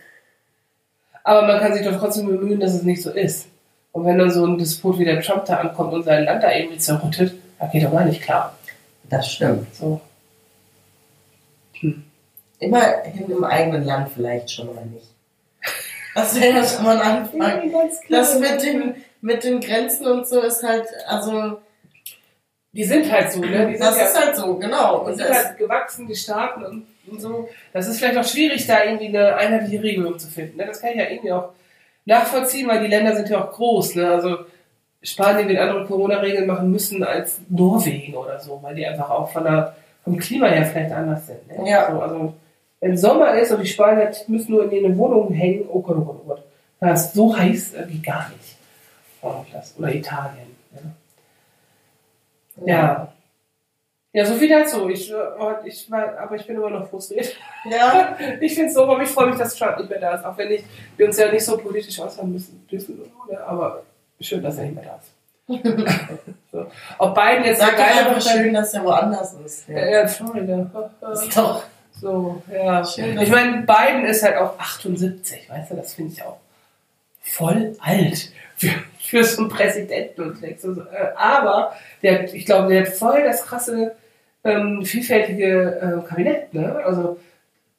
Aber 1.23 1.45
man 1.45 1.59
kann 1.59 1.73
sich 1.73 1.85
doch 1.85 1.99
trotzdem 1.99 2.27
bemühen, 2.27 2.59
dass 2.59 2.73
es 2.73 2.83
nicht 2.83 3.01
so 3.01 3.11
ist. 3.11 3.47
Und 3.91 4.05
wenn 4.05 4.17
dann 4.17 4.31
so 4.31 4.45
ein 4.45 4.57
Despot 4.57 4.99
wie 4.99 5.05
der 5.05 5.21
Trump 5.21 5.45
da 5.45 5.57
ankommt 5.57 5.93
und 5.93 6.03
sein 6.03 6.23
Land 6.23 6.43
da 6.43 6.51
irgendwie 6.51 6.77
zerrüttet, 6.77 7.33
da 7.59 7.67
geht 7.67 7.83
doch 7.83 7.91
gar 7.91 8.05
nicht 8.05 8.21
klar. 8.21 8.55
Das 9.09 9.31
stimmt. 9.31 9.73
So. 9.75 9.99
Immerhin 12.59 13.29
im 13.29 13.43
eigenen 13.43 13.83
Land 13.85 14.09
vielleicht 14.13 14.51
schon 14.51 14.73
mal 14.73 14.85
nicht. 14.85 15.07
Das 16.15 16.39
wäre 16.39 16.57
ja 16.57 16.63
schon 16.63 16.83
mal 16.83 16.99
ein 16.99 17.17
Anfang. 17.23 17.71
Das 18.09 18.39
mit 18.39 18.63
den, 18.63 18.95
mit 19.21 19.43
den 19.43 19.59
Grenzen 19.59 20.07
und 20.07 20.27
so 20.27 20.41
ist 20.41 20.63
halt, 20.63 20.87
also, 21.07 21.59
Die 22.77 22.83
sind 22.83 23.11
halt 23.11 23.31
so, 23.31 23.39
ne? 23.39 23.65
Die 23.65 23.75
sind, 23.75 23.79
das 23.79 23.97
ja, 23.97 24.05
ist 24.05 24.23
halt 24.23 24.35
so, 24.35 24.55
genau. 24.55 24.99
die 24.99 25.09
Und 25.09 25.17
sind 25.17 25.33
halt 25.33 25.57
gewachsen, 25.57 26.05
die 26.05 26.15
Staaten 26.15 26.63
und, 26.63 26.85
und 27.09 27.19
so. 27.19 27.49
Das 27.73 27.87
ist 27.87 27.97
vielleicht 27.97 28.19
auch 28.19 28.23
schwierig, 28.23 28.67
da 28.67 28.83
irgendwie 28.83 29.07
eine 29.07 29.35
einheitliche 29.35 29.81
Regelung 29.81 30.19
zu 30.19 30.27
finden. 30.27 30.57
Ne? 30.57 30.67
Das 30.67 30.79
kann 30.79 30.91
ich 30.91 30.97
ja 30.97 31.09
irgendwie 31.09 31.31
auch 31.31 31.49
nachvollziehen, 32.05 32.67
weil 32.67 32.81
die 32.81 32.87
Länder 32.87 33.15
sind 33.15 33.29
ja 33.29 33.43
auch 33.43 33.51
groß. 33.51 33.95
Ne? 33.95 34.07
Also 34.07 34.37
Spanien 35.01 35.47
wird 35.47 35.57
andere 35.57 35.87
Corona-Regeln 35.87 36.45
machen 36.45 36.69
müssen 36.69 37.03
als 37.03 37.39
Norwegen 37.49 38.13
oder 38.13 38.39
so, 38.39 38.59
weil 38.61 38.75
die 38.75 38.85
einfach 38.85 39.09
auch 39.09 39.31
von 39.31 39.43
der, 39.43 39.75
vom 40.03 40.15
Klima 40.19 40.45
her 40.45 40.63
vielleicht 40.63 40.91
anders 40.91 41.25
sind. 41.25 41.47
Ne? 41.47 41.67
Ja. 41.67 41.91
So, 41.91 41.99
also 41.99 42.33
wenn 42.79 42.95
Sommer 42.95 43.33
ist 43.33 43.51
und 43.51 43.63
die 43.63 43.67
Spanier 43.67 44.11
müssen 44.27 44.51
nur 44.51 44.65
in 44.65 44.71
ihre 44.71 44.95
Wohnungen 44.95 45.33
hängen, 45.33 45.65
oh 45.67 45.81
Gott, 45.81 45.97
oh 45.97 46.01
Gott, 46.01 46.21
oh 46.23 46.27
Gott. 46.27 46.43
Das 46.79 47.07
ist 47.07 47.15
so 47.15 47.35
heiß 47.35 47.73
äh, 47.73 47.85
wie 47.87 48.03
gar 48.03 48.29
nicht. 48.29 48.55
Oder 49.79 49.95
Italien. 49.95 50.55
Ja. 50.75 50.81
Ja. 52.65 53.13
Ja, 54.13 54.25
so 54.25 54.33
viel 54.33 54.49
dazu. 54.49 54.89
Ich, 54.89 55.11
äh, 55.11 55.15
ich, 55.65 55.93
aber 55.93 56.35
ich 56.35 56.47
bin 56.47 56.55
immer 56.55 56.71
noch 56.71 56.89
frustriert. 56.89 57.35
ja, 57.69 58.17
Ich 58.41 58.55
finde 58.55 58.69
es 58.69 58.73
so, 58.73 58.83
aber 58.83 59.03
ich 59.03 59.09
freue 59.09 59.27
mich, 59.27 59.37
dass 59.37 59.55
Trump 59.55 59.77
nicht 59.77 59.89
mehr 59.89 59.99
da 59.99 60.15
ist, 60.15 60.25
auch 60.25 60.35
wenn 60.37 60.51
ich, 60.51 60.63
wir 60.95 61.05
uns 61.05 61.17
ja 61.19 61.31
nicht 61.31 61.45
so 61.45 61.57
politisch 61.57 61.99
äußern 61.99 62.31
müssen 62.31 62.65
dürfen. 62.71 62.97
ne? 63.29 63.39
Aber 63.45 63.83
schön, 64.19 64.41
dass 64.41 64.57
er 64.57 64.63
nicht 64.63 64.75
mehr 64.75 64.85
da 64.85 64.95
ist. 64.95 65.11
so. 66.51 66.65
Ob 66.97 67.13
Biden 67.15 67.43
jetzt 67.45 67.59
sag 67.59 67.77
geil 67.77 68.05
einfach 68.07 68.21
schön, 68.21 68.53
dass 68.53 68.73
er 68.73 68.83
woanders 68.83 69.33
ist. 69.33 69.69
Ja, 69.69 69.85
Ja. 69.85 70.07
Florida. 70.07 70.89
Ist 71.13 71.37
doch 71.37 71.63
So, 72.01 72.41
ja. 72.51 72.83
Schön, 72.83 73.21
Ich 73.21 73.29
meine, 73.29 73.61
Biden 73.67 74.05
ist 74.05 74.23
halt 74.23 74.37
auch 74.37 74.57
78, 74.59 75.49
weißt 75.49 75.71
du, 75.71 75.75
das 75.75 75.93
finde 75.93 76.13
ich 76.13 76.23
auch 76.23 76.37
voll 77.21 77.75
alt 77.79 78.31
für, 78.57 78.71
für 78.99 79.23
so 79.23 79.43
einen 79.43 79.49
Präsidenten 79.49 80.21
und 80.21 80.41
denkst 80.41 80.63
du 80.63 80.73
so, 80.73 80.81
äh, 80.81 81.13
Aber 81.15 81.73
der, 82.03 82.33
ich 82.33 82.45
glaube, 82.45 82.73
der 82.73 82.81
hat 82.81 82.89
voll 82.89 83.23
das 83.23 83.45
krasse, 83.45 83.95
ähm, 84.43 84.83
vielfältige 84.83 86.01
äh, 86.03 86.07
Kabinett, 86.07 86.53
ne? 86.53 86.75
Also 86.83 87.17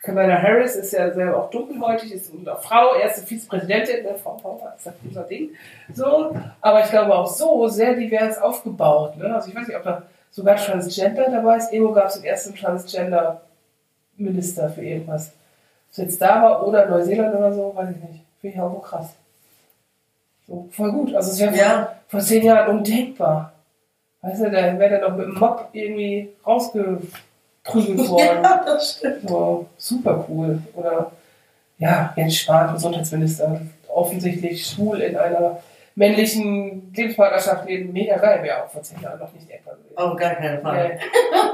Kamala 0.01 0.41
Harris 0.41 0.77
ist 0.77 0.93
ja 0.93 1.13
selber 1.13 1.37
auch 1.37 1.51
dunkelhäutig, 1.51 2.15
ist 2.15 2.33
eine 2.33 2.55
Frau, 2.57 2.95
erste 2.95 3.27
Vizepräsidentin, 3.27 4.05
ne? 4.05 4.15
Frau 4.15 4.35
Power, 4.35 4.73
das 4.77 4.87
ist 4.87 4.95
unser 5.05 5.25
Ding. 5.25 5.51
So, 5.93 6.37
aber 6.61 6.85
ich 6.85 6.91
glaube 6.91 7.13
auch 7.15 7.27
so 7.27 7.67
sehr 7.67 7.95
divers 7.95 8.39
aufgebaut. 8.39 9.17
Ne? 9.17 9.35
Also 9.35 9.51
ich 9.51 9.57
weiß 9.57 9.67
nicht, 9.67 9.77
ob 9.77 9.83
da 9.83 10.05
sogar 10.31 10.55
Transgender 10.57 11.29
dabei 11.31 11.57
ist. 11.57 11.73
Irgendwo 11.73 11.93
gab 11.93 12.07
es 12.07 12.15
den 12.15 12.25
ersten 12.25 12.55
Transgender-Minister 12.55 14.69
für 14.71 14.83
irgendwas. 14.83 15.29
Ob 15.29 15.33
es 15.91 15.97
jetzt 15.97 16.23
da 16.23 16.43
war 16.43 16.65
oder 16.67 16.87
Neuseeland 16.87 17.35
oder 17.35 17.53
so, 17.53 17.75
weiß 17.75 17.91
ich 17.91 17.97
nicht. 17.97 18.25
Finde 18.41 18.57
ich 18.57 18.63
auch 18.63 18.81
krass. 18.83 19.18
So, 20.49 20.69
voll 20.73 20.93
gut. 20.93 21.15
Also 21.15 21.31
es 21.31 21.39
wäre 21.41 21.55
Ja. 21.57 21.93
vor, 22.09 22.21
zehn 22.21 22.43
Jahren 22.45 22.79
undenkbar. 22.79 23.53
Weißt 24.23 24.41
du, 24.41 24.51
da 24.51 24.79
wäre 24.79 24.89
der 24.99 25.09
noch 25.09 25.17
mit 25.17 25.27
dem 25.27 25.35
Mob 25.39 25.69
irgendwie 25.73 26.31
rausgeprügelt 26.45 27.09
worden. 28.11 28.43
Ja, 28.43 28.63
das 28.65 28.97
stimmt. 28.99 29.29
So, 29.29 29.67
super 29.77 30.25
cool. 30.29 30.61
Oder 30.75 31.13
ja, 31.79 32.13
Jens 32.17 32.37
Spahn, 32.37 32.73
Gesundheitsminister, 32.75 33.61
offensichtlich 33.89 34.67
schwul 34.67 35.01
in 35.01 35.17
einer 35.17 35.61
männlichen 35.95 36.93
Lebenspartnerschaft 36.95 37.69
leben. 37.69 37.93
Mega 37.93 38.17
geil, 38.17 38.43
wäre 38.43 38.65
auch 38.65 38.69
vor 38.71 38.83
zehn 38.83 39.01
Jahren 39.01 39.19
noch 39.21 39.33
nicht 39.33 39.49
denkbar 39.49 39.75
gewesen. 39.75 39.97
Auf 39.97 40.17
gar 40.17 40.35
keinen 40.35 40.63
Fall. 40.63 40.99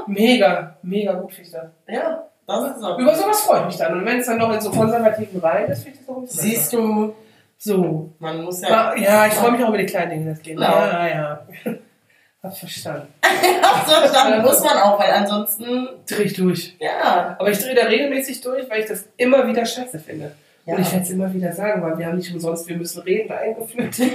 Nee. 0.07 0.13
Mega, 0.37 0.75
mega 0.81 1.13
gut 1.13 1.33
finde 1.33 1.47
ich 1.49 1.51
das. 1.53 1.65
Ja, 1.87 2.23
das 2.47 2.77
ist. 2.77 2.77
Über 2.99 3.15
sowas 3.15 3.41
freue 3.41 3.59
ich 3.61 3.65
mich 3.67 3.77
dann. 3.77 3.93
Und 3.99 4.05
wenn 4.05 4.19
es 4.19 4.25
dann 4.25 4.37
noch 4.37 4.53
in 4.53 4.61
so 4.61 4.71
konservativen 4.71 5.39
Reihen 5.41 5.69
ist, 5.71 5.83
finde 5.83 5.99
ich 5.99 6.05
das 6.05 6.15
auch 6.15 6.21
nicht 6.21 6.31
Siehst 6.33 6.73
du, 6.73 7.13
So. 7.57 8.13
man 8.19 8.43
muss 8.43 8.61
ja. 8.61 8.95
Ja, 8.95 9.01
ja 9.01 9.27
ich 9.27 9.33
freue 9.33 9.51
mich 9.51 9.63
auch 9.63 9.69
über 9.69 9.77
die 9.77 9.85
kleinen 9.85 10.11
Dinge 10.11 10.33
des 10.33 10.43
Lebens. 10.45 10.65
Genau. 10.65 10.77
Ja, 10.77 11.07
ja. 11.07 11.47
Hab 12.43 12.55
verstanden. 12.55 13.07
so, 13.87 14.13
dann 14.13 14.41
muss 14.43 14.63
man 14.63 14.77
auch, 14.77 14.99
weil 14.99 15.11
ansonsten, 15.11 15.87
Dreh 16.07 16.23
ich 16.23 16.33
durch. 16.33 16.75
ja. 16.79 17.35
Aber 17.39 17.49
ich 17.49 17.57
drehe 17.59 17.73
da 17.73 17.85
regelmäßig 17.85 18.39
durch, 18.41 18.69
weil 18.69 18.81
ich 18.81 18.85
das 18.87 19.09
immer 19.17 19.47
wieder 19.47 19.65
scheiße 19.65 19.97
finde. 19.97 20.31
Ja. 20.67 20.75
Und 20.75 20.81
ich 20.81 20.91
werde 20.91 21.03
es 21.03 21.09
immer 21.11 21.31
wieder 21.33 21.51
sagen, 21.51 21.81
weil 21.83 21.97
wir 21.97 22.05
haben 22.07 22.17
nicht 22.17 22.31
umsonst, 22.33 22.67
wir 22.67 22.75
müssen 22.77 23.01
reden, 23.03 23.31
eingeführt. 23.31 23.95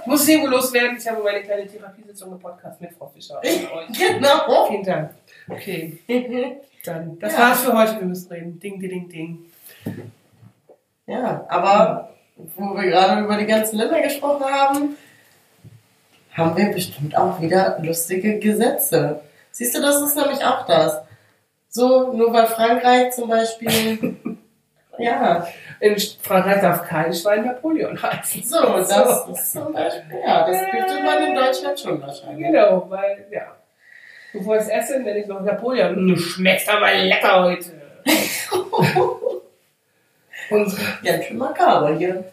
Ich 0.00 0.06
muss 0.06 0.26
irgendwo 0.26 0.48
loswerden. 0.48 0.96
Ich 0.98 1.06
habe 1.08 1.22
meine 1.22 1.42
kleine 1.42 1.66
Therapiesitzung 1.66 2.32
im 2.32 2.38
Podcast 2.38 2.80
mit 2.80 2.92
Frau 2.94 3.08
Fischer. 3.08 3.40
Genau. 3.42 4.66
Vielen 4.68 4.82
Dank. 4.82 5.10
Okay, 5.48 5.98
dann. 6.84 7.18
Das 7.18 7.34
Ja. 7.34 7.38
war's 7.40 7.62
für 7.62 7.76
heute. 7.76 8.00
Wir 8.00 8.06
müssen 8.06 8.32
reden. 8.32 8.58
Ding, 8.58 8.80
ding, 8.80 8.88
ding, 8.88 9.08
ding. 9.08 9.38
Ja, 11.06 11.44
aber 11.48 12.14
wo 12.56 12.76
wir 12.76 12.84
gerade 12.84 13.22
über 13.22 13.36
die 13.36 13.46
ganzen 13.46 13.78
Länder 13.78 14.00
gesprochen 14.00 14.44
haben, 14.44 14.96
haben 16.32 16.56
wir 16.56 16.72
bestimmt 16.72 17.16
auch 17.16 17.40
wieder 17.40 17.78
lustige 17.82 18.38
Gesetze. 18.38 19.20
Siehst 19.50 19.76
du, 19.76 19.82
das 19.82 20.00
ist 20.00 20.16
nämlich 20.16 20.44
auch 20.44 20.64
das. 20.66 21.02
So, 21.68 22.12
nur 22.12 22.32
weil 22.32 22.46
Frankreich 22.46 23.12
zum 23.12 23.28
Beispiel, 23.28 24.16
ja, 24.98 25.46
In 25.80 25.96
Frankreich 25.98 26.60
darf 26.60 26.86
kein 26.88 27.12
Schwein 27.12 27.44
Napoleon 27.44 28.00
heißen. 28.00 28.42
so, 28.44 28.60
das 28.60 29.28
ist 29.28 29.52
zum 29.52 29.72
Beispiel, 29.72 30.20
ja, 30.24 30.46
das 30.46 30.60
dürfte 30.70 31.02
man 31.02 31.26
in 31.26 31.34
Deutschland 31.34 31.78
schon 31.78 32.00
wahrscheinlich. 32.00 32.46
Genau, 32.46 32.86
weil, 32.88 33.26
ja. 33.30 33.56
Bevor 34.32 34.56
ich 34.56 34.62
es 34.62 34.68
esse, 34.68 35.00
nenne 35.00 35.18
ich 35.18 35.26
noch 35.26 35.40
Napoleon. 35.40 36.06
Du 36.06 36.16
schmeckst 36.16 36.68
aber 36.68 36.94
lecker 36.94 37.44
heute. 37.44 37.72
Und 40.50 40.74
Ganz 41.04 41.24
schön 41.24 41.38
makaber 41.38 41.94
hier. 41.96 42.24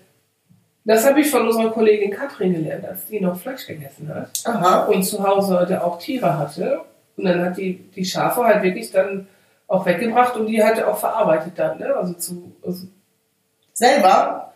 das 0.84 1.06
habe 1.06 1.22
ich 1.22 1.30
von 1.30 1.48
unserer 1.48 1.72
Kollegin 1.72 2.12
Katrin 2.12 2.54
gelernt, 2.54 2.86
als 2.86 3.06
die 3.08 3.20
noch 3.20 3.38
Fleisch 3.38 3.66
gegessen 3.68 4.14
hat. 4.14 4.30
Aha. 4.46 4.86
und 4.86 5.04
zu 5.04 5.24
Hause 5.26 5.66
der 5.68 5.84
auch 5.86 6.00
Tiere 6.00 6.38
hatte. 6.38 6.82
Und 7.18 7.26
dann 7.26 7.44
hat 7.44 7.58
die, 7.58 7.78
die 7.96 8.06
Schafe 8.06 8.44
halt 8.44 8.64
wirklich 8.64 8.92
dann 8.92 9.28
auch 9.68 9.86
weggebracht 9.86 10.36
und 10.36 10.48
die 10.48 10.64
halt 10.64 10.84
auch 10.84 10.98
verarbeitet 10.98 11.54
dann, 11.58 11.80
ne? 11.80 11.96
Also 11.96 12.14
zu 12.14 12.52
also 12.66 12.88
Selber? 13.74 14.54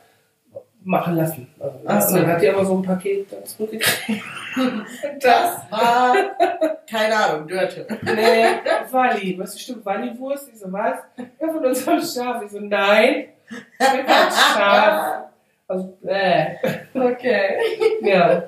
machen 0.84 1.16
lassen. 1.16 1.48
Also? 1.60 1.80
Ach 1.86 2.02
so. 2.02 2.16
Und 2.16 2.22
dann 2.24 2.32
hat 2.32 2.42
die 2.42 2.50
aber 2.50 2.66
so 2.66 2.78
ein 2.78 2.84
Paket 2.84 3.32
dann 3.32 3.46
zurückgekriegt. 3.46 4.24
Das 5.22 5.62
war, 5.70 6.16
keine 6.90 7.16
Ahnung, 7.16 7.48
Dörte. 7.48 7.86
Nee, 8.02 8.46
Walli. 8.92 9.38
Was 9.38 9.52
ist 9.52 9.62
stimmt? 9.62 9.86
Walli-Wurst? 9.86 10.50
Ich 10.52 10.60
so, 10.60 10.72
was? 10.72 10.96
Ja, 11.40 11.48
von 11.48 11.64
unserem 11.64 12.02
Schaf. 12.02 12.42
Ich 12.44 12.52
so, 12.52 12.60
nein. 12.60 13.26
Ich 13.50 14.36
Schaf. 14.56 15.24
Also, 15.68 15.98
äh. 16.08 16.56
Okay. 16.94 17.58
Ja. 18.02 18.44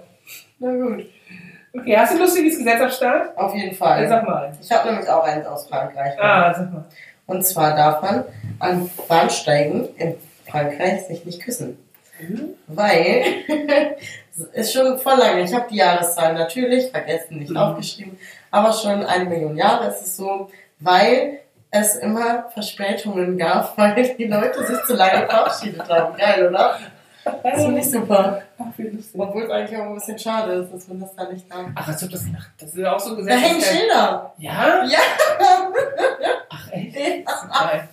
Na 0.60 0.72
gut. 0.72 1.06
Okay, 1.74 1.98
hast 1.98 2.12
du 2.12 2.16
ein 2.18 2.22
lustiges 2.22 2.58
Gesetz 2.58 2.82
am 2.82 2.90
Start? 2.90 3.38
Auf 3.38 3.54
jeden 3.56 3.72
Ja, 3.72 3.76
Fall. 3.78 4.08
sag 4.08 4.26
mal. 4.28 4.52
Ich 4.62 4.72
habe 4.72 4.90
nämlich 4.92 5.08
auch 5.10 5.24
eins 5.24 5.46
aus 5.46 5.68
Frankreich. 5.68 6.20
Ah, 6.20 6.54
sag 6.54 6.72
mal. 6.74 6.86
Und 7.28 7.46
zwar 7.46 7.76
darf 7.76 8.02
man 8.02 8.26
an 8.60 8.90
Bahnsteigen 9.08 9.88
in 9.96 10.16
Frankreich 10.50 11.04
sich 11.08 11.24
nicht 11.26 11.42
küssen. 11.42 11.78
Weil, 12.68 13.24
es 14.36 14.40
ist 14.54 14.74
schon 14.74 15.00
voll 15.00 15.18
lange, 15.18 15.42
ich 15.42 15.54
habe 15.56 15.66
die 15.72 15.78
Jahreszahl 15.78 16.34
natürlich 16.36 16.92
vergessen, 16.92 17.40
nicht 17.40 17.50
Mhm. 17.52 17.58
aufgeschrieben, 17.58 18.20
aber 18.52 18.74
schon 18.74 19.04
eine 19.04 19.26
Million 19.26 19.58
Jahre 19.58 19.88
ist 19.88 20.02
es 20.02 20.18
so, 20.18 20.52
weil 20.80 21.40
es 21.72 21.96
immer 21.96 22.50
Verspätungen 22.54 23.38
gab, 23.38 23.78
weil 23.78 24.16
die 24.16 24.26
Leute 24.26 24.66
sich 24.66 24.84
zu 24.84 24.94
lange 24.94 25.26
verabschiedet 25.26 25.90
haben. 25.90 26.16
Geil, 26.18 26.48
oder? 26.48 26.78
Das 27.44 27.64
finde 27.64 27.80
ich 27.80 27.90
super. 27.90 28.42
Obwohl 28.58 29.44
es 29.44 29.52
eigentlich 29.52 29.80
auch 29.80 29.86
ein 29.86 29.96
bisschen 29.96 30.18
schade 30.18 30.54
ist, 30.54 30.74
dass 30.74 30.88
man 30.88 31.02
das 31.02 31.16
da 31.16 31.32
nicht 31.32 31.52
darf. 31.52 31.68
Ach, 31.76 31.88
als 31.88 32.04
ob 32.04 32.10
das, 32.10 32.26
ach, 32.38 32.48
das 32.60 32.74
ist 32.74 32.86
auch 32.86 33.00
so 33.00 33.16
ein 33.16 33.26
Da 33.26 33.36
hängen 33.36 33.62
Schilder. 33.62 34.34
Ja? 34.38 34.84
Ja. 34.86 35.00
Ach, 36.50 36.72
echt? 36.72 36.98
Geil. 37.26 37.90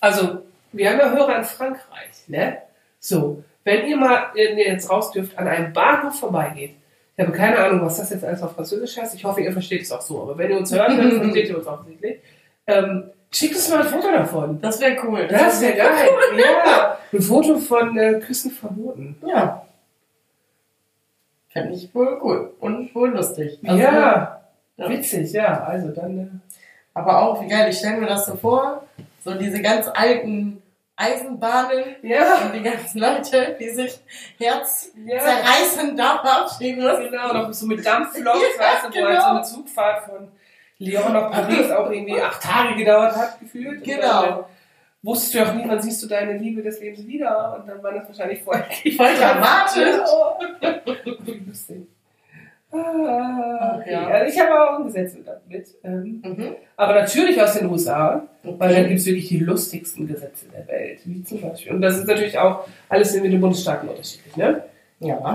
Also, 0.00 0.42
wir 0.72 0.90
haben 0.90 0.98
ja 0.98 1.10
Hörer 1.10 1.36
in 1.38 1.44
Frankreich, 1.44 2.28
ne? 2.28 2.58
So, 2.98 3.42
wenn 3.64 3.86
ihr 3.86 3.96
mal, 3.96 4.26
wenn 4.34 4.58
ihr 4.58 4.66
jetzt 4.66 4.90
raus 4.90 5.10
dürft, 5.10 5.38
an 5.38 5.48
einem 5.48 5.72
Bahnhof 5.72 6.18
vorbeigeht, 6.18 6.76
ich 7.16 7.24
habe 7.24 7.36
keine 7.36 7.58
Ahnung, 7.58 7.84
was 7.84 7.98
das 7.98 8.10
jetzt 8.10 8.24
alles 8.24 8.42
auf 8.42 8.54
Französisch 8.54 8.96
heißt, 8.96 9.14
ich 9.14 9.24
hoffe, 9.24 9.40
ihr 9.40 9.52
versteht 9.52 9.82
es 9.82 9.92
auch 9.92 10.00
so, 10.00 10.22
aber 10.22 10.36
wenn 10.38 10.50
ihr 10.50 10.58
uns 10.58 10.72
hört, 10.72 10.90
dann 10.90 11.12
versteht 11.22 11.48
ihr 11.48 11.58
uns 11.58 11.66
offensichtlich. 11.66 12.20
Ähm, 12.66 13.10
schickt 13.30 13.54
uns 13.54 13.68
mal 13.68 13.80
ein 13.82 13.88
Foto 13.88 14.10
davon. 14.10 14.60
Das 14.60 14.80
wäre 14.80 14.96
cool. 15.04 15.26
Das 15.26 15.60
wäre 15.60 15.76
geil. 15.76 16.08
Ja, 16.36 16.98
ein 17.12 17.22
Foto 17.22 17.58
von 17.58 17.98
äh, 17.98 18.20
Küssen 18.20 18.50
verboten. 18.50 19.16
Ja. 19.26 19.66
Fände 21.48 21.74
ich 21.74 21.94
wohl 21.94 22.18
cool 22.22 22.54
und 22.60 22.94
wohl 22.94 23.10
lustig. 23.10 23.58
Also, 23.66 23.82
ja, 23.82 24.40
ja. 24.76 24.88
witzig, 24.88 25.32
ja. 25.32 25.64
Also 25.64 25.88
dann. 25.88 26.18
Äh, 26.18 26.26
Aber 26.94 27.22
auch, 27.22 27.42
wie 27.42 27.48
geil, 27.48 27.70
ich 27.70 27.78
stelle 27.78 27.98
mir 27.98 28.06
das 28.06 28.26
so 28.26 28.36
vor, 28.36 28.84
so 29.20 29.34
diese 29.34 29.60
ganz 29.60 29.88
alten 29.88 30.62
Eisenbahnen 30.96 31.96
ja, 32.02 32.42
und 32.44 32.54
die 32.54 32.62
ganzen 32.62 32.98
Leute, 32.98 33.56
die 33.58 33.70
sich 33.70 33.98
Herz 34.38 34.92
ja. 35.04 35.18
zerreißend 35.20 35.98
da 35.98 36.18
verabschieden 36.18 36.82
müssen. 36.82 37.10
Genau, 37.10 37.32
noch 37.32 37.52
so 37.52 37.66
mit 37.66 37.84
Dampfloks, 37.84 38.38
Ja, 38.58 38.64
weißt 38.64 38.84
du, 38.84 38.88
wo 38.88 38.92
genau. 38.92 39.08
halt 39.08 39.22
so 39.22 39.28
eine 39.28 39.42
Zugfahrt 39.42 40.04
von 40.04 40.28
Lyon 40.84 41.12
nach 41.12 41.30
Paris 41.30 41.70
auch 41.76 41.90
irgendwie 41.90 42.20
acht 42.20 42.42
Tage 42.42 42.74
gedauert 42.76 43.14
hat, 43.16 43.40
gefühlt. 43.40 43.82
Genau. 43.84 44.22
Dann, 44.22 44.38
äh, 44.40 44.42
wusstest 45.04 45.34
du 45.34 45.42
auch 45.42 45.54
nie, 45.54 45.64
wann 45.66 45.80
siehst 45.82 46.02
du 46.02 46.06
deine 46.06 46.38
Liebe 46.38 46.62
des 46.62 46.80
Lebens 46.80 47.06
wieder. 47.06 47.56
Und 47.58 47.68
dann 47.68 47.82
war 47.82 47.92
das 47.92 48.06
wahrscheinlich 48.08 48.42
voll, 48.42 48.62
Voll 48.96 49.14
dramatisch. 49.18 49.98
Wie 51.24 51.42
lustig. 51.48 51.86
Ah, 52.74 53.76
okay. 53.78 53.92
Ja. 53.92 54.06
Also 54.08 54.32
ich 54.32 54.40
habe 54.40 54.58
auch 54.62 54.78
ein 54.78 54.84
Gesetz 54.86 55.14
mit. 55.48 55.66
Ähm, 55.84 56.22
Mhm. 56.24 56.54
aber 56.76 56.94
natürlich 56.94 57.40
aus 57.42 57.52
den 57.54 57.68
USA, 57.70 58.22
weil 58.42 58.56
da 58.72 58.78
Okay. 58.80 58.88
gibt 58.88 59.00
es 59.00 59.06
wirklich 59.06 59.28
die 59.28 59.38
lustigsten 59.40 60.06
Gesetze 60.06 60.46
der 60.48 60.66
Welt. 60.68 61.00
Wie 61.04 61.22
zum 61.22 61.42
Beispiel. 61.42 61.72
Und 61.72 61.82
das 61.82 61.98
ist 61.98 62.06
natürlich 62.06 62.38
auch 62.38 62.66
alles 62.88 63.14
in 63.14 63.24
den 63.24 63.40
Bundesstaaten 63.40 63.88
unterschiedlich. 63.88 64.36
Ne? 64.36 64.62
Ja. 65.00 65.34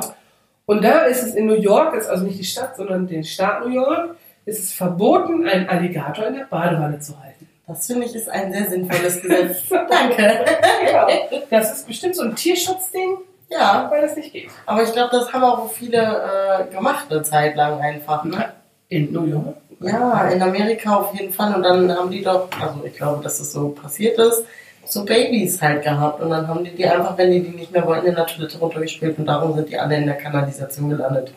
Und 0.66 0.84
da 0.84 1.02
ist 1.06 1.22
es 1.24 1.36
in 1.36 1.45
New 1.45 1.54
York, 1.62 1.95
ist 1.95 2.08
also 2.08 2.26
nicht 2.26 2.39
die 2.39 2.43
Stadt, 2.43 2.76
sondern 2.76 3.06
den 3.06 3.24
Staat 3.24 3.64
New 3.66 3.72
York, 3.72 4.16
ist 4.48 4.60
es 4.64 4.74
verboten, 4.74 5.48
einen 5.48 5.70
Alligator 5.70 6.26
in 6.28 6.36
der 6.36 6.45
Badewanne 6.45 7.00
zu 7.00 7.14
halten. 7.22 7.48
Das 7.68 7.86
finde 7.86 8.06
ich 8.06 8.16
ist 8.16 8.30
ein 8.30 8.52
sehr 8.54 8.70
sinnvolles 8.70 9.22
Gesetz. 9.22 9.64
Danke. 9.70 10.45
Genau. 10.86 11.08
Das 11.50 11.74
ist 11.78 11.86
bestimmt 11.88 12.16
so 12.16 12.24
ein 12.24 12.34
Tierschutzding, 12.36 13.18
Ja, 13.50 13.88
weil 13.91 14.02
das 14.02 14.16
nicht 14.16 14.32
geht. 14.34 14.50
aber 14.66 14.84
ich 14.84 14.91
glaube, 14.93 15.10
das 15.12 15.32
haben 15.34 15.43
auch 15.43 15.70
viele 15.72 15.98
äh, 15.98 16.74
gemacht 16.74 17.08
eine 17.12 17.24
Zeit 17.24 17.56
lang 17.58 17.80
einfach. 17.82 18.24
Ne? 18.24 18.54
In 18.89 19.12
New 19.12 19.26
York? 19.26 19.58
Ja, 19.82 20.30
in 20.30 20.41
Amerika 20.41 20.95
auf 20.95 21.14
jeden 21.14 21.32
Fall. 21.34 21.54
Und 21.54 21.64
dann 21.64 21.93
haben 21.95 22.10
die 22.10 22.24
doch, 22.24 22.48
also 22.60 22.84
ich 22.86 22.93
glaube, 22.95 23.22
dass 23.24 23.38
das 23.39 23.52
so 23.52 23.70
passiert 23.70 24.18
ist, 24.18 24.45
so 24.86 25.04
Babys 25.04 25.62
halt 25.62 25.84
gehabt. 25.84 26.22
Und 26.22 26.30
dann 26.30 26.48
haben 26.48 26.64
die 26.64 26.72
die 26.74 26.88
einfach, 26.88 27.18
wenn 27.18 27.30
die 27.32 27.41
die 27.43 27.50
nicht 27.56 27.74
mehr 27.74 27.86
wollten, 27.86 28.08
in 28.08 28.16
der 28.16 28.26
Toilette 28.26 28.58
runtergespielt. 28.60 29.20
Und 29.20 29.26
darum 29.26 29.54
sind 29.56 29.68
die 29.70 29.78
alle 29.78 29.98
in 29.98 30.06
der 30.06 30.16
Kanalisation 30.16 30.89
gelandet. 30.89 31.34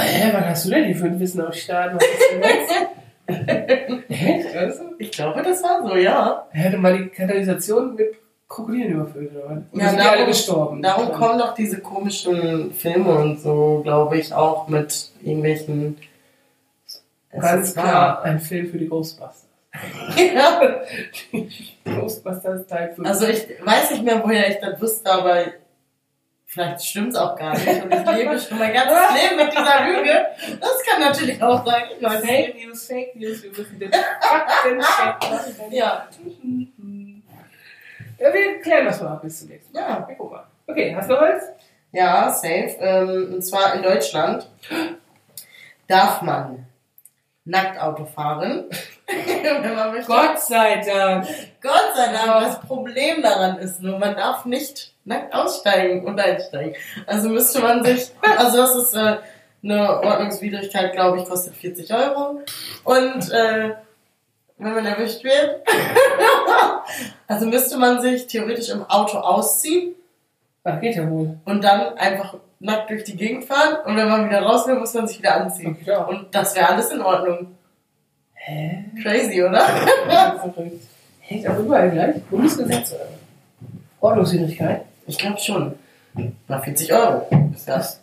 Hä, 0.00 0.30
was 0.32 0.44
hast 0.44 0.66
du 0.66 0.70
denn 0.70 0.94
für 0.94 1.06
ein 1.06 1.20
Wissen 1.20 1.40
aus 1.40 1.58
Staaten? 1.58 1.96
Was 1.96 2.04
ist 2.04 2.30
denn 2.32 2.42
jetzt? 2.42 4.10
Echt? 4.10 4.56
Also? 4.56 4.82
Ich 4.98 5.10
glaube, 5.12 5.42
das 5.42 5.62
war 5.62 5.86
so, 5.86 5.96
ja. 5.96 6.46
Hätte 6.50 6.76
mal 6.78 6.96
die 6.98 7.08
Kanalisation 7.08 7.94
mit 7.94 8.14
Krokodilen 8.48 8.92
überfüllt, 8.92 9.30
oder? 9.36 9.62
Und 9.70 9.80
Ja, 9.80 9.88
sind 9.90 9.98
die 10.00 10.04
darum- 10.04 10.18
alle 10.18 10.26
gestorben? 10.26 10.82
Darum 10.82 11.12
kommen 11.12 11.38
doch 11.38 11.54
diese 11.54 11.80
komischen 11.80 12.72
Filme 12.72 13.10
und 13.14 13.40
so, 13.40 13.80
glaube 13.84 14.18
ich, 14.18 14.34
auch 14.34 14.66
mit 14.68 15.10
irgendwelchen. 15.22 15.96
Ganz 17.32 17.74
klar 17.74 18.22
ein 18.24 18.40
Film 18.40 18.66
für 18.68 18.78
die 18.78 18.88
Ghostbusters. 18.88 19.46
wahr. 20.34 20.80
Ghostbusters 22.00 22.66
Teil 22.66 22.92
5. 22.96 23.06
Also 23.06 23.26
ich 23.28 23.46
weiß 23.64 23.92
nicht 23.92 24.02
mehr, 24.04 24.20
woher 24.24 24.48
ich 24.50 24.58
das 24.58 24.80
wusste, 24.82 25.12
aber 25.12 25.44
vielleicht 26.50 26.84
stimmt 26.84 27.10
es 27.10 27.16
auch 27.16 27.36
gar 27.36 27.52
nicht. 27.52 27.84
Und 27.84 27.94
ich 27.94 28.10
lebe 28.10 28.38
schon 28.38 28.58
mein 28.58 28.72
ganzes 28.72 29.22
Leben 29.22 29.36
mit 29.36 29.52
dieser 29.52 29.84
Lüge. 29.84 30.26
Das 30.60 30.82
kann 30.84 31.00
natürlich 31.00 31.42
auch 31.42 31.64
sein. 31.64 31.84
Weiß 32.00 32.24
Fake. 32.24 32.56
News, 32.56 32.86
Fake 32.86 33.16
News, 33.16 33.42
wir 33.42 33.50
müssen 33.50 33.78
den 33.78 33.92
Faktencheck 33.92 35.30
machen. 35.30 35.72
Ja. 35.72 36.08
Ja, 38.18 38.34
wir 38.34 38.60
klären 38.60 38.84
das 38.86 39.00
mal 39.00 39.14
bis 39.16 39.40
zum 39.40 39.48
nächsten 39.48 39.72
Mal. 39.72 39.80
Ja. 39.80 40.08
Wir 40.08 40.16
gucken 40.16 40.36
mal. 40.36 40.46
Okay, 40.66 40.94
hast 40.94 41.08
du 41.08 41.18
eins? 41.18 41.44
Ja, 41.92 42.30
safe. 42.30 42.76
Ähm, 42.80 43.34
und 43.34 43.42
zwar 43.42 43.74
in 43.74 43.82
Deutschland 43.82 44.48
darf 45.86 46.20
man 46.22 46.66
nackt 47.44 47.80
Auto 47.80 48.04
fahren. 48.04 48.66
Gott 50.06 50.40
sei 50.40 50.82
Dank. 50.86 51.26
Gott 51.60 51.92
sei 51.94 52.12
Dank, 52.12 52.44
das 52.44 52.60
Problem 52.60 53.22
daran 53.22 53.58
ist 53.58 53.82
nur, 53.82 53.98
man 53.98 54.16
darf 54.16 54.44
nicht 54.44 54.92
nackt 55.04 55.34
aussteigen 55.34 56.04
und 56.04 56.20
einsteigen. 56.20 56.74
Also 57.06 57.28
müsste 57.28 57.60
man 57.60 57.84
sich, 57.84 58.10
also 58.20 58.58
das 58.58 58.76
ist 58.76 58.94
äh, 58.94 59.16
eine 59.62 60.00
Ordnungswidrigkeit, 60.02 60.92
glaube 60.92 61.18
ich, 61.18 61.24
kostet 61.24 61.56
40 61.56 61.92
Euro. 61.92 62.42
Und 62.84 63.30
äh, 63.30 63.74
wenn 64.58 64.74
man 64.74 64.86
erwischt 64.86 65.24
wird, 65.24 65.62
also 67.26 67.46
müsste 67.46 67.78
man 67.78 68.00
sich 68.00 68.26
theoretisch 68.26 68.68
im 68.70 68.84
Auto 68.84 69.18
ausziehen 69.18 69.94
Ach, 70.64 70.80
geht 70.80 70.96
ja 70.96 71.08
wohl. 71.08 71.38
und 71.44 71.64
dann 71.64 71.96
einfach 71.96 72.34
nackt 72.58 72.90
durch 72.90 73.04
die 73.04 73.16
Gegend 73.16 73.44
fahren. 73.44 73.78
Und 73.86 73.96
wenn 73.96 74.08
man 74.08 74.28
wieder 74.28 74.42
raus 74.42 74.66
will, 74.66 74.74
muss 74.74 74.94
man 74.94 75.08
sich 75.08 75.18
wieder 75.18 75.34
anziehen. 75.34 75.78
Ja. 75.84 76.04
Und 76.04 76.34
das 76.34 76.54
wäre 76.54 76.68
alles 76.68 76.90
in 76.90 77.00
Ordnung. 77.00 77.56
Hä? 78.42 78.84
Crazy, 79.02 79.42
oder? 79.42 79.60
Verrückt. 79.60 80.82
Hängt 81.20 81.46
auch 81.46 81.58
überall 81.58 81.90
gleich. 81.90 82.22
Bundesgesetz 82.24 82.94
oder? 82.94 83.06
Ordnungswidrigkeit. 84.00 84.82
Ich 85.06 85.18
glaube 85.18 85.38
schon. 85.38 85.74
Na, 86.48 86.58
40 86.58 86.92
Euro. 86.92 87.26
Ist 87.54 87.68
das? 87.68 88.00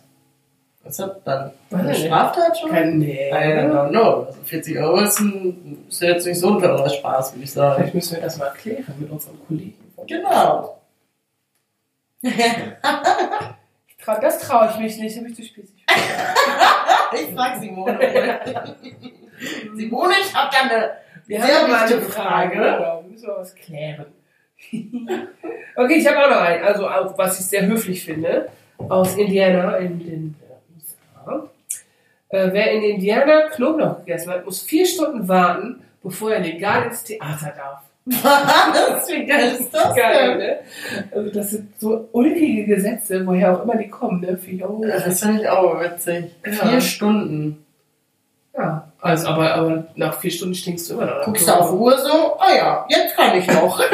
Was 0.84 0.96
das 0.96 1.10
dann? 1.24 1.50
Eine. 1.72 1.94
Straftat 1.94 2.56
schon? 2.56 2.70
Kein, 2.70 2.98
nee. 2.98 3.30
I 3.30 3.34
don't 3.34 3.90
know. 3.90 4.26
Also 4.26 4.38
40 4.44 4.78
Euro 4.78 5.00
ist, 5.00 5.18
ein, 5.18 5.84
ist 5.88 6.00
jetzt 6.00 6.26
nicht 6.26 6.38
so 6.38 6.54
ein 6.54 6.62
teurer 6.62 6.88
Spaß, 6.88 7.34
würde 7.34 7.44
ich 7.44 7.52
sagen. 7.52 7.76
Vielleicht 7.76 7.94
müssen 7.94 8.14
wir 8.14 8.22
das 8.22 8.38
mal 8.38 8.50
klären 8.50 8.94
mit 8.98 9.10
unseren 9.10 9.38
Kollegen. 9.46 9.74
Genau. 10.06 10.80
Das 14.06 14.38
traue 14.38 14.70
ich 14.70 14.78
mich 14.78 14.98
nicht, 14.98 15.16
da 15.16 15.20
bin 15.20 15.30
ich 15.32 15.36
zu 15.36 15.42
spießig. 15.44 15.84
Ich 17.10 17.34
frage 17.34 17.60
Simone. 17.60 17.98
Simone, 19.74 20.14
ich 20.20 20.34
habe 20.34 20.50
da 20.52 20.62
eine 20.62 20.90
Wir 21.26 21.40
Sehr 21.40 21.68
wichtige 21.68 22.00
Frage. 22.02 22.56
Frage. 22.56 23.02
Wir 23.04 23.10
müssen 23.10 23.26
mal 23.28 23.36
was 23.38 23.54
klären. 23.54 24.06
okay, 25.76 25.94
ich 25.94 26.06
habe 26.06 26.24
auch 26.24 26.30
noch 26.30 26.40
einen. 26.40 26.64
Also 26.64 26.88
auch, 26.88 27.16
was 27.16 27.40
ich 27.40 27.46
sehr 27.46 27.66
höflich 27.66 28.04
finde, 28.04 28.48
aus 28.78 29.16
Indiana 29.16 29.76
in 29.76 29.98
den 29.98 30.34
USA. 30.74 31.48
Äh, 32.30 32.48
wer 32.52 32.72
in 32.72 32.82
Indiana 32.82 33.48
Knoblauch 33.48 33.98
gegessen 33.98 34.30
hat, 34.30 34.44
muss 34.44 34.62
vier 34.62 34.84
Stunden 34.86 35.28
warten, 35.28 35.82
bevor 36.02 36.32
er 36.32 36.40
legal 36.40 36.86
ins 36.86 37.04
Theater 37.04 37.54
darf. 37.56 37.82
Was? 38.22 39.08
Wie 39.10 39.26
geil 39.26 39.52
ist 39.52 39.70
das 39.72 39.94
Geil, 39.94 40.38
ne? 40.38 40.58
Also 41.14 41.30
das 41.30 41.50
sind 41.50 41.78
so 41.78 42.08
ulkige 42.12 42.64
Gesetze, 42.64 43.26
woher 43.26 43.54
auch 43.54 43.64
immer 43.64 43.76
die 43.76 43.88
kommen, 43.88 44.20
ne? 44.20 44.38
Auch 44.64 44.80
Das 44.80 45.20
finde 45.20 45.42
ich 45.42 45.48
auch 45.48 45.78
witzig. 45.80 46.34
Ja. 46.44 46.52
Vier 46.52 46.80
Stunden. 46.80 47.66
Ja, 48.58 48.88
also, 49.00 49.28
aber, 49.28 49.54
aber 49.54 49.84
nach 49.94 50.14
vier 50.20 50.30
Stunden 50.32 50.54
stinkst 50.54 50.90
du 50.90 50.94
immer 50.94 51.06
noch. 51.06 51.24
Guckst 51.24 51.46
du 51.48 51.52
auf 51.52 51.72
Uhr 51.72 51.96
so, 51.96 52.36
ah 52.40 52.54
ja, 52.56 52.86
jetzt 52.88 53.14
kann 53.16 53.36
ich 53.38 53.46
noch. 53.46 53.80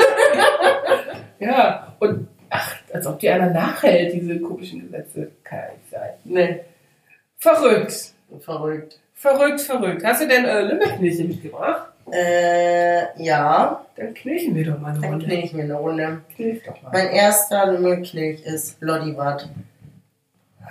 Ja, 1.40 1.92
und 1.98 2.28
ach, 2.48 2.74
als 2.92 3.06
ob 3.06 3.18
die 3.18 3.28
einer 3.28 3.50
nachhält, 3.50 4.14
diese 4.14 4.40
komischen 4.40 4.80
Gesetze. 4.80 5.30
Kann 5.42 5.58
ja 5.58 5.64
nicht 5.74 5.90
sein. 5.90 6.10
nee, 6.24 6.60
Verrückt. 7.38 8.12
verrückt. 8.40 8.98
Verrückt, 9.12 9.60
verrückt. 9.60 10.04
Hast 10.04 10.22
du 10.22 10.28
denn 10.28 10.44
äh, 10.46 10.62
Lümmelknilche 10.62 11.24
mitgebracht? 11.24 11.88
Äh, 12.10 13.22
ja, 13.22 13.84
Dann 13.96 14.14
knilchen 14.14 14.54
wir 14.54 14.64
doch 14.64 14.78
mal 14.78 14.92
eine 14.92 15.00
dann 15.00 15.10
Runde. 15.10 15.26
knilch 15.26 15.44
ich 15.46 15.52
mir 15.52 15.64
eine 15.64 15.74
Runde. 15.74 16.20
Knilch 16.34 16.62
doch 16.64 16.80
mal. 16.82 16.90
Mein 16.92 17.08
erster 17.10 17.66
Lümmelknilch 17.72 18.42
ist 18.44 18.80
Lodivat. 18.80 19.48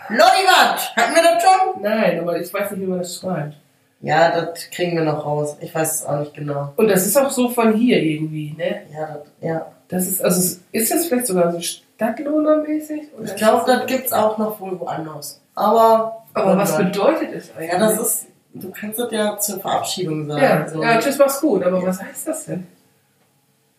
Lodivat! 0.10 0.96
Hatten 0.96 1.16
wir 1.16 1.24
das 1.24 1.44
schon? 1.44 1.82
Nein, 1.82 2.20
aber 2.20 2.40
ich 2.40 2.52
weiß 2.54 2.72
nicht, 2.72 2.82
wie 2.82 2.86
man 2.88 3.00
das 3.00 3.16
schreibt. 3.16 3.56
Ja, 4.04 4.42
das 4.42 4.70
kriegen 4.70 4.98
wir 4.98 5.06
noch 5.06 5.26
raus. 5.26 5.56
Ich 5.62 5.74
weiß 5.74 6.02
es 6.02 6.06
auch 6.06 6.20
nicht 6.20 6.34
genau. 6.34 6.74
Und 6.76 6.90
das 6.90 7.06
ist 7.06 7.18
auch 7.18 7.30
so 7.30 7.48
von 7.48 7.74
hier 7.74 8.04
irgendwie, 8.04 8.54
ne? 8.58 8.82
Ja, 8.94 9.18
das, 9.18 9.28
ja. 9.40 9.72
Das 9.88 10.08
ist, 10.08 10.22
also 10.22 10.60
ist 10.74 10.92
das 10.92 11.06
vielleicht 11.06 11.28
sogar 11.28 11.54
so 11.54 11.60
Stadtlohner-mäßig? 11.60 13.04
Ich 13.24 13.36
glaube, 13.38 13.60
ist 13.60 13.68
das 13.68 13.86
gibt's 13.86 14.12
auch 14.12 14.38
noch 14.38 14.60
wohl 14.60 14.78
woanders. 14.78 15.42
Aber. 15.56 16.26
Aber 16.34 16.58
was 16.58 16.76
bedeutet 16.78 17.30
es 17.34 17.52
eigentlich? 17.56 17.72
Ja, 17.72 17.80
das 17.80 18.00
ist. 18.00 18.28
Du 18.54 18.72
kannst 18.72 19.00
das 19.00 19.12
ja 19.12 19.38
zur 19.38 19.62
Verabschiedung 19.62 20.28
sagen. 20.28 20.42
Ja, 20.42 20.68
so. 20.68 20.84
ja, 20.84 21.00
tschüss, 21.00 21.18
mach's 21.18 21.40
gut. 21.40 21.64
Aber 21.64 21.82
was 21.82 22.02
heißt 22.04 22.28
das 22.28 22.46
denn? 22.46 22.68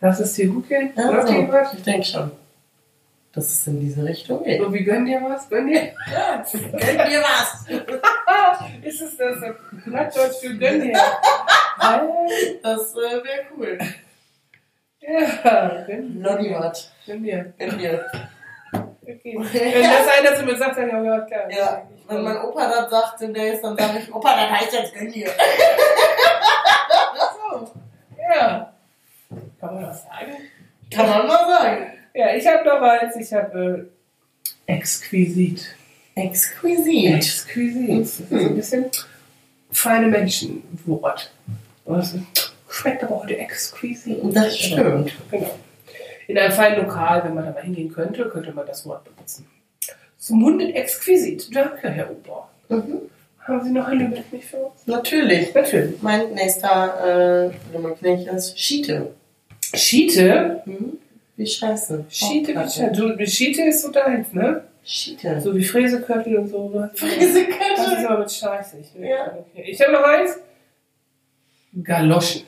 Lass 0.01 0.21
es 0.21 0.33
dir 0.33 0.49
gut 0.49 0.69
gehen? 0.69 0.91
Ja, 0.97 1.27
so. 1.27 1.33
Ich 1.77 1.83
denke 1.83 2.07
schon. 2.07 2.31
Dass 3.35 3.47
es 3.47 3.67
in 3.67 3.81
diese 3.81 4.05
Richtung 4.05 4.45
geht. 4.45 4.61
So, 4.61 4.73
wie 4.73 4.85
gönn 4.85 5.05
dir 5.05 5.21
was? 5.23 5.49
Gönn 5.49 5.67
dir? 5.67 5.93
Ja, 6.13 6.45
gönn 6.53 7.11
dir 7.11 7.21
was! 7.21 7.67
ist 8.83 9.01
es 9.03 9.17
das? 9.17 9.39
Plattdeutsch 9.83 10.37
für 10.41 10.57
gönn 10.57 10.83
dir? 10.83 11.01
Das 12.63 12.95
äh, 12.95 13.25
wäre 13.25 13.47
cool. 13.57 13.79
Ja, 15.01 15.85
gönn, 15.85 16.23
Lodivat. 16.23 16.93
gönn 17.07 17.25
dir. 17.25 17.53
Gönn 17.59 17.77
dir. 17.77 18.07
Okay. 19.03 19.37
Wenn 19.37 19.83
das 19.83 20.09
einer 20.19 20.37
zu 20.37 20.45
mir 20.45 20.57
sagt, 20.57 20.79
dann 20.79 20.89
ja, 20.89 21.03
ja, 21.03 21.21
klar. 21.23 21.51
Ja, 21.51 21.83
wenn 22.09 22.23
mein 22.23 22.41
Opa 22.41 22.69
das 22.69 22.89
sagt 22.89 23.21
demnächst, 23.21 23.65
dann 23.65 23.77
sage 23.77 23.99
ich, 23.99 24.15
Opa, 24.15 24.35
das 24.35 24.51
heißt 24.61 24.73
jetzt 24.73 24.95
gönn 24.95 25.11
dir. 25.11 25.29
so. 27.51 27.73
Ja. 28.17 28.73
Kann 29.61 29.75
man 29.75 29.83
das 29.83 30.05
sagen? 30.05 30.37
Kann 30.91 31.09
man 31.09 31.27
mal 31.27 31.47
sagen. 31.49 32.04
Ja, 32.15 32.33
ich 32.35 32.47
habe 32.47 32.65
noch 32.65 32.81
eins. 32.81 33.17
Ich 33.17 33.33
habe 33.33 33.89
äh, 34.69 34.73
exquisit. 34.73 35.67
Exquisit. 36.15 37.15
Exquisit. 37.17 38.01
Das 38.01 38.21
ist 38.21 38.33
ein 38.33 38.55
bisschen 38.55 38.85
feine 39.73 40.07
Menschenwort. 40.07 41.33
Das 41.85 42.15
schmeckt 42.71 43.03
aber 43.03 43.23
heute 43.23 43.37
exquisit. 43.37 44.19
Das 44.33 44.57
stimmt. 44.57 45.13
Genau. 45.31 45.59
In 46.29 46.39
einem 46.39 46.53
feinen 46.53 46.87
Lokal, 46.87 47.25
wenn 47.25 47.35
man 47.35 47.47
da 47.47 47.51
mal 47.51 47.63
hingehen 47.65 47.93
könnte, 47.93 48.29
könnte 48.29 48.53
man 48.53 48.67
das 48.67 48.87
Wort 48.87 49.05
benutzen. 49.05 49.47
Zum 50.17 50.39
mundet 50.39 50.75
exquisit. 50.77 51.55
Danke, 51.55 51.91
Herr 51.91 52.11
Ober. 52.11 52.49
Mhm. 52.69 53.01
Haben 53.41 53.65
Sie 53.65 53.73
noch 53.73 53.89
ein 53.89 53.99
Lümmelknecht 53.99 54.45
für 54.45 54.57
uns? 54.59 54.87
Natürlich. 54.87 55.53
Natürlich. 55.53 56.01
Mein 56.01 56.33
nächster 56.33 57.51
äh, 57.51 57.75
Lümmelknecht 57.75 58.29
ist 58.29 58.59
Schiete. 58.59 59.15
Schiete. 59.75 60.63
Mhm. 60.65 60.99
Wie 61.37 61.47
scheiße. 61.47 62.05
Schiete, 62.09 62.53
wie 62.53 62.59
Aufplatte. 62.59 62.95
Schiete. 62.95 63.17
Du, 63.17 63.27
Schiete 63.27 63.63
ist 63.63 63.83
so 63.83 63.91
deins, 63.91 64.33
ne? 64.33 64.63
Schiete. 64.85 65.41
So 65.41 65.55
wie 65.57 65.65
Fräseköttel 65.65 66.37
und 66.37 66.49
so. 66.49 66.71
Das 66.75 66.93
ist 66.93 67.01
Fräseköttel. 67.01 68.07
aber 68.07 68.19
mit 68.21 68.33
Scheiße. 68.33 68.77
Ich, 68.79 68.95
Ja. 69.01 69.33
okay. 69.39 69.65
ich 69.67 69.81
habe 69.81 69.93
noch 69.93 70.05
eins. 70.05 70.37
Galoschen. 71.83 72.43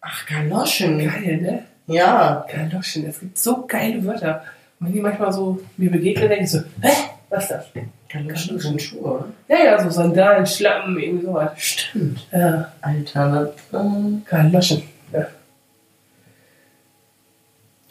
Ach, 0.00 0.26
Galoschen. 0.26 0.98
Geil, 0.98 1.38
ne? 1.40 1.64
Ja. 1.86 2.44
Galoschen. 2.52 3.06
Es 3.06 3.20
gibt 3.20 3.38
so 3.38 3.64
geile 3.66 4.04
Wörter. 4.04 4.44
Und 4.78 4.88
wenn 4.88 4.92
die 4.94 5.00
manchmal 5.00 5.32
so 5.32 5.58
mir 5.76 5.90
begegnen, 5.90 6.28
denke 6.28 6.44
ich 6.44 6.50
so, 6.50 6.58
hä? 6.82 6.92
Was 7.30 7.44
ist 7.44 7.50
das? 7.50 7.66
Galoschen 8.08 8.58
sind 8.60 8.80
Schuhe. 8.82 9.24
Ja, 9.48 9.56
ja, 9.64 9.82
so 9.82 9.90
Sandalen, 9.90 10.46
Schlappen, 10.46 10.98
irgendwie 10.98 11.24
sowas. 11.26 11.52
Stimmt. 11.56 12.26
Ja, 12.30 12.72
Alter, 12.82 13.52
das, 13.72 13.80
äh, 13.80 14.20
Galoschen. 14.28 14.82
Ja. 15.12 15.26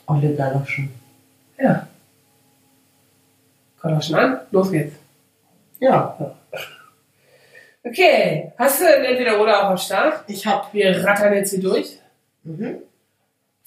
Olle 0.08 0.36
Galoschen. 0.36 0.90
ja. 1.58 1.88
Galoschen 3.82 4.16
an, 4.16 4.40
los 4.52 4.72
geht's. 4.72 4.96
Ja. 5.80 6.36
Okay, 7.84 8.52
hast 8.58 8.82
du 8.82 8.86
ein 8.86 9.06
entweder 9.06 9.40
oder 9.40 9.60
auch 9.64 9.70
am 9.72 9.78
Start? 9.78 10.24
Ich 10.28 10.46
hab 10.48 10.74
Wir 10.74 11.04
rattern 11.06 11.34
jetzt 11.34 11.52
hier 11.52 11.62
durch. 11.62 12.00
mhm. 12.44 12.78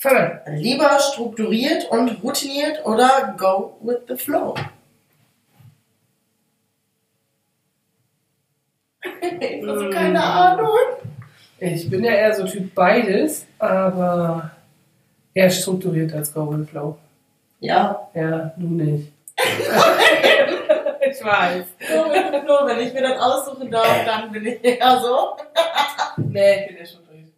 Fang 0.00 0.16
an. 0.16 0.56
lieber 0.56 0.98
strukturiert 1.00 1.90
und 1.90 2.22
routiniert 2.22 2.84
oder 2.86 3.34
go 3.36 3.78
with 3.82 3.98
the 4.08 4.16
flow. 4.16 4.54
also 9.66 9.90
keine 9.90 10.22
Ahnung. 10.22 10.68
Ich 11.58 11.90
bin 11.90 12.04
ja 12.04 12.12
eher 12.12 12.34
so 12.34 12.46
Typ 12.46 12.72
beides, 12.74 13.44
aber 13.58 14.52
eher 15.34 15.50
strukturiert 15.50 16.12
als 16.14 16.32
Go 16.32 16.52
Flow. 16.70 16.96
Ja, 17.60 18.08
Ja, 18.14 18.52
du 18.56 18.66
nicht. 18.66 19.12
ich 21.10 21.24
weiß. 21.24 21.64
the 21.78 22.40
flow. 22.44 22.66
Wenn 22.66 22.80
ich 22.80 22.92
mir 22.92 23.02
das 23.02 23.20
aussuchen 23.20 23.70
darf, 23.70 24.04
dann 24.04 24.32
bin 24.32 24.46
ich 24.46 24.62
eher 24.64 25.00
so. 25.00 25.36
Nee, 26.16 26.62
ich 26.62 26.66
bin 26.68 26.76
ja 26.78 26.84
strukturiert. 26.84 27.28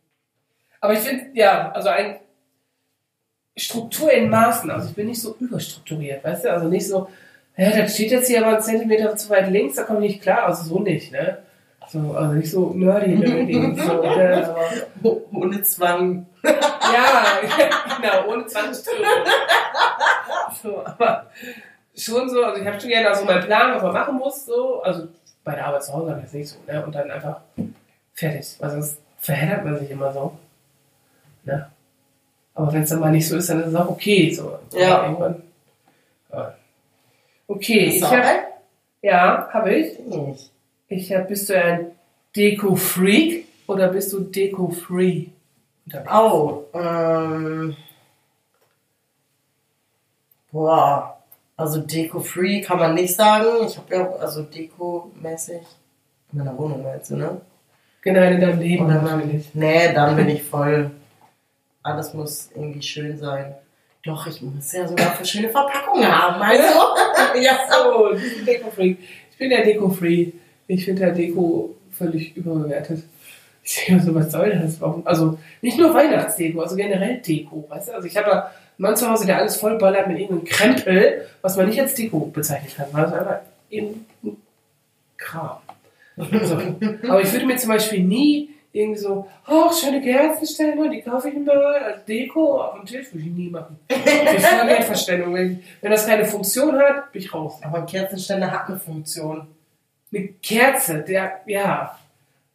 Aber 0.81 0.93
ich 0.95 1.01
finde, 1.01 1.27
ja, 1.35 1.71
also 1.73 1.91
ein 1.91 2.17
Struktur 3.57 4.11
in 4.11 4.31
Maßen. 4.31 4.71
Also 4.71 4.89
ich 4.89 4.95
bin 4.95 5.07
nicht 5.07 5.21
so 5.21 5.37
überstrukturiert, 5.39 6.25
weißt 6.25 6.45
du? 6.47 6.53
Also 6.53 6.69
nicht 6.69 6.89
so, 6.89 7.09
ja, 7.57 7.71
das 7.77 7.95
steht 7.95 8.11
jetzt 8.11 8.29
hier 8.29 8.41
aber 8.41 8.55
einen 8.55 8.63
Zentimeter 8.63 9.15
zu 9.17 9.29
weit 9.29 9.51
links, 9.51 9.77
da 9.77 9.83
komme 9.83 10.07
ich 10.07 10.13
nicht 10.13 10.23
klar. 10.23 10.47
Also 10.47 10.65
so 10.65 10.81
nicht, 10.81 11.13
ne? 11.13 11.39
So, 11.89 12.13
also 12.13 12.33
nicht 12.33 12.51
so 12.51 12.71
nerdy, 12.73 13.17
nerdy. 13.17 13.77
so, 13.77 14.01
ne? 14.03 14.49
aber, 14.49 14.71
Oh, 15.03 15.21
ohne 15.33 15.63
Zwang. 15.63 16.27
Ja, 16.45 17.41
genau, 18.01 18.33
ohne 18.33 18.47
20 18.47 18.87
Euro. 18.89 19.27
So, 20.63 20.85
aber 20.85 21.31
schon 21.97 22.29
so, 22.29 22.43
also 22.43 22.61
ich 22.61 22.67
habe 22.67 22.81
schon 22.81 22.91
gerne 22.91 23.15
so 23.15 23.25
meinen 23.25 23.45
Plan, 23.45 23.75
was 23.75 23.83
man 23.83 23.93
machen 23.93 24.17
muss, 24.17 24.47
so. 24.47 24.83
Also 24.83 25.09
bei 25.45 25.55
der 25.55 25.67
Arbeit 25.67 25.85
zu 25.85 25.93
Hause 25.93 26.11
habe 26.11 26.21
ich 26.21 26.27
das 26.27 26.35
nicht 26.35 26.49
so, 26.49 26.57
ne? 26.67 26.85
Und 26.85 26.95
dann 26.95 27.11
einfach 27.11 27.41
fertig. 28.15 28.57
Weil 28.59 28.71
sonst 28.71 28.99
verheddert 29.19 29.65
man 29.65 29.79
sich 29.79 29.91
immer 29.91 30.13
so. 30.13 30.39
Ne? 31.45 31.71
Aber 32.55 32.73
wenn 32.73 32.83
es 32.83 32.91
dann 32.91 33.01
mal 33.01 33.13
nicht 33.13 33.29
so 33.29 33.37
ist, 33.37 33.49
dann 33.49 33.61
ist 33.61 33.69
es 33.69 33.75
auch 33.75 33.89
okay. 33.89 34.31
So. 34.33 34.59
Ja. 34.73 35.05
Irgendwann. 35.05 35.43
Ja. 36.33 36.55
Okay, 37.47 37.87
ich 37.87 38.01
du 38.01 38.07
auch 38.07 38.13
hab, 38.13 38.25
einen? 38.25 38.45
ja, 39.03 39.49
habe 39.53 39.75
ich. 39.75 39.99
Ich 40.89 41.13
hab, 41.13 41.29
bist 41.29 41.49
du 41.49 41.61
ein 41.61 41.93
Deko-Freak 42.37 43.47
oder 43.67 43.89
bist 43.89 44.13
du 44.13 44.21
Deko-Free? 44.21 45.27
Unterwegs? 45.93 46.13
Oh, 46.13 46.65
ähm. 46.75 47.77
Boah. 50.53 51.17
Also 51.57 51.81
Deko-free 51.81 52.63
kann 52.63 52.79
man 52.79 52.95
nicht 52.95 53.15
sagen. 53.15 53.67
Ich 53.67 53.77
habe 53.77 53.95
ja, 53.95 54.11
also 54.13 54.43
Deko-mäßig 54.43 55.61
in 56.33 56.39
meiner 56.39 56.57
Wohnung 56.57 56.83
meinst 56.83 57.11
du, 57.11 57.17
ne? 57.17 57.41
Generell 58.03 58.35
in 58.35 58.41
deinem 58.41 58.61
Leben 58.61 58.87
Oder 58.87 59.03
natürlich. 59.03 59.55
Nee, 59.55 59.93
dann 59.93 60.17
bin 60.17 60.29
ich 60.31 60.43
voll. 60.43 60.91
Alles 61.83 62.15
muss 62.15 62.51
irgendwie 62.55 62.83
schön 62.83 63.19
sein. 63.19 63.55
Doch, 64.03 64.27
ich 64.27 64.41
muss 64.41 64.73
ja 64.73 64.89
sogar 64.89 65.13
für 65.13 65.25
schöne 65.25 65.51
Verpackungen 65.51 66.09
haben. 66.11 66.41
Also, 66.41 66.63
ja. 67.41 67.59
So, 67.71 68.15
Deko-Freak. 68.47 68.99
Ich 69.31 69.37
bin 69.37 69.51
der 69.51 69.65
Deko-Free. 69.65 70.33
Ich 70.67 70.85
finde 70.85 71.03
der 71.03 71.13
Deko 71.13 71.75
völlig 71.91 72.37
überbewertet. 72.37 73.03
Ich 73.63 73.77
denke 73.77 73.93
mir 73.93 74.01
so, 74.01 74.15
was 74.15 74.33
soll 74.33 74.51
das? 74.51 74.81
Warum? 74.81 75.07
Also 75.07 75.39
nicht 75.61 75.79
nur 75.79 75.95
Weihnachtsdeko, 75.95 76.61
also 76.61 76.77
generell 76.77 77.19
Deko. 77.19 77.67
Weißt 77.69 77.89
du? 77.89 77.95
Also 77.95 78.07
ich 78.07 78.17
habe 78.17 78.31
da 78.31 78.43
einen 78.43 78.53
Mann 78.79 78.97
zu 78.97 79.09
Hause, 79.09 79.27
der 79.27 79.39
alles 79.39 79.57
vollballert 79.57 80.09
mit 80.09 80.19
irgendeinem 80.19 80.45
Krempel, 80.45 81.27
was 81.43 81.57
man 81.57 81.69
nicht 81.69 81.81
als 81.81 81.95
Deko 81.95 82.21
bezeichnen 82.27 82.73
kann. 82.77 82.87
Weil 82.93 83.05
es 83.05 83.13
einfach 83.13 83.39
eben 83.71 84.07
Kram. 85.17 85.59
So. 86.17 86.59
Aber 87.09 87.21
ich 87.23 87.33
würde 87.33 87.47
mir 87.47 87.57
zum 87.57 87.71
Beispiel 87.71 88.03
nie 88.03 88.51
irgendwie 88.73 89.01
so, 89.01 89.27
oh, 89.49 89.73
schöne 89.73 90.01
Kerzenständer, 90.01 90.89
die 90.89 91.03
kaufe 91.03 91.29
ich 91.29 91.35
mir 91.35 91.53
als 91.53 92.05
Deko 92.05 92.63
auf 92.63 92.77
den 92.77 92.87
Tisch, 92.87 93.13
würde 93.13 93.27
ich 93.27 93.33
nie 93.33 93.51
machen. 93.51 93.79
Das 93.89 93.99
ist 93.99 94.47
voll 94.47 94.67
Geldverschwendung. 94.67 95.35
Wenn, 95.35 95.63
wenn 95.81 95.91
das 95.91 96.07
keine 96.07 96.25
Funktion 96.25 96.79
hat, 96.79 97.13
bin 97.13 97.23
ich 97.23 97.35
raus. 97.35 97.59
Aber 97.63 97.79
ein 97.79 97.87
Kerzenständer 97.87 98.51
hat 98.51 98.69
eine 98.69 98.79
Funktion. 98.79 99.49
Eine 100.13 100.29
Kerze, 100.43 101.01
der, 101.01 101.41
ja. 101.47 101.99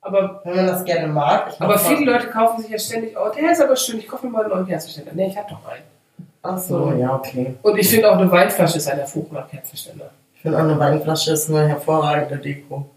Aber, 0.05 0.39
Wenn 0.43 0.55
man 0.55 0.67
das 0.67 0.85
gerne 0.85 1.07
mag. 1.07 1.47
Ich 1.51 1.59
aber 1.59 1.79
viele 1.79 2.11
Leute 2.11 2.27
kaufen 2.27 2.61
sich 2.61 2.69
ja 2.69 2.77
ständig, 2.77 3.17
oh, 3.17 3.27
der 3.35 3.51
ist 3.51 3.59
aber 3.59 3.75
schön, 3.75 3.97
ich 3.97 4.07
kaufe 4.07 4.27
mir 4.27 4.33
mal 4.33 4.43
einen 4.43 4.53
neuen 4.53 4.67
Kerzenständer. 4.67 5.11
Nee, 5.15 5.29
ich 5.29 5.37
habe 5.37 5.49
doch 5.49 5.67
einen. 5.67 5.81
Ach 6.43 6.59
so, 6.59 6.93
ja, 6.93 7.15
okay. 7.15 7.55
Und 7.63 7.79
ich 7.79 7.89
finde 7.89 8.11
auch 8.11 8.17
eine 8.19 8.29
Weinflasche 8.29 8.77
ist 8.77 8.87
ein 8.87 8.99
hervorragender 8.99 9.47
Kerzenständer. 9.49 10.11
Ich 10.35 10.41
finde 10.43 10.59
auch 10.59 10.61
eine 10.61 10.77
Weinflasche 10.77 11.31
ist 11.31 11.49
eine 11.49 11.67
hervorragende 11.67 12.37
Deko. 12.37 12.87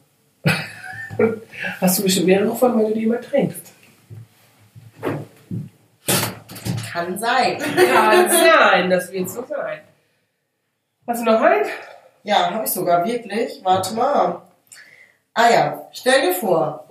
Hast 1.80 1.98
du 1.98 2.02
bestimmt 2.02 2.26
mehrere 2.26 2.54
von, 2.54 2.76
weil 2.78 2.88
du 2.88 2.94
die 2.94 3.04
immer 3.04 3.22
trinkst. 3.22 3.72
Kann 6.92 7.18
sein. 7.18 7.56
Kann 7.58 8.30
sein, 8.30 8.90
das 8.90 9.10
wird 9.10 9.30
so 9.30 9.42
sein. 9.46 9.78
Hast 11.06 11.22
du 11.22 11.24
noch 11.24 11.40
einen? 11.40 11.64
Ja, 12.22 12.50
habe 12.50 12.64
ich 12.64 12.70
sogar 12.70 13.02
wirklich. 13.06 13.60
Warte 13.64 13.94
mal. 13.94 14.42
Ah 15.40 15.50
ja, 15.52 15.88
stell 15.92 16.20
dir 16.22 16.34
vor, 16.34 16.84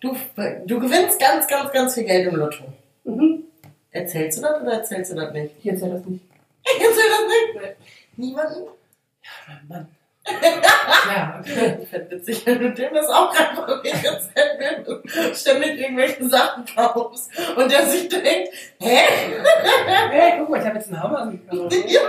du, 0.00 0.16
du 0.64 0.78
gewinnst 0.78 1.18
ganz, 1.18 1.48
ganz, 1.48 1.72
ganz 1.72 1.94
viel 1.94 2.04
Geld 2.04 2.28
im 2.28 2.36
Lotto. 2.36 2.62
Mhm. 3.02 3.42
Erzählst 3.90 4.38
du 4.38 4.42
das 4.42 4.62
oder 4.62 4.74
erzählst 4.74 5.10
du 5.10 5.16
das 5.16 5.32
nicht? 5.32 5.56
Ich 5.58 5.66
erzähl 5.66 5.90
das 5.90 6.04
nicht. 6.04 6.24
Ich 6.62 6.80
erzähl 6.80 7.10
das 7.10 7.64
nicht. 7.64 7.76
Niemanden? 8.16 8.68
Mein 9.48 9.68
Mann. 9.68 9.88
ja, 10.24 11.42
Ich 11.82 11.88
fände 11.88 12.10
witzig, 12.12 12.46
wenn 12.46 12.60
du 12.60 12.70
dem 12.70 12.94
das 12.94 13.08
auch 13.08 13.34
einfach 13.36 13.82
nicht 13.82 14.04
erzählen 14.04 14.58
wenn 14.60 14.84
du 14.84 15.34
ständig 15.34 15.80
irgendwelche 15.80 16.28
Sachen 16.28 16.64
kaufst 16.72 17.28
und 17.56 17.72
der 17.72 17.86
sich 17.86 18.08
denkt, 18.08 18.50
hä? 18.78 18.98
Hey, 20.10 20.34
guck 20.38 20.48
mal, 20.48 20.60
ich 20.60 20.66
habe 20.66 20.78
jetzt 20.78 20.92
einen 20.92 21.02
Hammer 21.02 21.32
gekauft. 21.32 21.74
Ja, 21.88 22.02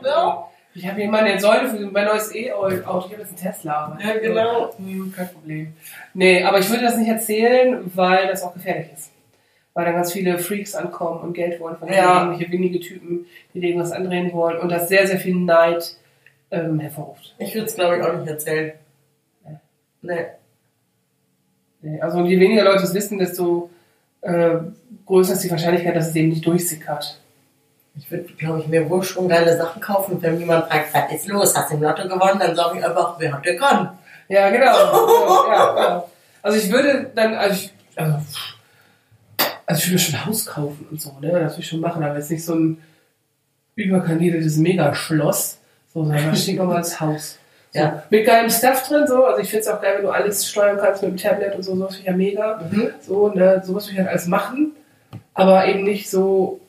genau. 0.00 0.47
Ich 0.78 0.86
habe 0.86 1.00
hier 1.00 1.10
mal 1.10 1.24
eine 1.24 1.40
Säule 1.40 1.68
für 1.68 1.78
mein 1.86 2.06
neues 2.06 2.32
E-Auto. 2.34 2.68
Ich 2.76 2.84
habe 2.86 3.22
jetzt 3.22 3.28
einen 3.28 3.36
Tesla. 3.36 3.98
Ja, 4.00 4.16
genau. 4.18 4.70
Hm, 4.76 5.12
kein 5.14 5.28
Problem. 5.28 5.72
Nee, 6.14 6.44
aber 6.44 6.60
ich 6.60 6.70
würde 6.70 6.84
das 6.84 6.96
nicht 6.96 7.08
erzählen, 7.08 7.90
weil 7.94 8.28
das 8.28 8.44
auch 8.44 8.54
gefährlich 8.54 8.86
ist. 8.92 9.10
Weil 9.74 9.86
dann 9.86 9.94
ganz 9.94 10.12
viele 10.12 10.38
Freaks 10.38 10.74
ankommen 10.76 11.20
und 11.20 11.32
Geld 11.34 11.58
wollen 11.60 11.76
von 11.76 11.88
Ja. 11.92 12.22
irgendwelche 12.24 12.52
windige 12.52 12.78
Typen, 12.80 13.26
die 13.52 13.60
dir 13.60 13.70
irgendwas 13.70 13.90
andrehen 13.92 14.32
wollen 14.32 14.58
und 14.58 14.70
das 14.70 14.88
sehr, 14.88 15.06
sehr 15.08 15.18
viel 15.18 15.34
Neid 15.34 15.96
ähm, 16.52 16.78
hervorruft. 16.78 17.34
Ich 17.38 17.54
würde 17.54 17.66
es, 17.66 17.74
glaube 17.74 17.96
ich, 17.96 18.02
auch 18.04 18.16
nicht 18.16 18.28
erzählen. 18.28 18.72
Nee. 20.00 20.26
Nee, 21.82 22.00
also 22.00 22.24
je 22.24 22.38
weniger 22.38 22.62
Leute 22.64 22.84
es 22.84 22.94
wissen, 22.94 23.18
desto 23.18 23.68
äh, 24.20 24.58
größer 25.06 25.32
ist 25.32 25.42
die 25.44 25.50
Wahrscheinlichkeit, 25.50 25.96
dass 25.96 26.08
es 26.08 26.16
eben 26.16 26.28
nicht 26.28 26.46
durchsickert. 26.46 27.20
Ich 27.98 28.10
würde, 28.10 28.24
glaube 28.34 28.60
ich, 28.60 28.68
mir 28.68 28.88
wohl 28.88 29.02
schon 29.02 29.28
geile 29.28 29.56
Sachen 29.56 29.80
kaufen. 29.80 30.12
Und 30.12 30.22
wenn 30.22 30.38
jemand 30.38 30.68
fragt, 30.68 30.94
was 30.94 31.12
ist 31.12 31.26
los, 31.26 31.56
hast 31.56 31.70
du 31.70 31.74
im 31.74 31.82
Lotto 31.82 32.06
gewonnen, 32.06 32.38
dann 32.38 32.54
sage 32.54 32.78
ich 32.78 32.84
einfach, 32.84 33.16
wer 33.18 33.32
hat 33.32 33.42
gewonnen? 33.42 33.88
Ja, 34.28 34.50
genau. 34.50 34.64
ja, 35.48 35.48
ja, 35.48 35.74
genau. 35.74 36.10
Also 36.42 36.58
ich 36.58 36.70
würde 36.70 37.10
dann, 37.14 37.34
also 37.34 37.54
ich, 37.54 37.72
also, 37.96 38.18
also 39.66 39.82
ich 39.82 39.90
würde 39.90 39.98
schon 39.98 40.14
ein 40.14 40.26
Haus 40.26 40.46
kaufen 40.46 40.86
und 40.90 41.00
so, 41.00 41.12
ne? 41.20 41.32
Das 41.32 41.54
würde 41.54 41.60
ich 41.62 41.68
schon 41.68 41.80
machen, 41.80 42.02
aber 42.02 42.16
jetzt 42.16 42.30
nicht 42.30 42.44
so 42.44 42.54
ein 42.54 42.82
überkandideltes 43.74 44.56
Megaschloss, 44.56 45.58
so, 45.92 46.04
sondern 46.04 46.30
das 46.30 46.42
steht 46.42 46.56
nochmal 46.56 46.76
als 46.76 47.00
Haus. 47.00 47.38
So, 47.70 47.80
Ja. 47.80 48.02
Mit 48.08 48.24
geilem 48.24 48.48
Stuff 48.48 48.88
drin, 48.88 49.06
so. 49.06 49.26
Also 49.26 49.42
ich 49.42 49.50
finde 49.50 49.60
es 49.60 49.68
auch 49.68 49.82
geil, 49.82 49.96
wenn 49.96 50.04
du 50.04 50.10
alles 50.10 50.48
steuern 50.48 50.78
kannst 50.78 51.02
mit 51.02 51.10
dem 51.10 51.16
Tablet 51.18 51.54
und 51.54 51.62
so, 51.62 51.76
sowas 51.76 51.96
finde 51.96 52.00
ich 52.00 52.06
ja 52.06 52.16
mega. 52.16 52.62
Mhm. 52.70 52.90
So, 53.02 53.28
ne? 53.28 53.60
Sowas 53.62 53.84
würde 53.84 53.92
ich 53.92 53.98
halt 53.98 54.08
alles 54.08 54.26
machen, 54.26 54.72
aber 55.34 55.66
eben 55.66 55.84
nicht 55.84 56.08
so 56.08 56.60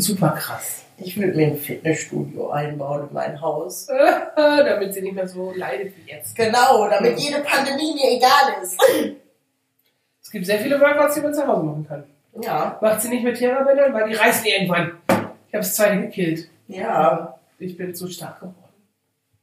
super 0.00 0.30
krass. 0.30 0.84
Ich 1.00 1.16
würde 1.16 1.36
mir 1.36 1.46
ein 1.48 1.56
Fitnessstudio 1.56 2.50
einbauen 2.50 3.08
in 3.08 3.14
mein 3.14 3.40
Haus. 3.40 3.86
Damit 4.36 4.94
sie 4.94 5.02
nicht 5.02 5.14
mehr 5.14 5.28
so 5.28 5.52
leidet 5.54 5.94
wie 5.96 6.10
jetzt. 6.10 6.34
Genau, 6.34 6.88
damit 6.88 7.18
jede 7.20 7.40
Pandemie 7.40 7.94
mir 7.94 8.16
egal 8.16 8.62
ist. 8.62 8.76
Es 10.22 10.30
gibt 10.30 10.46
sehr 10.46 10.58
viele 10.58 10.80
Workouts, 10.80 11.14
die 11.14 11.20
man 11.20 11.32
zu 11.34 11.46
Hause 11.46 11.62
machen 11.62 11.86
kann. 11.86 12.04
Ja, 12.40 12.78
Macht 12.80 13.00
sie 13.00 13.08
nicht 13.08 13.24
mit 13.24 13.38
Therabändern, 13.38 13.92
weil 13.94 14.08
die 14.08 14.14
reißen 14.14 14.44
irgendwann. 14.46 14.98
Ich 15.08 15.54
habe 15.54 15.64
das 15.64 15.74
zweite 15.74 16.00
gekillt. 16.02 16.48
ja. 16.68 17.34
Ich 17.60 17.76
bin 17.76 17.92
zu 17.92 18.08
stark 18.08 18.38
geworden. 18.38 18.54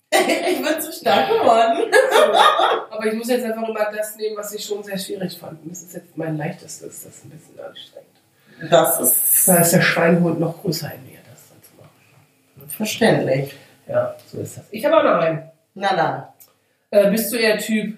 ich 0.11 0.61
bin 0.61 0.81
zu 0.81 0.93
stark 0.93 1.27
geworden. 1.27 1.91
Aber 2.89 3.05
ich 3.05 3.13
muss 3.13 3.27
jetzt 3.27 3.43
einfach 3.43 3.67
immer 3.67 3.91
das 3.91 4.15
nehmen, 4.15 4.37
was 4.37 4.53
ich 4.53 4.63
schon 4.63 4.81
sehr 4.83 4.97
schwierig 4.97 5.37
fand. 5.37 5.61
Und 5.63 5.71
das 5.71 5.81
ist 5.81 5.95
jetzt 5.95 6.15
mein 6.15 6.37
leichtestes. 6.37 7.03
Das 7.03 7.13
ist 7.13 7.25
ein 7.25 7.31
bisschen 7.31 7.59
anstrengend. 7.59 8.14
Das 8.69 8.99
ist 8.99 9.47
Da 9.47 9.55
ist 9.57 9.71
der 9.73 9.81
Schweinehund 9.81 10.39
noch 10.39 10.61
größer 10.61 10.91
in 10.93 11.03
mir, 11.11 11.19
das 11.29 11.49
dann 11.49 11.61
zu 11.63 11.71
machen. 11.77 12.69
verständlich. 12.69 13.55
Ja, 13.87 14.15
so 14.27 14.39
ist 14.39 14.57
das. 14.57 14.65
Ich 14.71 14.83
habe 14.85 14.97
auch 14.97 15.03
noch 15.03 15.21
einen. 15.21 15.43
Na 15.73 15.95
dann. 15.95 16.23
Äh, 16.91 17.11
bist 17.11 17.31
du 17.31 17.37
eher 17.37 17.57
Typ 17.57 17.97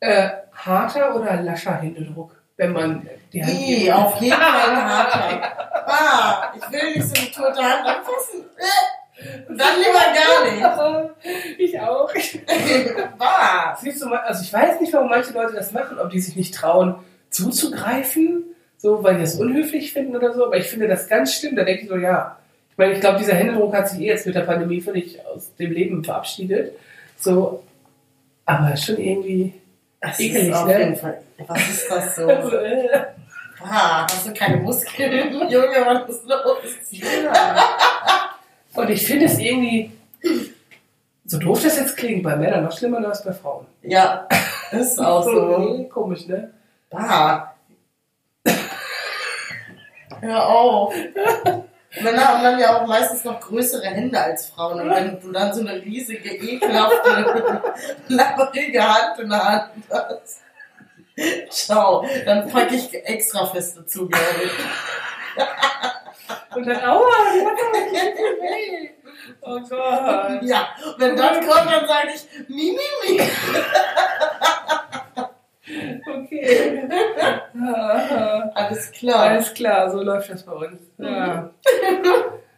äh, 0.00 0.30
harter 0.52 1.14
oder 1.14 1.40
lascher 1.42 1.76
Händedruck? 1.76 2.36
Wenn 2.56 2.72
man 2.72 3.08
die 3.32 3.42
Hand 3.42 3.54
I, 3.54 3.90
auf 3.92 4.20
jeden 4.20 4.36
Fall 4.36 4.70
ein 4.70 4.84
harter. 4.84 5.42
Ah, 5.86 6.52
ich 6.56 6.70
will 6.72 6.94
nicht 6.94 7.04
so 7.08 7.14
eine 7.14 7.30
tote 7.30 7.62
Hand 7.64 7.86
anfassen. 7.86 8.44
Äh, 8.58 9.46
Dann 9.48 9.78
lieber 9.78 10.04
gar 10.14 10.44
nicht. 10.44 11.10
Ich 11.58 11.78
auch. 11.80 12.10
Bah. 13.18 13.76
Siehst 13.80 14.02
du 14.02 14.08
mal, 14.08 14.18
also 14.20 14.42
ich 14.42 14.52
weiß 14.52 14.80
nicht, 14.80 14.92
warum 14.92 15.08
manche 15.08 15.32
Leute 15.32 15.54
das 15.54 15.72
machen, 15.72 15.98
ob 15.98 16.10
die 16.10 16.20
sich 16.20 16.36
nicht 16.36 16.54
trauen, 16.54 16.96
zuzugreifen, 17.30 18.44
so, 18.80 19.02
weil 19.04 19.16
die 19.16 19.20
das 19.22 19.34
unhöflich 19.34 19.92
finden 19.92 20.16
oder 20.16 20.32
so, 20.32 20.46
aber 20.46 20.56
ich 20.56 20.66
finde 20.66 20.88
das 20.88 21.06
ganz 21.06 21.34
schlimm, 21.34 21.54
da 21.54 21.64
denke 21.64 21.82
ich 21.82 21.88
so, 21.88 21.96
ja. 21.96 22.36
Ich 22.70 22.78
meine, 22.78 22.94
ich 22.94 23.00
glaube, 23.00 23.18
dieser 23.18 23.34
Händedruck 23.34 23.74
hat 23.74 23.88
sich 23.90 24.00
eh 24.00 24.06
jetzt 24.06 24.26
mit 24.26 24.34
der 24.34 24.40
Pandemie 24.42 24.80
völlig 24.80 25.18
aus 25.26 25.54
dem 25.56 25.72
Leben 25.72 26.02
verabschiedet, 26.02 26.72
so, 27.18 27.62
aber 28.46 28.74
schon 28.76 28.96
irgendwie, 28.96 29.52
Das 30.00 30.18
Ekelig, 30.18 30.48
ist 30.48 30.56
auf 30.56 30.66
ne? 30.66 30.78
jeden 30.78 30.96
Fall. 30.96 31.20
Was 31.46 31.68
ist 31.68 31.90
das 31.90 32.16
so? 32.16 32.26
also, 32.26 32.56
äh, 32.56 32.88
Ah, 33.62 34.06
hast 34.10 34.26
du 34.26 34.32
keine 34.32 34.56
Muskeln? 34.56 35.32
Junge, 35.50 35.84
was 35.84 36.16
ist 36.16 36.24
los? 36.26 37.12
ja. 37.22 37.56
Und 38.74 38.88
ich 38.88 39.06
finde 39.06 39.26
es 39.26 39.38
irgendwie, 39.38 39.92
so 41.26 41.38
doof 41.38 41.62
das 41.62 41.76
jetzt 41.76 41.96
klingt, 41.96 42.22
bei 42.22 42.36
Männern 42.36 42.64
noch 42.64 42.76
schlimmer 42.76 43.06
als 43.06 43.22
bei 43.22 43.32
Frauen. 43.32 43.66
Ja, 43.82 44.26
ist 44.72 44.98
auch 44.98 45.22
so. 45.24 45.86
Komisch, 45.92 46.26
ne? 46.26 46.50
Bah. 46.88 47.54
Hör 50.20 50.48
auf. 50.48 50.94
Männer 52.00 52.28
haben 52.28 52.42
dann 52.42 52.58
ja 52.58 52.76
auch 52.76 52.86
meistens 52.86 53.24
noch 53.24 53.40
größere 53.40 53.86
Hände 53.86 54.20
als 54.20 54.46
Frauen. 54.46 54.80
Und 54.80 54.90
wenn 54.90 55.20
du 55.20 55.32
dann 55.32 55.52
so 55.52 55.60
eine 55.60 55.74
riesige, 55.82 56.30
ekelhafte, 56.30 57.62
labbrige 58.08 58.82
Hand 58.82 59.18
in 59.18 59.28
der 59.28 59.44
Hand 59.44 59.70
hast. 59.90 60.42
Ciao. 61.50 62.06
Dann 62.24 62.48
packe 62.48 62.76
ich 62.76 62.94
extra 62.94 63.46
feste 63.46 63.84
zu, 63.86 64.08
glaube 64.08 64.24
ich. 64.44 64.52
Und 66.56 66.66
dann, 66.66 66.84
aua, 66.84 67.10
die. 67.32 68.90
Oh 69.42 69.60
Gott. 69.60 70.42
Ja, 70.42 70.68
wenn 70.98 71.16
das 71.16 71.38
kommt, 71.38 71.70
dann 71.70 71.86
sage 71.86 72.08
ich 72.14 72.48
mi, 72.48 72.76
mi, 72.76 73.16
mi. 73.16 73.20
Okay. 76.32 76.88
Alles 78.54 78.92
klar. 78.92 79.20
Alles 79.20 79.52
klar, 79.54 79.90
so 79.90 80.00
läuft 80.02 80.30
das 80.30 80.42
bei 80.44 80.52
uns. 80.52 80.78
Ja. 80.98 81.50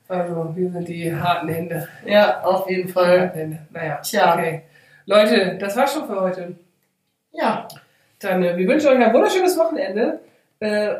Also, 0.09 0.53
wir 0.55 0.71
sind 0.71 0.89
die 0.89 1.15
harten 1.15 1.49
Hände. 1.49 1.89
Ja, 2.05 2.43
auf 2.43 2.69
jeden 2.69 2.89
Fall. 2.89 3.21
Harten 3.23 3.39
Hände. 3.39 3.59
Naja, 3.71 3.97
Tja. 4.03 4.35
okay. 4.35 4.63
Leute, 5.07 5.57
das 5.59 5.77
war's 5.77 5.95
schon 5.95 6.07
für 6.07 6.21
heute. 6.21 6.55
Ja, 7.33 7.67
Dann, 8.21 8.43
äh, 8.43 8.57
wir 8.57 8.69
wünschen 8.69 8.89
euch 8.89 8.99
ein 9.05 9.13
wunderschönes 9.15 9.57
Wochenende. 9.59 10.21
Äh, 10.61 10.95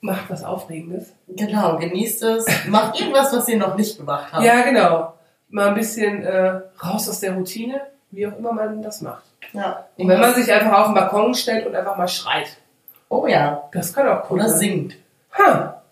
macht 0.00 0.28
was 0.28 0.42
Aufregendes. 0.42 1.14
genau. 1.28 1.78
Genießt 1.78 2.22
es. 2.24 2.66
Macht 2.68 3.00
irgendwas, 3.00 3.32
was 3.32 3.48
ihr 3.48 3.58
noch 3.58 3.76
nicht 3.76 3.96
gemacht 3.96 4.32
habt. 4.32 4.44
Ja, 4.44 4.62
genau. 4.62 5.14
Mal 5.48 5.68
ein 5.68 5.74
bisschen 5.74 6.22
äh, 6.24 6.60
raus 6.82 7.08
aus 7.08 7.20
der 7.20 7.34
Routine, 7.34 7.80
wie 8.10 8.26
auch 8.26 8.36
immer 8.36 8.52
man 8.52 8.82
das 8.82 9.00
macht. 9.02 9.24
Ja. 9.52 9.86
Und 9.96 10.08
wenn 10.08 10.20
man 10.20 10.34
sich 10.34 10.50
einfach 10.52 10.78
auf 10.80 10.86
den 10.86 10.94
Balkon 10.94 11.34
stellt 11.34 11.66
und 11.66 11.74
einfach 11.74 11.96
mal 11.96 12.08
schreit, 12.08 12.56
Oh 13.08 13.26
ja. 13.26 13.68
das 13.72 13.92
kann 13.92 14.08
auch 14.08 14.30
cool 14.30 14.38
Oder 14.40 14.48
sein. 14.48 14.58
singt. 14.58 14.96
Ha, 15.38 15.82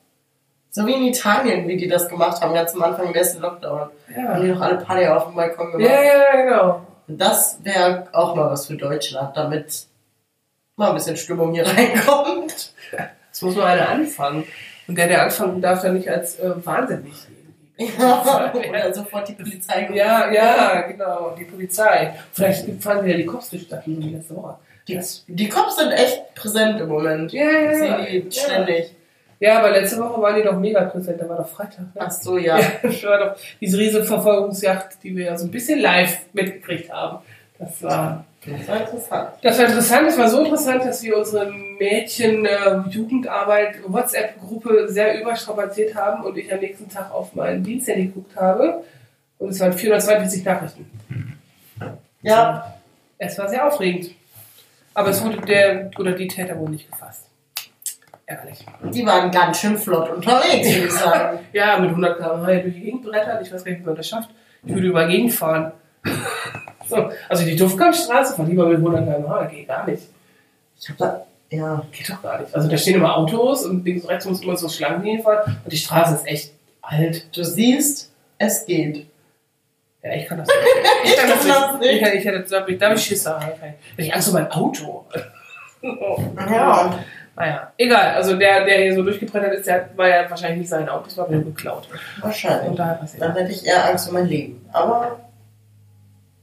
So 0.70 0.86
wie 0.86 0.94
in 0.94 1.02
Italien, 1.04 1.68
wie 1.68 1.76
die 1.76 1.88
das 1.88 2.08
gemacht 2.08 2.40
haben, 2.40 2.54
ganz 2.54 2.74
am 2.74 2.82
Anfang 2.82 3.08
im 3.08 3.14
ersten 3.14 3.40
Lockdown. 3.42 3.90
ja. 4.16 4.22
Haben 4.28 4.42
die 4.42 4.52
doch 4.52 4.60
alle 4.60 4.78
Party 4.78 5.06
auf 5.06 5.26
dem 5.26 5.34
Balkon 5.34 5.72
gemacht. 5.72 5.90
Ja, 5.90 6.02
ja, 6.02 6.42
genau. 6.42 6.86
Und 7.08 7.20
das 7.20 7.58
wäre 7.62 8.06
auch 8.12 8.34
mal 8.36 8.50
was 8.50 8.66
für 8.68 8.76
Deutschland, 8.76 9.36
damit 9.36 9.86
mal 10.76 10.88
ein 10.90 10.94
bisschen 10.94 11.16
Stimmung 11.16 11.52
hier 11.52 11.66
reinkommt. 11.76 12.72
Es 13.32 13.42
muss 13.42 13.54
nur 13.54 13.66
einer 13.66 13.88
anfangen. 13.88 14.44
Und 14.88 14.96
der, 14.96 15.08
der 15.08 15.22
anfangen 15.24 15.60
darf, 15.60 15.82
dann 15.82 15.94
nicht 15.94 16.08
als 16.08 16.38
äh, 16.40 16.64
wahnsinnig. 16.66 17.12
Ja, 17.80 18.52
oder 18.52 18.94
sofort 18.94 19.28
die 19.28 19.32
Polizei 19.32 19.82
gerufen. 19.82 19.96
Ja, 19.96 20.30
ja, 20.30 20.80
genau, 20.82 21.34
die 21.38 21.44
Polizei. 21.44 22.14
Vielleicht 22.32 22.82
fahren 22.82 23.04
wieder 23.04 23.16
die 23.16 23.26
Cops 23.26 23.50
durch 23.50 23.62
die 23.62 23.66
Stadt, 23.66 23.82
wie 23.86 23.94
letzte 23.94 24.36
Woche. 24.36 24.56
Die 24.86 25.48
Cops 25.48 25.76
sind 25.76 25.92
echt 25.92 26.34
präsent 26.34 26.80
im 26.80 26.88
Moment. 26.88 27.32
ja, 27.32 27.50
ja, 27.50 27.72
ja. 27.72 28.04
die 28.04 28.30
ständig. 28.30 28.94
Ja, 29.38 29.58
aber 29.58 29.70
letzte 29.70 29.98
Woche 29.98 30.20
waren 30.20 30.36
die 30.36 30.42
doch 30.42 30.58
mega 30.58 30.84
präsent, 30.84 31.18
da 31.18 31.26
war 31.26 31.38
doch 31.38 31.48
Freitag. 31.48 31.94
Ne? 31.94 32.00
Ach 32.00 32.10
so, 32.10 32.36
ja. 32.36 32.58
Ja, 32.58 32.70
das 32.82 33.02
war 33.04 33.18
doch 33.18 33.36
diese 33.58 33.78
riesige 33.78 34.04
Verfolgungsjagd, 34.04 35.02
die 35.02 35.16
wir 35.16 35.24
ja 35.26 35.38
so 35.38 35.46
ein 35.46 35.50
bisschen 35.50 35.80
live 35.80 36.18
mitgekriegt 36.34 36.92
haben. 36.92 37.20
Das 37.58 37.82
war, 37.82 38.26
Das 38.46 38.68
war 38.68 38.80
interessant. 38.80 39.30
das 39.42 39.58
war 39.58 39.66
interessant. 39.66 40.06
Das 40.08 40.18
war 40.18 40.28
so 40.28 40.40
interessant, 40.42 40.82
dass 40.84 41.02
wir 41.02 41.16
unsere 41.18 41.52
Mädchen-Jugendarbeit 41.52 43.76
WhatsApp-Gruppe 43.86 44.88
sehr 44.88 45.20
überstrapaziert 45.20 45.94
haben 45.94 46.24
und 46.24 46.36
ich 46.38 46.50
am 46.52 46.58
nächsten 46.60 46.88
Tag 46.88 47.12
auf 47.12 47.34
meinen 47.34 47.62
Diensthandy 47.62 48.06
geguckt 48.06 48.34
habe. 48.36 48.82
Und 49.38 49.50
es 49.50 49.60
waren 49.60 49.72
442 49.72 50.44
Nachrichten. 50.44 50.90
Ja, 52.22 52.74
Es 53.18 53.38
war 53.38 53.48
sehr 53.48 53.66
aufregend. 53.66 54.10
Aber 54.94 55.10
es 55.10 55.22
wurde 55.22 55.40
der 55.42 55.90
oder 55.98 56.12
die 56.12 56.28
Täter 56.28 56.58
wurden 56.58 56.72
nicht 56.72 56.90
gefasst. 56.90 57.26
Ärgerlich. 58.26 58.64
Die 58.92 59.04
waren 59.06 59.30
ganz 59.30 59.60
schön 59.60 59.76
flott 59.76 60.10
unterwegs, 60.10 60.68
würde 60.74 60.86
ich 60.86 60.92
sagen. 60.92 61.38
Ja, 61.52 61.78
mit 61.78 61.90
100 61.90 62.18
km/h 62.18 62.46
durch 62.62 62.74
die 62.74 62.80
Gegend 62.80 63.02
brettern. 63.02 63.38
Ich 63.42 63.52
weiß 63.52 63.64
gar 63.64 63.72
nicht, 63.72 63.82
wie 63.82 63.86
man 63.86 63.96
das 63.96 64.08
schafft. 64.08 64.30
Ich 64.64 64.72
würde 64.74 64.86
über 64.86 65.06
Gegend 65.06 65.32
fahren. 65.32 65.72
So, 66.88 67.10
also 67.28 67.44
die 67.44 67.56
Duftkampfstraße 67.56 68.34
fahr 68.34 68.46
lieber 68.46 68.66
mit 68.66 68.78
100 68.78 69.04
km/h. 69.04 69.44
Geht 69.46 69.68
gar 69.68 69.86
nicht. 69.86 70.02
Ich 70.80 70.88
hab 70.88 70.96
da, 70.98 71.26
ja. 71.50 71.84
Geht 71.92 72.10
doch 72.10 72.22
gar 72.22 72.40
nicht. 72.40 72.54
Also 72.54 72.68
da 72.68 72.76
stehen 72.76 72.96
immer 72.96 73.16
Autos 73.16 73.64
und 73.64 73.84
links 73.84 74.04
und 74.04 74.10
rechts 74.10 74.24
muss 74.24 74.42
immer 74.42 74.56
so 74.56 74.68
Schlangen 74.68 75.02
hinfahren. 75.02 75.56
Und 75.64 75.72
die 75.72 75.76
Straße 75.76 76.14
ist 76.14 76.26
echt 76.26 76.52
alt. 76.82 77.36
Du 77.36 77.44
siehst, 77.44 78.12
es 78.38 78.66
geht. 78.66 79.06
Ja, 80.02 80.14
ich 80.14 80.26
kann 80.26 80.38
das 80.38 80.48
nicht. 80.48 80.58
Ich 81.04 81.16
kann 81.16 81.28
das 81.28 81.44
nicht. 81.44 81.92
Ich, 81.92 82.00
kann, 82.00 82.12
ich, 82.16 82.24
hätte, 82.24 82.44
da, 82.48 82.60
da 82.60 82.86
habe 82.86 82.94
ich 82.98 83.04
Schiss. 83.04 83.24
Da 83.24 83.40
habe 83.40 83.54
ich 83.96 84.14
Angst 84.14 84.28
um 84.28 84.34
mein 84.34 84.50
Auto. 84.50 85.06
Ja. 85.82 86.98
Naja, 87.36 87.72
egal. 87.78 88.14
Also 88.16 88.36
der, 88.36 88.66
der 88.66 88.82
hier 88.82 88.94
so 88.94 89.02
durchgebrettert 89.02 89.54
ist, 89.54 89.66
der 89.66 89.88
war 89.96 90.08
ja 90.08 90.28
wahrscheinlich 90.28 90.58
nicht 90.58 90.68
sein 90.68 90.86
Auto, 90.90 91.04
das 91.04 91.16
war 91.16 91.26
mir 91.26 91.40
geklaut. 91.42 91.88
Und 91.90 92.22
Wahrscheinlich. 92.24 92.76
daher 92.76 92.94
passiert. 92.96 93.22
Dann 93.22 93.34
hätte 93.34 93.50
ich 93.50 93.64
eher 93.64 93.88
Angst 93.88 94.06
um 94.08 94.14
mein 94.14 94.26
Leben. 94.26 94.68
Aber 94.72 95.20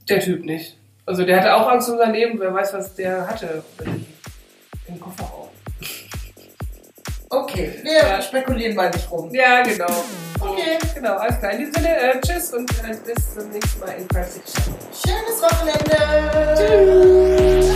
Der 0.09 0.19
Typ 0.19 0.43
nicht. 0.45 0.77
Also 1.05 1.23
der 1.23 1.37
hatte 1.39 1.55
auch 1.55 1.67
Angst 1.69 1.89
um 1.89 1.97
sein 1.97 2.13
Leben. 2.13 2.39
Wer 2.39 2.53
weiß, 2.53 2.73
was 2.73 2.95
der 2.95 3.27
hatte 3.27 3.63
im 4.87 4.99
Kofferraum. 4.99 5.47
okay, 7.29 7.79
wir 7.83 7.93
Ja. 7.93 8.21
spekulieren 8.21 8.75
mal 8.75 8.89
nicht 8.89 9.09
rum. 9.11 9.33
Ja, 9.33 9.61
genau. 9.63 9.87
So, 9.87 10.03
Okay. 10.39 10.77
Genau, 10.93 11.15
alles 11.17 11.39
klar. 11.39 11.51
In 11.53 11.57
diesem 11.59 11.73
Sinne, 11.73 11.97
äh, 11.97 12.21
tschüss 12.21 12.53
und 12.53 12.69
äh, 12.71 12.95
bis 13.05 13.33
zum 13.33 13.49
nächsten 13.49 13.79
Mal 13.79 13.89
in 13.97 14.07
Crisis. 14.07 14.53
Schönes 15.03 15.41
Wochenende. 15.41 16.55
Tschüss. 16.55 17.66